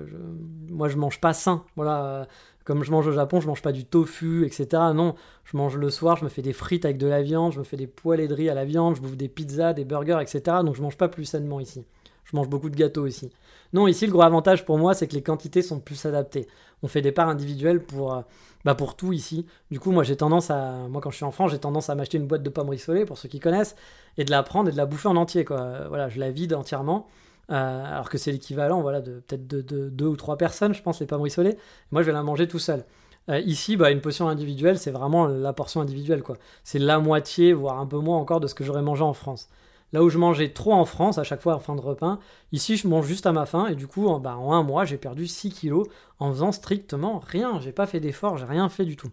moi 0.70 0.88
je 0.90 0.98
mange 0.98 1.20
pas 1.20 1.34
sain, 1.34 1.64
voilà. 1.76 2.28
Comme 2.66 2.84
je 2.84 2.92
mange 2.92 3.08
au 3.08 3.12
Japon, 3.12 3.42
je 3.42 3.48
mange 3.48 3.62
pas 3.62 3.74
du 3.74 3.84
tofu, 3.84 4.46
etc. 4.46 4.68
Non, 4.96 5.16
je 5.44 5.58
mange 5.58 5.76
le 5.76 5.90
soir, 5.90 6.16
je 6.16 6.24
me 6.24 6.30
fais 6.30 6.42
des 6.42 6.54
frites 6.54 6.86
avec 6.86 6.98
de 6.98 7.08
la 7.08 7.22
viande, 7.22 7.52
je 7.52 7.60
me 7.60 7.66
fais 7.66 7.76
des 7.76 7.88
poêlées 7.88 8.30
de 8.30 8.34
riz 8.34 8.50
à 8.50 8.54
la 8.54 8.64
viande, 8.64 8.96
je 8.96 9.02
bouffe 9.02 9.18
des 9.18 9.28
pizzas, 9.28 9.74
des 9.74 9.84
burgers, 9.84 10.20
etc. 10.22 10.58
Donc 10.64 10.76
je 10.76 10.82
mange 10.82 10.98
pas 10.98 11.10
plus 11.10 11.26
sainement 11.26 11.60
ici. 11.60 11.84
Je 12.24 12.38
mange 12.38 12.48
beaucoup 12.48 12.70
de 12.70 12.76
gâteaux 12.76 13.06
aussi. 13.06 13.32
Non, 13.74 13.88
ici, 13.88 14.06
le 14.06 14.12
gros 14.12 14.22
avantage 14.22 14.66
pour 14.66 14.78
moi, 14.78 14.94
c'est 14.94 15.08
que 15.08 15.16
les 15.16 15.24
quantités 15.24 15.62
sont 15.62 15.80
plus 15.80 16.06
adaptées. 16.06 16.48
On 16.84 16.88
fait 16.88 17.02
des 17.02 17.12
parts 17.12 17.28
individuelles 17.28 17.84
pour, 17.84 18.14
euh, 18.14 18.22
bah 18.66 18.76
pour 18.76 18.96
tout 18.96 19.14
ici. 19.14 19.46
Du 19.72 19.80
coup, 19.80 19.92
moi, 19.92 20.04
j'ai 20.04 20.16
tendance 20.16 20.50
à, 20.50 20.88
moi, 20.90 21.02
quand 21.02 21.12
je 21.12 21.18
suis 21.18 21.26
en 21.26 21.32
France, 21.32 21.52
j'ai 21.52 21.60
tendance 21.60 21.90
à 21.90 21.96
m'acheter 21.96 22.18
une 22.18 22.28
boîte 22.28 22.44
de 22.44 22.50
pommes 22.50 22.70
rissolées, 22.70 23.06
pour 23.06 23.18
ceux 23.18 23.30
qui 23.30 23.40
connaissent, 23.40 23.76
et 24.18 24.26
de 24.26 24.32
la 24.32 24.44
prendre 24.44 24.70
et 24.70 24.72
de 24.72 24.78
la 24.78 24.86
bouffer 24.86 25.10
en 25.10 25.16
entier, 25.16 25.46
quoi. 25.46 25.88
Voilà, 25.90 26.10
je 26.10 26.20
la 26.20 26.32
vide 26.32 26.54
entièrement. 26.54 27.08
Euh, 27.52 27.86
alors 27.86 28.10
que 28.10 28.18
c'est 28.18 28.32
l'équivalent, 28.32 28.82
voilà, 28.82 29.02
de 29.02 29.20
peut-être 29.20 29.48
de, 29.48 29.90
deux 29.90 30.08
ou 30.08 30.16
trois 30.16 30.38
personnes, 30.38 30.74
je 30.74 30.82
pense, 30.82 31.00
les 31.00 31.06
pommes 31.06 31.22
rissolées. 31.22 31.58
Moi, 31.92 32.02
je 32.02 32.08
vais 32.08 32.14
la 32.14 32.24
manger 32.24 32.48
tout 32.48 32.60
seul. 32.60 32.86
Euh, 33.30 33.40
ici, 33.40 33.78
bah, 33.78 33.92
une 33.92 34.02
potion 34.02 34.28
individuelle, 34.30 34.78
c'est 34.78 34.92
vraiment 34.92 35.28
la 35.28 35.54
portion 35.54 35.82
individuelle, 35.82 36.24
quoi. 36.24 36.38
C'est 36.64 36.80
la 36.80 37.00
moitié, 37.00 37.54
voire 37.54 37.80
un 37.80 37.86
peu 37.86 37.98
moins 37.98 38.18
encore 38.18 38.40
de 38.40 38.48
ce 38.48 38.56
que 38.56 38.64
j'aurais 38.64 38.82
mangé 38.82 39.04
en 39.04 39.14
France. 39.14 39.50
Là 39.94 40.04
où 40.04 40.10
je 40.10 40.18
mangeais 40.18 40.50
trop 40.50 40.74
en 40.74 40.86
France 40.86 41.20
à 41.20 41.24
chaque 41.24 41.42
fois 41.42 41.56
en 41.56 41.60
fin 41.60 41.76
de 41.76 41.82
repas, 41.82 42.18
ici 42.52 42.78
je 42.78 42.88
mange 42.88 43.06
juste 43.06 43.28
à 43.28 43.32
ma 43.32 43.46
faim 43.46 43.68
et 43.68 43.76
du 43.76 43.86
coup 43.86 44.08
en, 44.08 44.20
bah, 44.20 44.34
un 44.34 44.64
mois 44.64 44.86
j'ai 44.86 44.98
perdu 44.98 45.28
6 45.28 45.52
kilos 45.52 45.88
en 46.18 46.32
faisant 46.32 46.52
strictement 46.52 47.20
rien. 47.20 47.60
J'ai 47.60 47.72
pas 47.72 47.86
fait 47.86 48.00
d'effort, 48.00 48.38
j'ai 48.38 48.46
rien 48.46 48.68
fait 48.70 48.86
du 48.86 48.98
tout. 48.98 49.12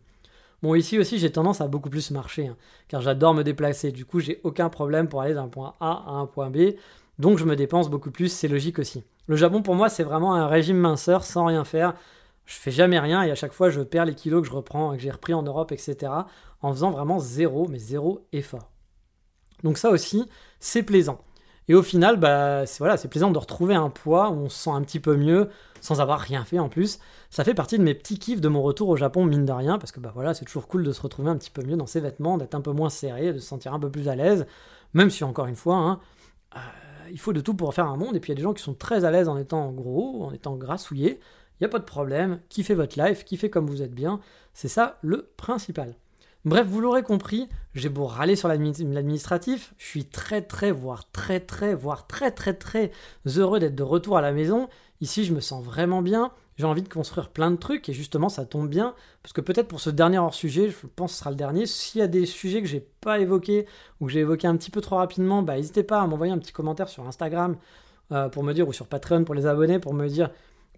Bon 0.62 0.74
ici 0.74 0.98
aussi 0.98 1.18
j'ai 1.18 1.30
tendance 1.30 1.60
à 1.60 1.68
beaucoup 1.68 1.90
plus 1.90 2.10
marcher 2.10 2.48
hein, 2.48 2.56
car 2.88 3.02
j'adore 3.02 3.34
me 3.34 3.44
déplacer. 3.44 3.92
Du 3.92 4.06
coup 4.06 4.20
j'ai 4.20 4.40
aucun 4.42 4.70
problème 4.70 5.06
pour 5.06 5.20
aller 5.20 5.34
d'un 5.34 5.48
point 5.48 5.74
A 5.80 6.02
à 6.06 6.12
un 6.12 6.26
point 6.26 6.48
B. 6.48 6.74
Donc 7.18 7.36
je 7.36 7.44
me 7.44 7.56
dépense 7.56 7.90
beaucoup 7.90 8.10
plus, 8.10 8.32
c'est 8.32 8.48
logique 8.48 8.78
aussi. 8.78 9.04
Le 9.26 9.36
Japon 9.36 9.62
pour 9.62 9.74
moi 9.74 9.90
c'est 9.90 10.02
vraiment 10.02 10.34
un 10.34 10.46
régime 10.46 10.78
minceur 10.78 11.24
sans 11.24 11.44
rien 11.44 11.64
faire. 11.64 11.94
Je 12.46 12.56
fais 12.56 12.70
jamais 12.70 12.98
rien 12.98 13.22
et 13.22 13.30
à 13.30 13.34
chaque 13.34 13.52
fois 13.52 13.68
je 13.68 13.82
perds 13.82 14.06
les 14.06 14.14
kilos 14.14 14.40
que 14.40 14.48
je 14.48 14.54
reprends, 14.54 14.92
que 14.92 14.98
j'ai 15.02 15.10
repris 15.10 15.34
en 15.34 15.42
Europe, 15.42 15.72
etc. 15.72 16.10
en 16.62 16.72
faisant 16.72 16.90
vraiment 16.90 17.18
zéro, 17.18 17.68
mais 17.68 17.78
zéro 17.78 18.26
effort. 18.32 18.70
Donc 19.62 19.78
ça 19.78 19.90
aussi, 19.90 20.26
c'est 20.60 20.82
plaisant. 20.82 21.18
Et 21.68 21.74
au 21.74 21.82
final, 21.82 22.16
bah, 22.16 22.66
c'est 22.66 23.08
plaisant 23.08 23.30
de 23.30 23.38
retrouver 23.38 23.74
un 23.74 23.90
poids 23.90 24.30
où 24.30 24.34
on 24.34 24.48
se 24.48 24.64
sent 24.64 24.70
un 24.70 24.82
petit 24.82 24.98
peu 24.98 25.16
mieux, 25.16 25.50
sans 25.80 26.00
avoir 26.00 26.18
rien 26.18 26.44
fait 26.44 26.58
en 26.58 26.68
plus. 26.68 26.98
Ça 27.30 27.44
fait 27.44 27.54
partie 27.54 27.78
de 27.78 27.84
mes 27.84 27.94
petits 27.94 28.18
kiffs 28.18 28.40
de 28.40 28.48
mon 28.48 28.60
retour 28.60 28.88
au 28.88 28.96
Japon, 28.96 29.24
mine 29.24 29.44
de 29.44 29.52
rien, 29.52 29.78
parce 29.78 29.92
que 29.92 30.00
bah 30.00 30.10
voilà, 30.12 30.34
c'est 30.34 30.44
toujours 30.44 30.66
cool 30.66 30.82
de 30.82 30.90
se 30.90 31.00
retrouver 31.00 31.30
un 31.30 31.36
petit 31.36 31.50
peu 31.50 31.62
mieux 31.62 31.76
dans 31.76 31.86
ses 31.86 32.00
vêtements, 32.00 32.38
d'être 32.38 32.56
un 32.56 32.60
peu 32.60 32.72
moins 32.72 32.90
serré, 32.90 33.32
de 33.32 33.38
se 33.38 33.46
sentir 33.46 33.72
un 33.72 33.78
peu 33.78 33.88
plus 33.88 34.08
à 34.08 34.16
l'aise, 34.16 34.46
même 34.94 35.10
si 35.10 35.22
encore 35.22 35.46
une 35.46 35.54
fois, 35.54 35.76
hein, 35.76 36.00
euh, 36.56 36.58
il 37.12 37.20
faut 37.20 37.32
de 37.32 37.40
tout 37.40 37.54
pour 37.54 37.72
faire 37.72 37.86
un 37.86 37.96
monde, 37.96 38.16
et 38.16 38.20
puis 38.20 38.32
il 38.32 38.34
y 38.34 38.36
a 38.36 38.40
des 38.40 38.42
gens 38.42 38.52
qui 38.52 38.64
sont 38.64 38.74
très 38.74 39.04
à 39.04 39.12
l'aise 39.12 39.28
en 39.28 39.36
étant 39.36 39.70
gros, 39.70 40.24
en 40.24 40.32
étant 40.32 40.56
grassouillés, 40.56 41.20
il 41.60 41.62
n'y 41.62 41.66
a 41.66 41.68
pas 41.70 41.78
de 41.78 41.84
problème, 41.84 42.40
kiffez 42.48 42.74
votre 42.74 43.00
life, 43.00 43.24
kiffez 43.24 43.48
comme 43.48 43.68
vous 43.68 43.82
êtes 43.82 43.94
bien, 43.94 44.18
c'est 44.54 44.66
ça 44.66 44.98
le 45.02 45.30
principal. 45.36 45.94
Bref, 46.46 46.66
vous 46.66 46.80
l'aurez 46.80 47.02
compris, 47.02 47.50
j'ai 47.74 47.90
beau 47.90 48.06
râler 48.06 48.34
sur 48.34 48.48
l'administratif, 48.48 49.74
je 49.76 49.84
suis 49.84 50.06
très 50.06 50.40
très, 50.40 50.70
voire 50.70 51.10
très 51.12 51.38
très, 51.38 51.74
voire 51.74 52.06
très 52.06 52.30
très 52.30 52.54
très 52.54 52.92
heureux 53.26 53.58
d'être 53.58 53.74
de 53.74 53.82
retour 53.82 54.16
à 54.16 54.22
la 54.22 54.32
maison. 54.32 54.70
Ici, 55.02 55.26
je 55.26 55.34
me 55.34 55.40
sens 55.40 55.62
vraiment 55.62 56.00
bien, 56.00 56.32
j'ai 56.56 56.64
envie 56.64 56.80
de 56.80 56.88
construire 56.88 57.28
plein 57.28 57.50
de 57.50 57.56
trucs 57.56 57.90
et 57.90 57.92
justement 57.92 58.30
ça 58.30 58.46
tombe 58.46 58.70
bien 58.70 58.94
parce 59.22 59.34
que 59.34 59.42
peut-être 59.42 59.68
pour 59.68 59.80
ce 59.80 59.90
dernier 59.90 60.18
hors 60.18 60.32
sujet, 60.32 60.70
je 60.70 60.86
pense 60.86 61.10
que 61.10 61.14
ce 61.16 61.18
sera 61.18 61.30
le 61.30 61.36
dernier. 61.36 61.66
S'il 61.66 62.00
y 62.00 62.04
a 62.04 62.06
des 62.06 62.24
sujets 62.24 62.62
que 62.62 62.68
j'ai 62.68 62.86
pas 63.02 63.18
évoqués 63.18 63.66
ou 64.00 64.06
que 64.06 64.12
j'ai 64.12 64.20
évoqués 64.20 64.46
un 64.46 64.56
petit 64.56 64.70
peu 64.70 64.80
trop 64.80 64.96
rapidement, 64.96 65.42
bah 65.42 65.56
n'hésitez 65.56 65.82
pas 65.82 66.00
à 66.00 66.06
m'envoyer 66.06 66.32
un 66.32 66.38
petit 66.38 66.52
commentaire 66.52 66.88
sur 66.88 67.06
Instagram 67.06 67.56
euh, 68.12 68.30
pour 68.30 68.44
me 68.44 68.54
dire 68.54 68.66
ou 68.66 68.72
sur 68.72 68.86
Patreon 68.86 69.24
pour 69.24 69.34
les 69.34 69.44
abonnés 69.44 69.78
pour 69.78 69.92
me 69.92 70.08
dire 70.08 70.30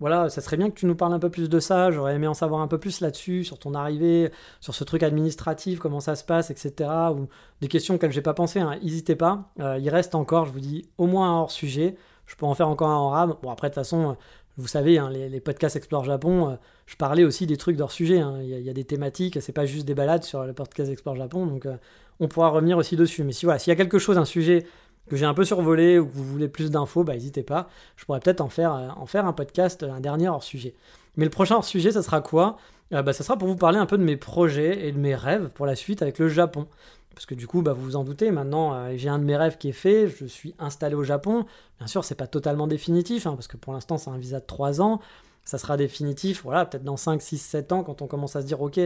voilà, 0.02 0.28
ça 0.28 0.40
serait 0.40 0.56
bien 0.56 0.68
que 0.68 0.74
tu 0.74 0.86
nous 0.86 0.96
parles 0.96 1.14
un 1.14 1.20
peu 1.20 1.30
plus 1.30 1.48
de 1.48 1.60
ça, 1.60 1.92
j'aurais 1.92 2.16
aimé 2.16 2.26
en 2.26 2.34
savoir 2.34 2.60
un 2.60 2.66
peu 2.66 2.76
plus 2.76 3.00
là-dessus, 3.00 3.44
sur 3.44 3.60
ton 3.60 3.72
arrivée, 3.72 4.32
sur 4.58 4.74
ce 4.74 4.82
truc 4.82 5.04
administratif, 5.04 5.78
comment 5.78 6.00
ça 6.00 6.16
se 6.16 6.24
passe, 6.24 6.50
etc. 6.50 6.90
Ou 7.14 7.28
des 7.60 7.68
questions 7.68 7.94
auxquelles 7.94 8.10
j'ai 8.10 8.20
pas 8.20 8.34
pensé, 8.34 8.58
hein. 8.58 8.76
n'hésitez 8.82 9.14
pas. 9.14 9.52
Euh, 9.60 9.78
il 9.78 9.88
reste 9.90 10.16
encore, 10.16 10.46
je 10.46 10.50
vous 10.50 10.58
dis, 10.58 10.88
au 10.98 11.06
moins 11.06 11.30
un 11.30 11.38
hors 11.42 11.52
sujet. 11.52 11.94
Je 12.26 12.34
peux 12.34 12.46
en 12.46 12.54
faire 12.54 12.68
encore 12.68 12.88
un 12.88 12.96
en 12.96 13.10
rame. 13.10 13.36
Bon, 13.44 13.50
après, 13.50 13.68
de 13.68 13.74
toute 13.74 13.80
façon, 13.80 14.16
vous 14.56 14.66
savez, 14.66 14.98
hein, 14.98 15.08
les, 15.08 15.38
podcasts 15.38 15.76
Explore 15.76 16.04
Japon, 16.04 16.48
euh, 16.48 16.54
je 16.86 16.96
parlais 16.96 17.22
aussi 17.22 17.46
des 17.46 17.56
trucs 17.56 17.76
d'hors 17.76 17.92
sujet. 17.92 18.18
Hein. 18.18 18.40
Il, 18.42 18.48
y 18.48 18.70
a, 18.70 18.72
des 18.72 18.84
thématiques, 18.84 19.40
c'est 19.40 19.52
pas 19.52 19.66
juste 19.66 19.86
des 19.86 19.94
balades 19.94 20.24
sur 20.24 20.44
le 20.44 20.52
podcast 20.52 20.90
Explore 20.90 21.14
Japon, 21.14 21.46
donc 21.46 21.64
euh, 21.64 21.76
on 22.18 22.26
pourra 22.26 22.48
revenir 22.48 22.76
aussi 22.76 22.96
dessus. 22.96 23.22
Mais 23.22 23.30
si 23.30 23.44
voilà, 23.44 23.60
s'il 23.60 23.70
y 23.70 23.74
a 23.74 23.76
quelque 23.76 24.00
chose, 24.00 24.18
un 24.18 24.24
sujet 24.24 24.66
que 25.08 25.16
j'ai 25.16 25.26
un 25.26 25.34
peu 25.34 25.44
survolé 25.44 25.98
ou 25.98 26.06
que 26.06 26.12
vous 26.14 26.24
voulez 26.24 26.48
plus 26.48 26.70
d'infos, 26.70 27.04
bah 27.04 27.14
n'hésitez 27.14 27.42
pas. 27.42 27.68
Je 27.96 28.04
pourrais 28.04 28.20
peut-être 28.20 28.40
en 28.40 28.48
faire, 28.48 28.74
euh, 28.74 28.88
en 28.96 29.06
faire 29.06 29.26
un 29.26 29.32
podcast, 29.32 29.82
un 29.82 30.00
dernier 30.00 30.28
hors 30.28 30.42
sujet. 30.42 30.74
Mais 31.16 31.24
le 31.24 31.30
prochain 31.30 31.56
hors 31.56 31.64
sujet, 31.64 31.92
ça 31.92 32.02
sera 32.02 32.20
quoi? 32.20 32.56
Bah, 32.90 33.12
Ça 33.14 33.24
sera 33.24 33.38
pour 33.38 33.48
vous 33.48 33.56
parler 33.56 33.78
un 33.78 33.86
peu 33.86 33.96
de 33.96 34.02
mes 34.04 34.18
projets 34.18 34.86
et 34.86 34.92
de 34.92 34.98
mes 34.98 35.14
rêves 35.14 35.48
pour 35.54 35.64
la 35.64 35.74
suite 35.74 36.02
avec 36.02 36.18
le 36.18 36.28
Japon. 36.28 36.66
Parce 37.14 37.26
que 37.26 37.34
du 37.34 37.46
coup, 37.46 37.62
bah, 37.62 37.72
vous 37.72 37.82
vous 37.82 37.96
en 37.96 38.04
doutez, 38.04 38.30
maintenant 38.30 38.74
euh, 38.74 38.92
j'ai 38.96 39.08
un 39.08 39.18
de 39.18 39.24
mes 39.24 39.36
rêves 39.36 39.58
qui 39.58 39.68
est 39.68 39.72
fait, 39.72 40.08
je 40.08 40.26
suis 40.26 40.54
installé 40.58 40.94
au 40.94 41.02
Japon. 41.02 41.46
Bien 41.78 41.86
sûr, 41.86 42.04
c'est 42.04 42.14
pas 42.14 42.26
totalement 42.26 42.66
définitif, 42.66 43.26
hein, 43.26 43.34
parce 43.34 43.48
que 43.48 43.56
pour 43.56 43.72
l'instant 43.72 43.98
c'est 43.98 44.10
un 44.10 44.18
visa 44.18 44.40
de 44.40 44.46
3 44.46 44.80
ans. 44.80 45.00
Ça 45.44 45.58
sera 45.58 45.76
définitif, 45.76 46.42
voilà, 46.44 46.64
peut-être 46.66 46.84
dans 46.84 46.96
5, 46.96 47.20
6, 47.20 47.38
7 47.38 47.72
ans, 47.72 47.82
quand 47.82 48.00
on 48.00 48.06
commence 48.06 48.36
à 48.36 48.42
se 48.42 48.46
dire, 48.46 48.60
ok, 48.62 48.80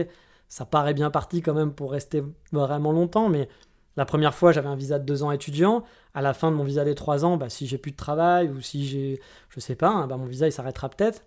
ça 0.49 0.65
paraît 0.65 0.93
bien 0.93 1.11
parti 1.11 1.41
quand 1.41 1.53
même 1.53 1.71
pour 1.71 1.91
rester 1.91 2.23
vraiment 2.51 2.91
longtemps, 2.91 3.29
mais 3.29 3.47
la 3.95 4.05
première 4.05 4.33
fois 4.33 4.51
j'avais 4.51 4.69
un 4.69 4.75
visa 4.75 4.99
de 4.99 5.05
2 5.05 5.23
ans 5.23 5.31
étudiant. 5.31 5.83
À 6.17 6.21
la 6.21 6.33
fin 6.33 6.49
de 6.49 6.55
mon 6.55 6.63
visa 6.63 6.83
des 6.83 6.95
3 6.95 7.25
ans, 7.25 7.37
bah, 7.37 7.49
si 7.49 7.67
j'ai 7.67 7.77
plus 7.77 7.91
de 7.91 7.97
travail 7.97 8.49
ou 8.49 8.59
si 8.59 8.87
j'ai, 8.87 9.21
je 9.49 9.59
sais 9.59 9.75
pas, 9.75 9.89
hein, 9.89 10.07
bah, 10.07 10.17
mon 10.17 10.25
visa 10.25 10.47
il 10.47 10.51
s'arrêtera 10.51 10.89
peut-être. 10.89 11.23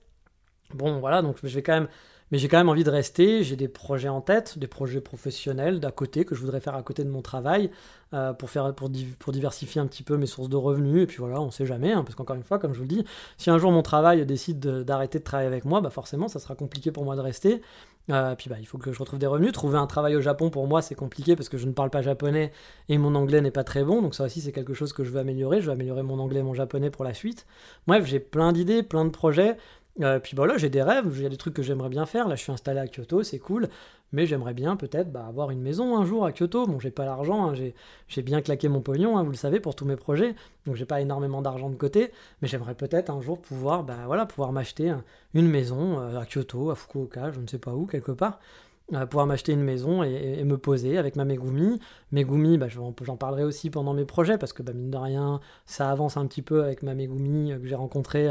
Bon, 0.74 0.98
voilà, 0.98 1.22
donc 1.22 1.36
je 1.42 1.48
vais 1.48 1.62
quand 1.62 1.74
même 1.74 1.88
mais 2.30 2.38
j'ai 2.38 2.48
quand 2.48 2.58
même 2.58 2.68
envie 2.68 2.84
de 2.84 2.90
rester, 2.90 3.42
j'ai 3.42 3.56
des 3.56 3.66
projets 3.68 4.08
en 4.08 4.20
tête, 4.20 4.56
des 4.58 4.68
projets 4.68 5.00
professionnels 5.00 5.80
d'à 5.80 5.90
côté 5.90 6.24
que 6.24 6.34
je 6.34 6.40
voudrais 6.40 6.60
faire 6.60 6.76
à 6.76 6.82
côté 6.82 7.02
de 7.02 7.08
mon 7.08 7.22
travail 7.22 7.70
euh, 8.14 8.32
pour, 8.32 8.50
faire, 8.50 8.72
pour, 8.74 8.88
diversifier 8.88 9.80
un 9.80 9.86
petit 9.86 10.04
peu 10.04 10.16
mes 10.16 10.26
sources 10.26 10.48
de 10.48 10.56
revenus. 10.56 11.02
Et 11.02 11.06
puis 11.06 11.16
voilà, 11.18 11.40
on 11.40 11.50
sait 11.50 11.66
jamais, 11.66 11.92
hein, 11.92 12.04
parce 12.04 12.14
qu'encore 12.14 12.36
une 12.36 12.44
fois, 12.44 12.60
comme 12.60 12.72
je 12.72 12.78
vous 12.78 12.84
le 12.84 12.88
dis, 12.88 13.04
si 13.36 13.50
un 13.50 13.58
jour 13.58 13.72
mon 13.72 13.82
travail 13.82 14.24
décide 14.26 14.60
d'arrêter 14.60 15.18
de, 15.18 15.24
travailler 15.24 15.48
avec 15.48 15.64
moi, 15.64 15.80
bah 15.80 15.90
forcément, 15.90 16.28
ça 16.28 16.38
sera 16.38 16.54
compliqué 16.54 16.92
pour 16.92 17.04
moi 17.04 17.16
de 17.16 17.20
rester. 17.20 17.62
Euh, 18.10 18.34
puis 18.34 18.50
bah, 18.50 18.56
il 18.58 18.66
faut 18.66 18.78
que 18.78 18.92
je 18.92 18.98
retrouve 18.98 19.18
des 19.18 19.26
revenus. 19.26 19.52
Trouver 19.52 19.78
un 19.78 19.86
travail 19.86 20.16
au 20.16 20.20
Japon, 20.20 20.50
pour 20.50 20.66
moi, 20.66 20.82
c'est 20.82 20.94
compliqué 20.94 21.36
parce 21.36 21.48
que 21.48 21.58
je 21.58 21.66
ne 21.66 21.72
parle 21.72 21.90
pas 21.90 22.02
japonais 22.02 22.52
et 22.88 22.98
mon 22.98 23.14
anglais 23.14 23.40
n'est 23.40 23.50
pas 23.50 23.64
très 23.64 23.84
bon. 23.84 24.02
Donc 24.02 24.14
ça 24.14 24.24
aussi, 24.24 24.40
c'est 24.40 24.52
quelque 24.52 24.74
chose 24.74 24.92
que 24.92 25.04
je 25.04 25.10
veux 25.10 25.20
améliorer. 25.20 25.60
Je 25.60 25.66
veux 25.66 25.72
améliorer 25.72 26.02
mon 26.02 26.18
anglais 26.18 26.40
et 26.40 26.44
mon 26.44 26.54
japonais 26.54 26.90
pour 26.90 27.04
la 27.04 27.14
suite. 27.14 27.46
Bref, 27.86 28.04
j'ai 28.06 28.20
plein 28.20 28.52
d'idées, 28.52 28.82
plein 28.82 29.04
de 29.04 29.10
projets. 29.10 29.56
Euh, 30.02 30.18
puis 30.18 30.34
voilà, 30.36 30.56
j'ai 30.56 30.70
des 30.70 30.82
rêves, 30.82 31.06
il 31.16 31.22
y 31.22 31.26
a 31.26 31.28
des 31.28 31.36
trucs 31.36 31.54
que 31.54 31.62
j'aimerais 31.62 31.88
bien 31.88 32.06
faire. 32.06 32.28
Là, 32.28 32.36
je 32.36 32.42
suis 32.42 32.52
installé 32.52 32.80
à 32.80 32.86
Kyoto, 32.86 33.22
c'est 33.22 33.38
cool. 33.38 33.68
Mais 34.12 34.26
j'aimerais 34.26 34.54
bien 34.54 34.76
peut-être 34.76 35.12
bah, 35.12 35.24
avoir 35.26 35.50
une 35.50 35.60
maison 35.60 35.96
un 35.96 36.04
jour 36.04 36.24
à 36.24 36.32
Kyoto. 36.32 36.66
Bon, 36.66 36.80
j'ai 36.80 36.90
pas 36.90 37.04
l'argent, 37.04 37.50
hein, 37.50 37.54
j'ai 38.08 38.22
bien 38.22 38.40
claqué 38.42 38.68
mon 38.68 38.80
pognon, 38.80 39.16
hein, 39.16 39.22
vous 39.22 39.30
le 39.30 39.36
savez, 39.36 39.60
pour 39.60 39.76
tous 39.76 39.84
mes 39.84 39.96
projets. 39.96 40.34
Donc 40.66 40.74
j'ai 40.74 40.84
pas 40.84 41.00
énormément 41.00 41.42
d'argent 41.42 41.70
de 41.70 41.76
côté. 41.76 42.10
Mais 42.42 42.48
j'aimerais 42.48 42.74
peut-être 42.74 43.10
un 43.10 43.20
jour 43.20 43.40
pouvoir, 43.40 43.84
bah, 43.84 43.98
voilà, 44.06 44.26
pouvoir 44.26 44.52
m'acheter 44.52 44.92
une 45.34 45.48
maison 45.48 46.00
euh, 46.00 46.18
à 46.18 46.26
Kyoto, 46.26 46.70
à 46.70 46.74
Fukuoka, 46.74 47.30
je 47.30 47.40
ne 47.40 47.46
sais 47.46 47.58
pas 47.58 47.74
où, 47.74 47.86
quelque 47.86 48.12
part. 48.12 48.40
Euh, 48.92 49.06
pouvoir 49.06 49.28
m'acheter 49.28 49.52
une 49.52 49.62
maison 49.62 50.02
et, 50.02 50.42
me 50.42 50.58
poser 50.58 50.98
avec 50.98 51.14
ma 51.14 51.24
Megumi. 51.24 51.78
Megumi, 52.10 52.58
bah, 52.58 52.66
j'en 52.68 53.16
parlerai 53.16 53.44
aussi 53.44 53.70
pendant 53.70 53.94
mes 53.94 54.04
projets 54.04 54.38
parce 54.38 54.52
que 54.52 54.64
bah, 54.64 54.72
mine 54.72 54.90
de 54.90 54.96
rien, 54.96 55.40
ça 55.66 55.88
avance 55.90 56.16
un 56.16 56.26
petit 56.26 56.42
peu 56.42 56.64
avec 56.64 56.82
ma 56.82 56.94
Megumi 56.94 57.52
que 57.60 57.66
j'ai 57.68 57.76
rencontrée 57.76 58.28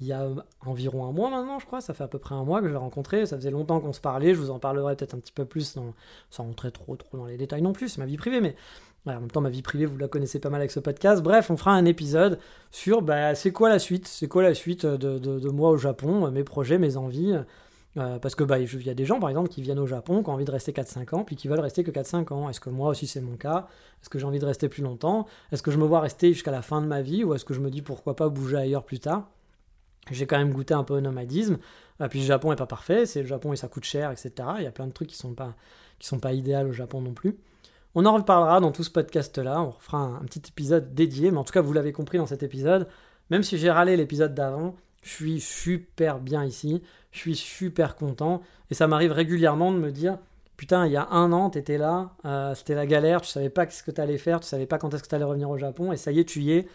il 0.00 0.06
y 0.06 0.12
a 0.12 0.26
environ 0.64 1.06
un 1.06 1.12
mois 1.12 1.30
maintenant, 1.30 1.58
je 1.58 1.66
crois. 1.66 1.80
Ça 1.80 1.94
fait 1.94 2.04
à 2.04 2.08
peu 2.08 2.18
près 2.18 2.34
un 2.34 2.44
mois 2.44 2.60
que 2.60 2.68
je 2.68 2.72
l'ai 2.72 2.78
rencontré. 2.78 3.26
Ça 3.26 3.36
faisait 3.36 3.50
longtemps 3.50 3.80
qu'on 3.80 3.92
se 3.92 4.00
parlait. 4.00 4.34
Je 4.34 4.40
vous 4.40 4.50
en 4.50 4.58
parlerai 4.58 4.96
peut-être 4.96 5.14
un 5.14 5.18
petit 5.18 5.32
peu 5.32 5.44
plus, 5.44 5.78
sans 6.30 6.44
rentrer 6.44 6.70
trop, 6.70 6.96
trop 6.96 7.18
dans 7.18 7.26
les 7.26 7.36
détails 7.36 7.62
non 7.62 7.72
plus. 7.72 7.88
C'est 7.88 7.98
ma 7.98 8.06
vie 8.06 8.16
privée, 8.16 8.40
mais 8.40 8.56
en 9.06 9.20
même 9.20 9.30
temps, 9.30 9.40
ma 9.40 9.50
vie 9.50 9.62
privée, 9.62 9.86
vous 9.86 9.98
la 9.98 10.08
connaissez 10.08 10.38
pas 10.38 10.50
mal 10.50 10.60
avec 10.60 10.70
ce 10.70 10.80
podcast. 10.80 11.22
Bref, 11.22 11.50
on 11.50 11.56
fera 11.56 11.72
un 11.72 11.84
épisode 11.84 12.38
sur 12.70 13.02
bah, 13.02 13.34
c'est 13.34 13.52
quoi 13.52 13.68
la 13.68 13.78
suite? 13.78 14.08
C'est 14.08 14.28
quoi 14.28 14.42
la 14.42 14.54
suite 14.54 14.86
de, 14.86 15.48
moi 15.50 15.70
au 15.70 15.76
Japon, 15.76 16.30
mes 16.30 16.44
projets, 16.44 16.78
mes 16.78 16.96
envies 16.96 17.38
euh, 17.96 18.20
parce 18.20 18.36
que 18.36 18.44
bah, 18.44 18.58
il 18.58 18.82
y 18.86 18.90
a 18.90 18.94
des 18.94 19.04
gens, 19.04 19.18
par 19.18 19.30
exemple, 19.30 19.48
qui 19.48 19.62
viennent 19.62 19.78
au 19.78 19.86
Japon, 19.86 20.22
qui 20.22 20.30
ont 20.30 20.34
envie 20.34 20.44
de 20.44 20.50
rester 20.50 20.72
4-5 20.72 21.14
ans, 21.16 21.24
puis 21.24 21.34
qui 21.34 21.48
veulent 21.48 21.60
rester 21.60 21.82
que 21.82 21.90
4-5 21.90 22.32
ans. 22.32 22.48
Est-ce 22.48 22.60
que 22.60 22.70
moi 22.70 22.90
aussi 22.90 23.06
c'est 23.06 23.20
mon 23.20 23.36
cas? 23.36 23.66
Est-ce 24.00 24.08
que 24.08 24.18
j'ai 24.18 24.26
envie 24.26 24.38
de 24.38 24.46
rester 24.46 24.68
plus 24.68 24.82
longtemps? 24.82 25.26
Est-ce 25.50 25.62
que 25.62 25.70
je 25.70 25.78
me 25.78 25.84
vois 25.84 26.00
rester 26.00 26.32
jusqu'à 26.32 26.52
la 26.52 26.62
fin 26.62 26.80
de 26.80 26.86
ma 26.86 27.02
vie? 27.02 27.24
Ou 27.24 27.34
est-ce 27.34 27.44
que 27.44 27.54
je 27.54 27.60
me 27.60 27.70
dis 27.70 27.82
pourquoi 27.82 28.14
pas 28.14 28.28
bouger 28.28 28.56
ailleurs 28.56 28.84
plus 28.84 29.00
tard? 29.00 29.28
J'ai 30.10 30.26
quand 30.26 30.38
même 30.38 30.52
goûté 30.52 30.74
un 30.74 30.84
peu 30.84 30.94
au 30.94 31.00
nomadisme. 31.00 31.58
Et 32.02 32.08
puis 32.08 32.20
le 32.20 32.26
Japon 32.26 32.52
est 32.52 32.56
pas 32.56 32.66
parfait, 32.66 33.06
c'est 33.06 33.20
le 33.20 33.26
Japon 33.26 33.52
et 33.52 33.56
ça 33.56 33.68
coûte 33.68 33.84
cher, 33.84 34.10
etc. 34.10 34.32
Il 34.58 34.64
y 34.64 34.66
a 34.66 34.72
plein 34.72 34.86
de 34.86 34.92
trucs 34.92 35.08
qui 35.08 35.16
sont 35.16 35.34
pas 35.34 35.54
qui 35.98 36.08
sont 36.08 36.18
pas 36.18 36.32
idéaux 36.32 36.68
au 36.68 36.72
Japon 36.72 37.00
non 37.00 37.12
plus. 37.12 37.36
On 37.94 38.06
en 38.06 38.14
reparlera 38.14 38.60
dans 38.60 38.72
tout 38.72 38.84
ce 38.84 38.90
podcast-là, 38.90 39.62
on 39.62 39.72
fera 39.72 39.98
un, 39.98 40.24
petit 40.24 40.42
épisode 40.48 40.94
dédié, 40.94 41.30
mais 41.30 41.38
en 41.38 41.44
tout 41.44 41.52
cas 41.52 41.60
vous 41.60 41.72
l'avez 41.72 41.92
compris 41.92 42.18
dans 42.18 42.26
cet 42.26 42.42
épisode, 42.42 42.88
même 43.30 43.42
si 43.42 43.58
j'ai 43.58 43.70
râlé 43.70 43.96
l'épisode 43.96 44.34
d'avant, 44.34 44.76
je 45.02 45.10
suis 45.10 45.40
super 45.40 46.20
bien 46.20 46.44
ici, 46.44 46.82
je 47.10 47.18
suis 47.18 47.34
super 47.34 47.96
content, 47.96 48.42
et 48.70 48.74
ça 48.74 48.86
m'arrive 48.86 49.12
régulièrement 49.12 49.72
de 49.72 49.78
me 49.78 49.90
dire, 49.90 50.18
putain, 50.56 50.86
il 50.86 50.92
y 50.92 50.96
a 50.96 51.08
un 51.10 51.32
an, 51.32 51.50
t'étais 51.50 51.78
là, 51.78 52.12
euh, 52.24 52.54
c'était 52.54 52.76
la 52.76 52.86
galère, 52.86 53.22
tu 53.22 53.28
savais 53.28 53.50
pas 53.50 53.68
ce 53.68 53.82
que 53.82 53.90
t'allais 53.90 54.18
faire, 54.18 54.38
tu 54.38 54.46
savais 54.46 54.66
pas 54.66 54.78
quand 54.78 54.94
est-ce 54.94 55.02
que 55.02 55.08
t'allais 55.08 55.24
revenir 55.24 55.50
au 55.50 55.58
Japon, 55.58 55.90
et 55.92 55.96
ça 55.96 56.12
y 56.12 56.20
est, 56.20 56.24
tu 56.24 56.40
y 56.42 56.52
es, 56.52 56.68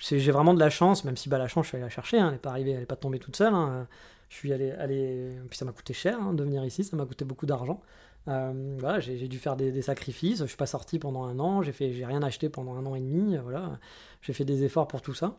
j'ai 0.00 0.32
vraiment 0.32 0.54
de 0.54 0.60
la 0.60 0.70
chance, 0.70 1.04
même 1.04 1.16
si 1.16 1.28
bah, 1.28 1.38
la 1.38 1.48
chance, 1.48 1.66
je 1.66 1.68
suis 1.68 1.76
allé 1.76 1.84
la 1.84 1.90
chercher, 1.90 2.18
hein, 2.18 2.26
elle 2.28 2.32
n'est 2.32 2.38
pas 2.38 2.50
arrivée, 2.50 2.72
elle 2.72 2.80
n'est 2.80 2.86
pas 2.86 2.96
tombée 2.96 3.18
toute 3.18 3.36
seule. 3.36 3.54
Hein. 3.54 3.86
Je 4.28 4.36
suis 4.36 4.52
allé, 4.52 4.70
allé, 4.72 5.36
puis 5.48 5.58
ça 5.58 5.64
m'a 5.64 5.72
coûté 5.72 5.92
cher 5.92 6.18
hein, 6.20 6.32
de 6.32 6.42
venir 6.44 6.64
ici, 6.64 6.84
ça 6.84 6.96
m'a 6.96 7.04
coûté 7.04 7.24
beaucoup 7.24 7.46
d'argent. 7.46 7.80
Euh, 8.28 8.76
voilà, 8.78 9.00
j'ai 9.00 9.28
dû 9.28 9.38
faire 9.38 9.56
des, 9.56 9.82
sacrifices, 9.82 10.40
je 10.40 10.46
suis 10.46 10.56
pas 10.56 10.66
sorti 10.66 10.98
pendant 10.98 11.24
un 11.24 11.38
an, 11.38 11.62
j'ai 11.62 11.72
fait, 11.72 11.90
rien 12.04 12.22
acheté 12.22 12.48
pendant 12.48 12.74
un 12.74 12.86
an 12.86 12.94
et 12.94 13.00
demi, 13.00 13.36
voilà, 13.38 13.78
j'ai 14.22 14.32
fait 14.32 14.44
des 14.44 14.62
efforts 14.64 14.88
pour 14.88 15.02
tout 15.02 15.14
ça. 15.14 15.38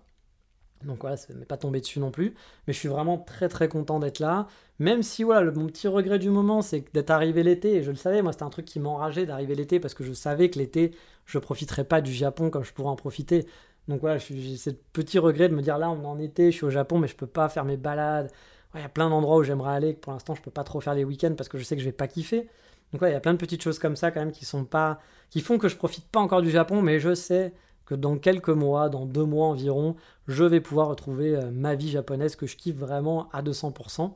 Donc 0.83 1.01
voilà, 1.01 1.15
ça 1.15 1.33
m'est 1.33 1.45
pas 1.45 1.57
tombé 1.57 1.79
dessus 1.79 1.99
non 1.99 2.09
plus, 2.09 2.33
mais 2.65 2.73
je 2.73 2.79
suis 2.79 2.87
vraiment 2.89 3.19
très 3.19 3.49
très 3.49 3.67
content 3.67 3.99
d'être 3.99 4.19
là. 4.19 4.47
Même 4.79 5.03
si 5.03 5.23
voilà, 5.23 5.51
mon 5.51 5.67
petit 5.67 5.87
regret 5.87 6.17
du 6.17 6.31
moment, 6.31 6.63
c'est 6.63 6.91
d'être 6.93 7.11
arrivé 7.11 7.43
l'été. 7.43 7.75
Et 7.75 7.83
je 7.83 7.91
le 7.91 7.97
savais, 7.97 8.23
moi 8.23 8.31
c'était 8.31 8.43
un 8.43 8.49
truc 8.49 8.65
qui 8.65 8.79
m'enrageait 8.79 9.27
d'arriver 9.27 9.53
l'été 9.53 9.79
parce 9.79 9.93
que 9.93 10.03
je 10.03 10.13
savais 10.13 10.49
que 10.49 10.57
l'été, 10.57 10.95
je 11.25 11.37
profiterais 11.37 11.83
pas 11.83 12.01
du 12.01 12.11
Japon 12.11 12.49
comme 12.49 12.63
je 12.63 12.73
pourrais 12.73 12.89
en 12.89 12.95
profiter. 12.95 13.45
Donc 13.91 13.99
voilà, 14.01 14.17
j'ai 14.17 14.55
ce 14.55 14.69
petit 14.93 15.19
regret 15.19 15.49
de 15.49 15.53
me 15.53 15.61
dire 15.61 15.77
là, 15.77 15.91
on 15.91 16.01
est 16.01 16.05
en 16.05 16.17
été, 16.17 16.49
je 16.51 16.55
suis 16.55 16.65
au 16.65 16.69
Japon, 16.69 16.97
mais 16.97 17.07
je 17.07 17.15
peux 17.15 17.27
pas 17.27 17.49
faire 17.49 17.65
mes 17.65 17.75
balades. 17.75 18.31
Il 18.73 18.79
y 18.79 18.83
a 18.83 18.89
plein 18.89 19.09
d'endroits 19.09 19.35
où 19.35 19.43
j'aimerais 19.43 19.73
aller, 19.73 19.95
que 19.95 19.99
pour 19.99 20.13
l'instant 20.13 20.33
je 20.33 20.41
peux 20.41 20.51
pas 20.51 20.63
trop 20.63 20.79
faire 20.79 20.93
les 20.93 21.03
week-ends 21.03 21.33
parce 21.35 21.49
que 21.49 21.57
je 21.57 21.63
sais 21.63 21.75
que 21.75 21.81
je 21.81 21.85
vais 21.87 21.91
pas 21.91 22.07
kiffer. 22.07 22.47
Donc 22.91 23.01
ouais, 23.01 23.09
il 23.09 23.13
y 23.13 23.17
a 23.17 23.19
plein 23.19 23.33
de 23.33 23.37
petites 23.37 23.61
choses 23.61 23.79
comme 23.79 23.97
ça 23.97 24.11
quand 24.11 24.21
même 24.21 24.31
qui 24.31 24.45
sont 24.45 24.63
pas, 24.63 24.99
qui 25.29 25.41
font 25.41 25.57
que 25.57 25.67
je 25.67 25.75
profite 25.75 26.05
pas 26.07 26.21
encore 26.21 26.41
du 26.41 26.49
Japon, 26.49 26.81
mais 26.81 26.99
je 26.99 27.13
sais 27.13 27.53
que 27.85 27.95
dans 27.95 28.17
quelques 28.17 28.49
mois, 28.49 28.87
dans 28.87 29.05
deux 29.05 29.25
mois 29.25 29.47
environ, 29.47 29.97
je 30.27 30.45
vais 30.45 30.61
pouvoir 30.61 30.87
retrouver 30.87 31.35
euh, 31.35 31.51
ma 31.51 31.75
vie 31.75 31.89
japonaise 31.89 32.37
que 32.37 32.47
je 32.47 32.55
kiffe 32.55 32.77
vraiment 32.77 33.27
à 33.33 33.41
200%. 33.43 34.13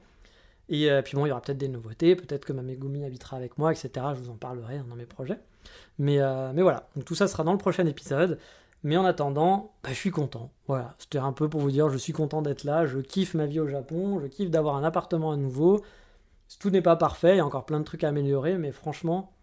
Et 0.69 0.89
euh, 0.89 1.01
puis 1.01 1.15
bon, 1.17 1.25
il 1.25 1.29
y 1.29 1.31
aura 1.31 1.41
peut-être 1.41 1.57
des 1.57 1.67
nouveautés, 1.67 2.15
peut-être 2.15 2.45
que 2.45 2.53
ma 2.53 2.61
Megumi 2.61 3.03
habitera 3.03 3.35
avec 3.35 3.57
moi, 3.57 3.73
etc. 3.73 3.89
Je 4.15 4.21
vous 4.21 4.29
en 4.29 4.35
parlerai 4.37 4.77
hein, 4.77 4.85
dans 4.89 4.95
mes 4.95 5.05
projets. 5.05 5.39
Mais, 5.99 6.19
euh, 6.19 6.51
mais 6.53 6.61
voilà, 6.61 6.87
tout 7.05 7.15
ça 7.15 7.27
sera 7.27 7.43
dans 7.43 7.51
le 7.51 7.57
prochain 7.57 7.85
épisode. 7.85 8.39
Mais 8.85 8.97
en 8.97 9.05
attendant, 9.05 9.71
bah, 9.83 9.89
je 9.89 9.95
suis 9.95 10.11
content. 10.11 10.51
Voilà, 10.67 10.93
c'était 10.99 11.17
un 11.17 11.31
peu 11.31 11.49
pour 11.49 11.59
vous 11.59 11.71
dire, 11.71 11.89
je 11.89 11.97
suis 11.97 12.13
content 12.13 12.43
d'être 12.43 12.63
là, 12.63 12.85
je 12.85 12.99
kiffe 12.99 13.33
ma 13.33 13.47
vie 13.47 13.59
au 13.59 13.67
Japon, 13.67 14.19
je 14.21 14.27
kiffe 14.27 14.51
d'avoir 14.51 14.75
un 14.75 14.83
appartement 14.83 15.31
à 15.31 15.37
nouveau. 15.37 15.81
Tout 16.59 16.69
n'est 16.69 16.83
pas 16.83 16.95
parfait, 16.95 17.33
il 17.33 17.37
y 17.37 17.39
a 17.39 17.45
encore 17.45 17.65
plein 17.65 17.79
de 17.79 17.83
trucs 17.83 18.03
à 18.03 18.09
améliorer, 18.09 18.59
mais 18.59 18.71
franchement, 18.71 19.33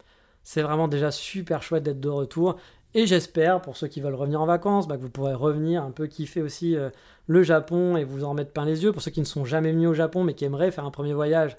c'est 0.45 0.63
vraiment 0.63 0.87
déjà 0.87 1.11
super 1.11 1.61
chouette 1.61 1.83
d'être 1.83 1.99
de 1.99 2.09
retour. 2.09 2.55
Et 2.95 3.05
j'espère, 3.09 3.61
pour 3.61 3.77
ceux 3.77 3.89
qui 3.89 4.01
veulent 4.01 4.15
revenir 4.15 4.41
en 4.41 4.47
vacances, 4.47 4.87
bah, 4.87 4.97
que 4.97 5.03
vous 5.03 5.11
pourrez 5.11 5.35
revenir 5.35 5.83
un 5.83 5.91
peu 5.91 6.07
kiffer 6.07 6.41
aussi 6.41 6.77
euh, 6.77 6.91
le 7.27 7.43
Japon 7.43 7.97
et 7.97 8.05
vous 8.05 8.23
en 8.23 8.35
mettre 8.35 8.53
plein 8.53 8.65
les 8.65 8.85
yeux. 8.85 8.93
Pour 8.93 9.03
ceux 9.03 9.11
qui 9.11 9.19
ne 9.19 9.27
sont 9.27 9.45
jamais 9.45 9.73
venus 9.73 9.89
au 9.89 9.95
Japon 9.95 10.23
mais 10.23 10.35
qui 10.35 10.45
aimeraient 10.45 10.71
faire 10.71 10.85
un 10.85 10.93
premier 10.93 11.15
voyage, 11.15 11.57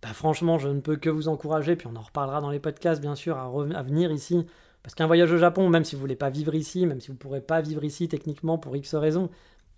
bah, 0.00 0.14
franchement, 0.14 0.58
je 0.58 0.68
ne 0.68 0.80
peux 0.80 0.96
que 0.96 1.10
vous 1.10 1.28
encourager. 1.28 1.76
Puis 1.76 1.88
on 1.92 1.96
en 1.96 2.02
reparlera 2.02 2.40
dans 2.40 2.50
les 2.50 2.58
podcasts, 2.58 3.02
bien 3.02 3.16
sûr, 3.16 3.36
à, 3.36 3.52
à 3.74 3.82
venir 3.82 4.12
ici 4.12 4.46
parce 4.88 4.94
qu'un 4.94 5.06
voyage 5.06 5.30
au 5.30 5.36
Japon, 5.36 5.68
même 5.68 5.84
si 5.84 5.96
vous 5.96 6.00
voulez 6.00 6.16
pas 6.16 6.30
vivre 6.30 6.54
ici, 6.54 6.86
même 6.86 6.98
si 6.98 7.08
vous 7.08 7.12
ne 7.12 7.18
pourrez 7.18 7.42
pas 7.42 7.60
vivre 7.60 7.84
ici 7.84 8.08
techniquement 8.08 8.56
pour 8.56 8.74
X 8.74 8.94
raisons, 8.94 9.28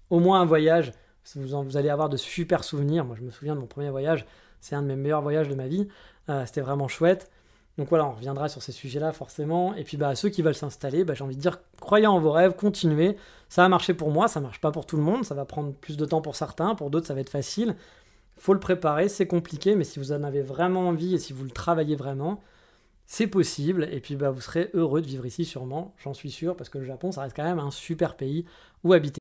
au 0.08 0.20
moins 0.20 0.40
un 0.40 0.44
voyage, 0.44 0.92
vous, 1.34 1.76
allez 1.76 1.90
avoir 1.90 2.08
de 2.08 2.16
super 2.16 2.62
souvenirs. 2.62 3.04
Moi, 3.04 3.16
je 3.18 3.24
me 3.24 3.32
souviens 3.32 3.56
de 3.56 3.60
mon 3.60 3.66
premier 3.66 3.90
voyage, 3.90 4.24
c'est 4.60 4.76
un 4.76 4.82
de 4.82 4.86
mes 4.86 4.94
meilleurs 4.94 5.20
voyages 5.20 5.48
de 5.48 5.56
ma 5.56 5.66
vie. 5.66 5.88
Euh, 6.28 6.46
c'était 6.46 6.60
vraiment 6.60 6.86
chouette. 6.86 7.28
Donc 7.76 7.88
voilà, 7.88 8.06
on 8.06 8.12
reviendra 8.12 8.48
sur 8.48 8.62
ces 8.62 8.70
sujets-là 8.70 9.10
forcément. 9.10 9.74
Et 9.74 9.82
puis 9.82 9.96
bah, 9.96 10.14
ceux 10.14 10.28
qui 10.28 10.42
veulent 10.42 10.54
s'installer, 10.54 11.02
bah, 11.02 11.14
j'ai 11.14 11.24
envie 11.24 11.34
de 11.34 11.40
dire, 11.40 11.58
croyez 11.80 12.06
en 12.06 12.20
vos 12.20 12.30
rêves, 12.30 12.54
continuez. 12.54 13.16
Ça 13.48 13.64
a 13.64 13.68
marché 13.68 13.94
pour 13.94 14.12
moi, 14.12 14.28
ça 14.28 14.38
marche 14.38 14.60
pas 14.60 14.70
pour 14.70 14.86
tout 14.86 14.96
le 14.96 15.02
monde, 15.02 15.24
ça 15.24 15.34
va 15.34 15.44
prendre 15.44 15.72
plus 15.72 15.96
de 15.96 16.04
temps 16.04 16.22
pour 16.22 16.36
certains, 16.36 16.76
pour 16.76 16.88
d'autres 16.88 17.08
ça 17.08 17.14
va 17.14 17.20
être 17.20 17.30
facile. 17.30 17.74
Faut 18.36 18.54
le 18.54 18.60
préparer, 18.60 19.08
c'est 19.08 19.26
compliqué, 19.26 19.74
mais 19.74 19.82
si 19.82 19.98
vous 19.98 20.12
en 20.12 20.22
avez 20.22 20.40
vraiment 20.40 20.86
envie 20.86 21.16
et 21.16 21.18
si 21.18 21.32
vous 21.32 21.42
le 21.42 21.50
travaillez 21.50 21.96
vraiment, 21.96 22.40
c'est 23.10 23.26
possible. 23.26 23.88
Et 23.90 24.00
puis 24.00 24.16
bah, 24.16 24.30
vous 24.30 24.40
serez 24.40 24.70
heureux 24.72 25.02
de 25.02 25.06
vivre 25.06 25.26
ici 25.26 25.44
sûrement, 25.44 25.94
j'en 26.02 26.14
suis 26.14 26.30
sûr, 26.30 26.56
parce 26.56 26.70
que 26.70 26.78
le 26.78 26.86
Japon, 26.86 27.12
ça 27.12 27.22
reste 27.22 27.36
quand 27.36 27.44
même 27.44 27.58
un 27.58 27.70
super 27.70 28.16
pays 28.16 28.46
où 28.84 28.94
habiter. 28.94 29.18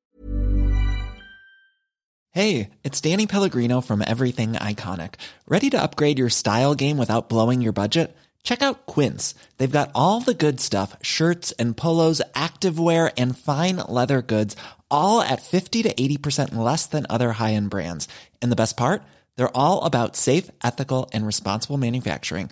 Hey, 2.32 2.70
it's 2.84 3.02
Danny 3.02 3.26
Pellegrino 3.26 3.82
from 3.82 4.04
Everything 4.06 4.54
Iconic. 4.54 5.16
Ready 5.48 5.72
to 5.72 5.82
upgrade 5.82 6.20
your 6.20 6.30
style 6.30 6.76
game 6.76 7.00
without 7.00 7.28
blowing 7.28 7.60
your 7.62 7.74
budget? 7.74 8.16
Check 8.44 8.62
out 8.62 8.86
Quince. 8.86 9.34
They've 9.58 9.70
got 9.70 9.90
all 9.96 10.22
the 10.22 10.36
good 10.36 10.60
stuff 10.60 10.96
shirts 11.02 11.52
and 11.54 11.76
polos, 11.76 12.22
activewear, 12.36 13.12
and 13.18 13.36
fine 13.36 13.78
leather 13.78 14.22
goods, 14.22 14.56
all 14.92 15.22
at 15.22 15.42
50 15.42 15.84
to 15.84 15.94
80% 15.94 16.56
less 16.56 16.86
than 16.86 17.08
other 17.10 17.32
high 17.34 17.54
end 17.54 17.72
brands. 17.72 18.08
And 18.42 18.52
the 18.52 18.56
best 18.56 18.78
part? 18.78 19.02
They're 19.36 19.58
all 19.58 19.84
about 19.84 20.16
safe, 20.16 20.52
ethical, 20.64 21.10
and 21.12 21.26
responsible 21.26 21.78
manufacturing. 21.78 22.52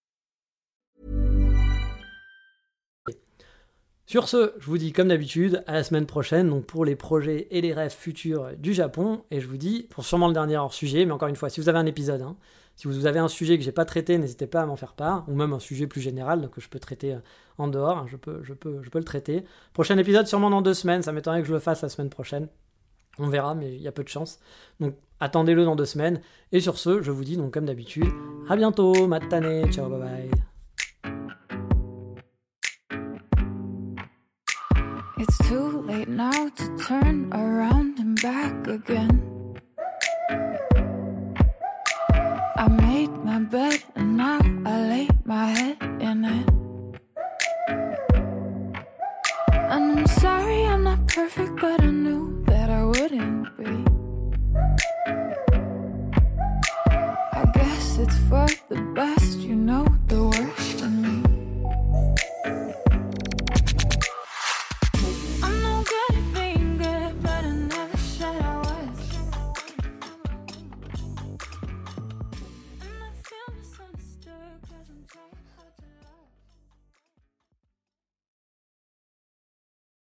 Sur 4.11 4.27
ce, 4.27 4.51
je 4.59 4.65
vous 4.65 4.77
dis 4.77 4.91
comme 4.91 5.07
d'habitude, 5.07 5.63
à 5.67 5.71
la 5.71 5.85
semaine 5.85 6.05
prochaine, 6.05 6.61
pour 6.63 6.83
les 6.83 6.97
projets 6.97 7.47
et 7.49 7.61
les 7.61 7.71
rêves 7.71 7.95
futurs 7.97 8.49
du 8.57 8.73
Japon. 8.73 9.23
Et 9.31 9.39
je 9.39 9.47
vous 9.47 9.55
dis, 9.55 9.87
pour 9.89 10.03
sûrement 10.03 10.27
le 10.27 10.33
dernier 10.33 10.57
hors 10.57 10.73
sujet, 10.73 11.05
mais 11.05 11.13
encore 11.13 11.29
une 11.29 11.37
fois, 11.37 11.47
si 11.47 11.61
vous 11.61 11.69
avez 11.69 11.77
un 11.79 11.85
épisode, 11.85 12.21
hein, 12.21 12.35
si 12.75 12.89
vous 12.89 13.05
avez 13.05 13.19
un 13.19 13.29
sujet 13.29 13.57
que 13.57 13.63
j'ai 13.63 13.71
pas 13.71 13.85
traité, 13.85 14.17
n'hésitez 14.17 14.47
pas 14.47 14.63
à 14.63 14.65
m'en 14.65 14.75
faire 14.75 14.95
part, 14.95 15.23
ou 15.29 15.33
même 15.33 15.53
un 15.53 15.59
sujet 15.59 15.87
plus 15.87 16.01
général 16.01 16.49
que 16.49 16.59
je 16.59 16.67
peux 16.67 16.77
traiter 16.77 17.13
euh, 17.13 17.19
en 17.57 17.69
dehors, 17.69 17.99
hein, 17.99 18.05
je 18.09 18.17
peux 18.17 18.41
le 18.43 19.03
traiter. 19.05 19.45
Prochain 19.71 19.97
épisode 19.97 20.27
sûrement 20.27 20.49
dans 20.49 20.61
deux 20.61 20.73
semaines, 20.73 21.03
ça 21.03 21.13
m'étonnerait 21.13 21.43
que 21.43 21.47
je 21.47 21.53
le 21.53 21.59
fasse 21.59 21.81
la 21.81 21.87
semaine 21.87 22.09
prochaine. 22.09 22.49
On 23.17 23.29
verra, 23.29 23.55
mais 23.55 23.73
il 23.73 23.81
y 23.81 23.87
a 23.87 23.93
peu 23.93 24.03
de 24.03 24.09
chance. 24.09 24.39
Donc 24.81 24.93
attendez-le 25.21 25.63
dans 25.63 25.77
deux 25.77 25.85
semaines. 25.85 26.19
Et 26.51 26.59
sur 26.59 26.77
ce, 26.77 27.01
je 27.01 27.11
vous 27.11 27.23
dis 27.23 27.37
donc 27.37 27.53
comme 27.53 27.65
d'habitude, 27.65 28.11
à 28.49 28.57
bientôt, 28.57 29.07
matane, 29.07 29.71
ciao, 29.71 29.87
bye 29.89 29.99
bye. 30.01 31.31
It's 35.21 35.37
too 35.47 35.81
late 35.81 36.07
now 36.07 36.49
to 36.49 36.77
turn 36.79 37.31
around 37.31 37.99
and 37.99 38.19
back 38.23 38.65
again. 38.65 39.21
I 42.57 42.67
made 42.67 43.11
my 43.23 43.37
bed 43.37 43.83
and 43.95 44.17
now 44.17 44.41
I 44.65 44.81
lay 44.89 45.09
my 45.23 45.45
head 45.45 45.77
in 46.01 46.25
it. 46.25 46.49
And 49.73 49.99
I'm 49.99 50.07
sorry 50.07 50.65
I'm 50.65 50.85
not 50.85 51.05
perfect, 51.07 51.55
but 51.61 51.79
I 51.83 51.91
knew 51.91 52.43
that 52.47 52.71
I 52.71 52.83
wouldn't 52.83 53.45
be. 53.59 53.73
I 57.41 57.43
guess 57.53 57.99
it's 57.99 58.17
for 58.27 58.47
the 58.69 58.81
best, 58.95 59.37
you 59.37 59.53
know 59.53 59.90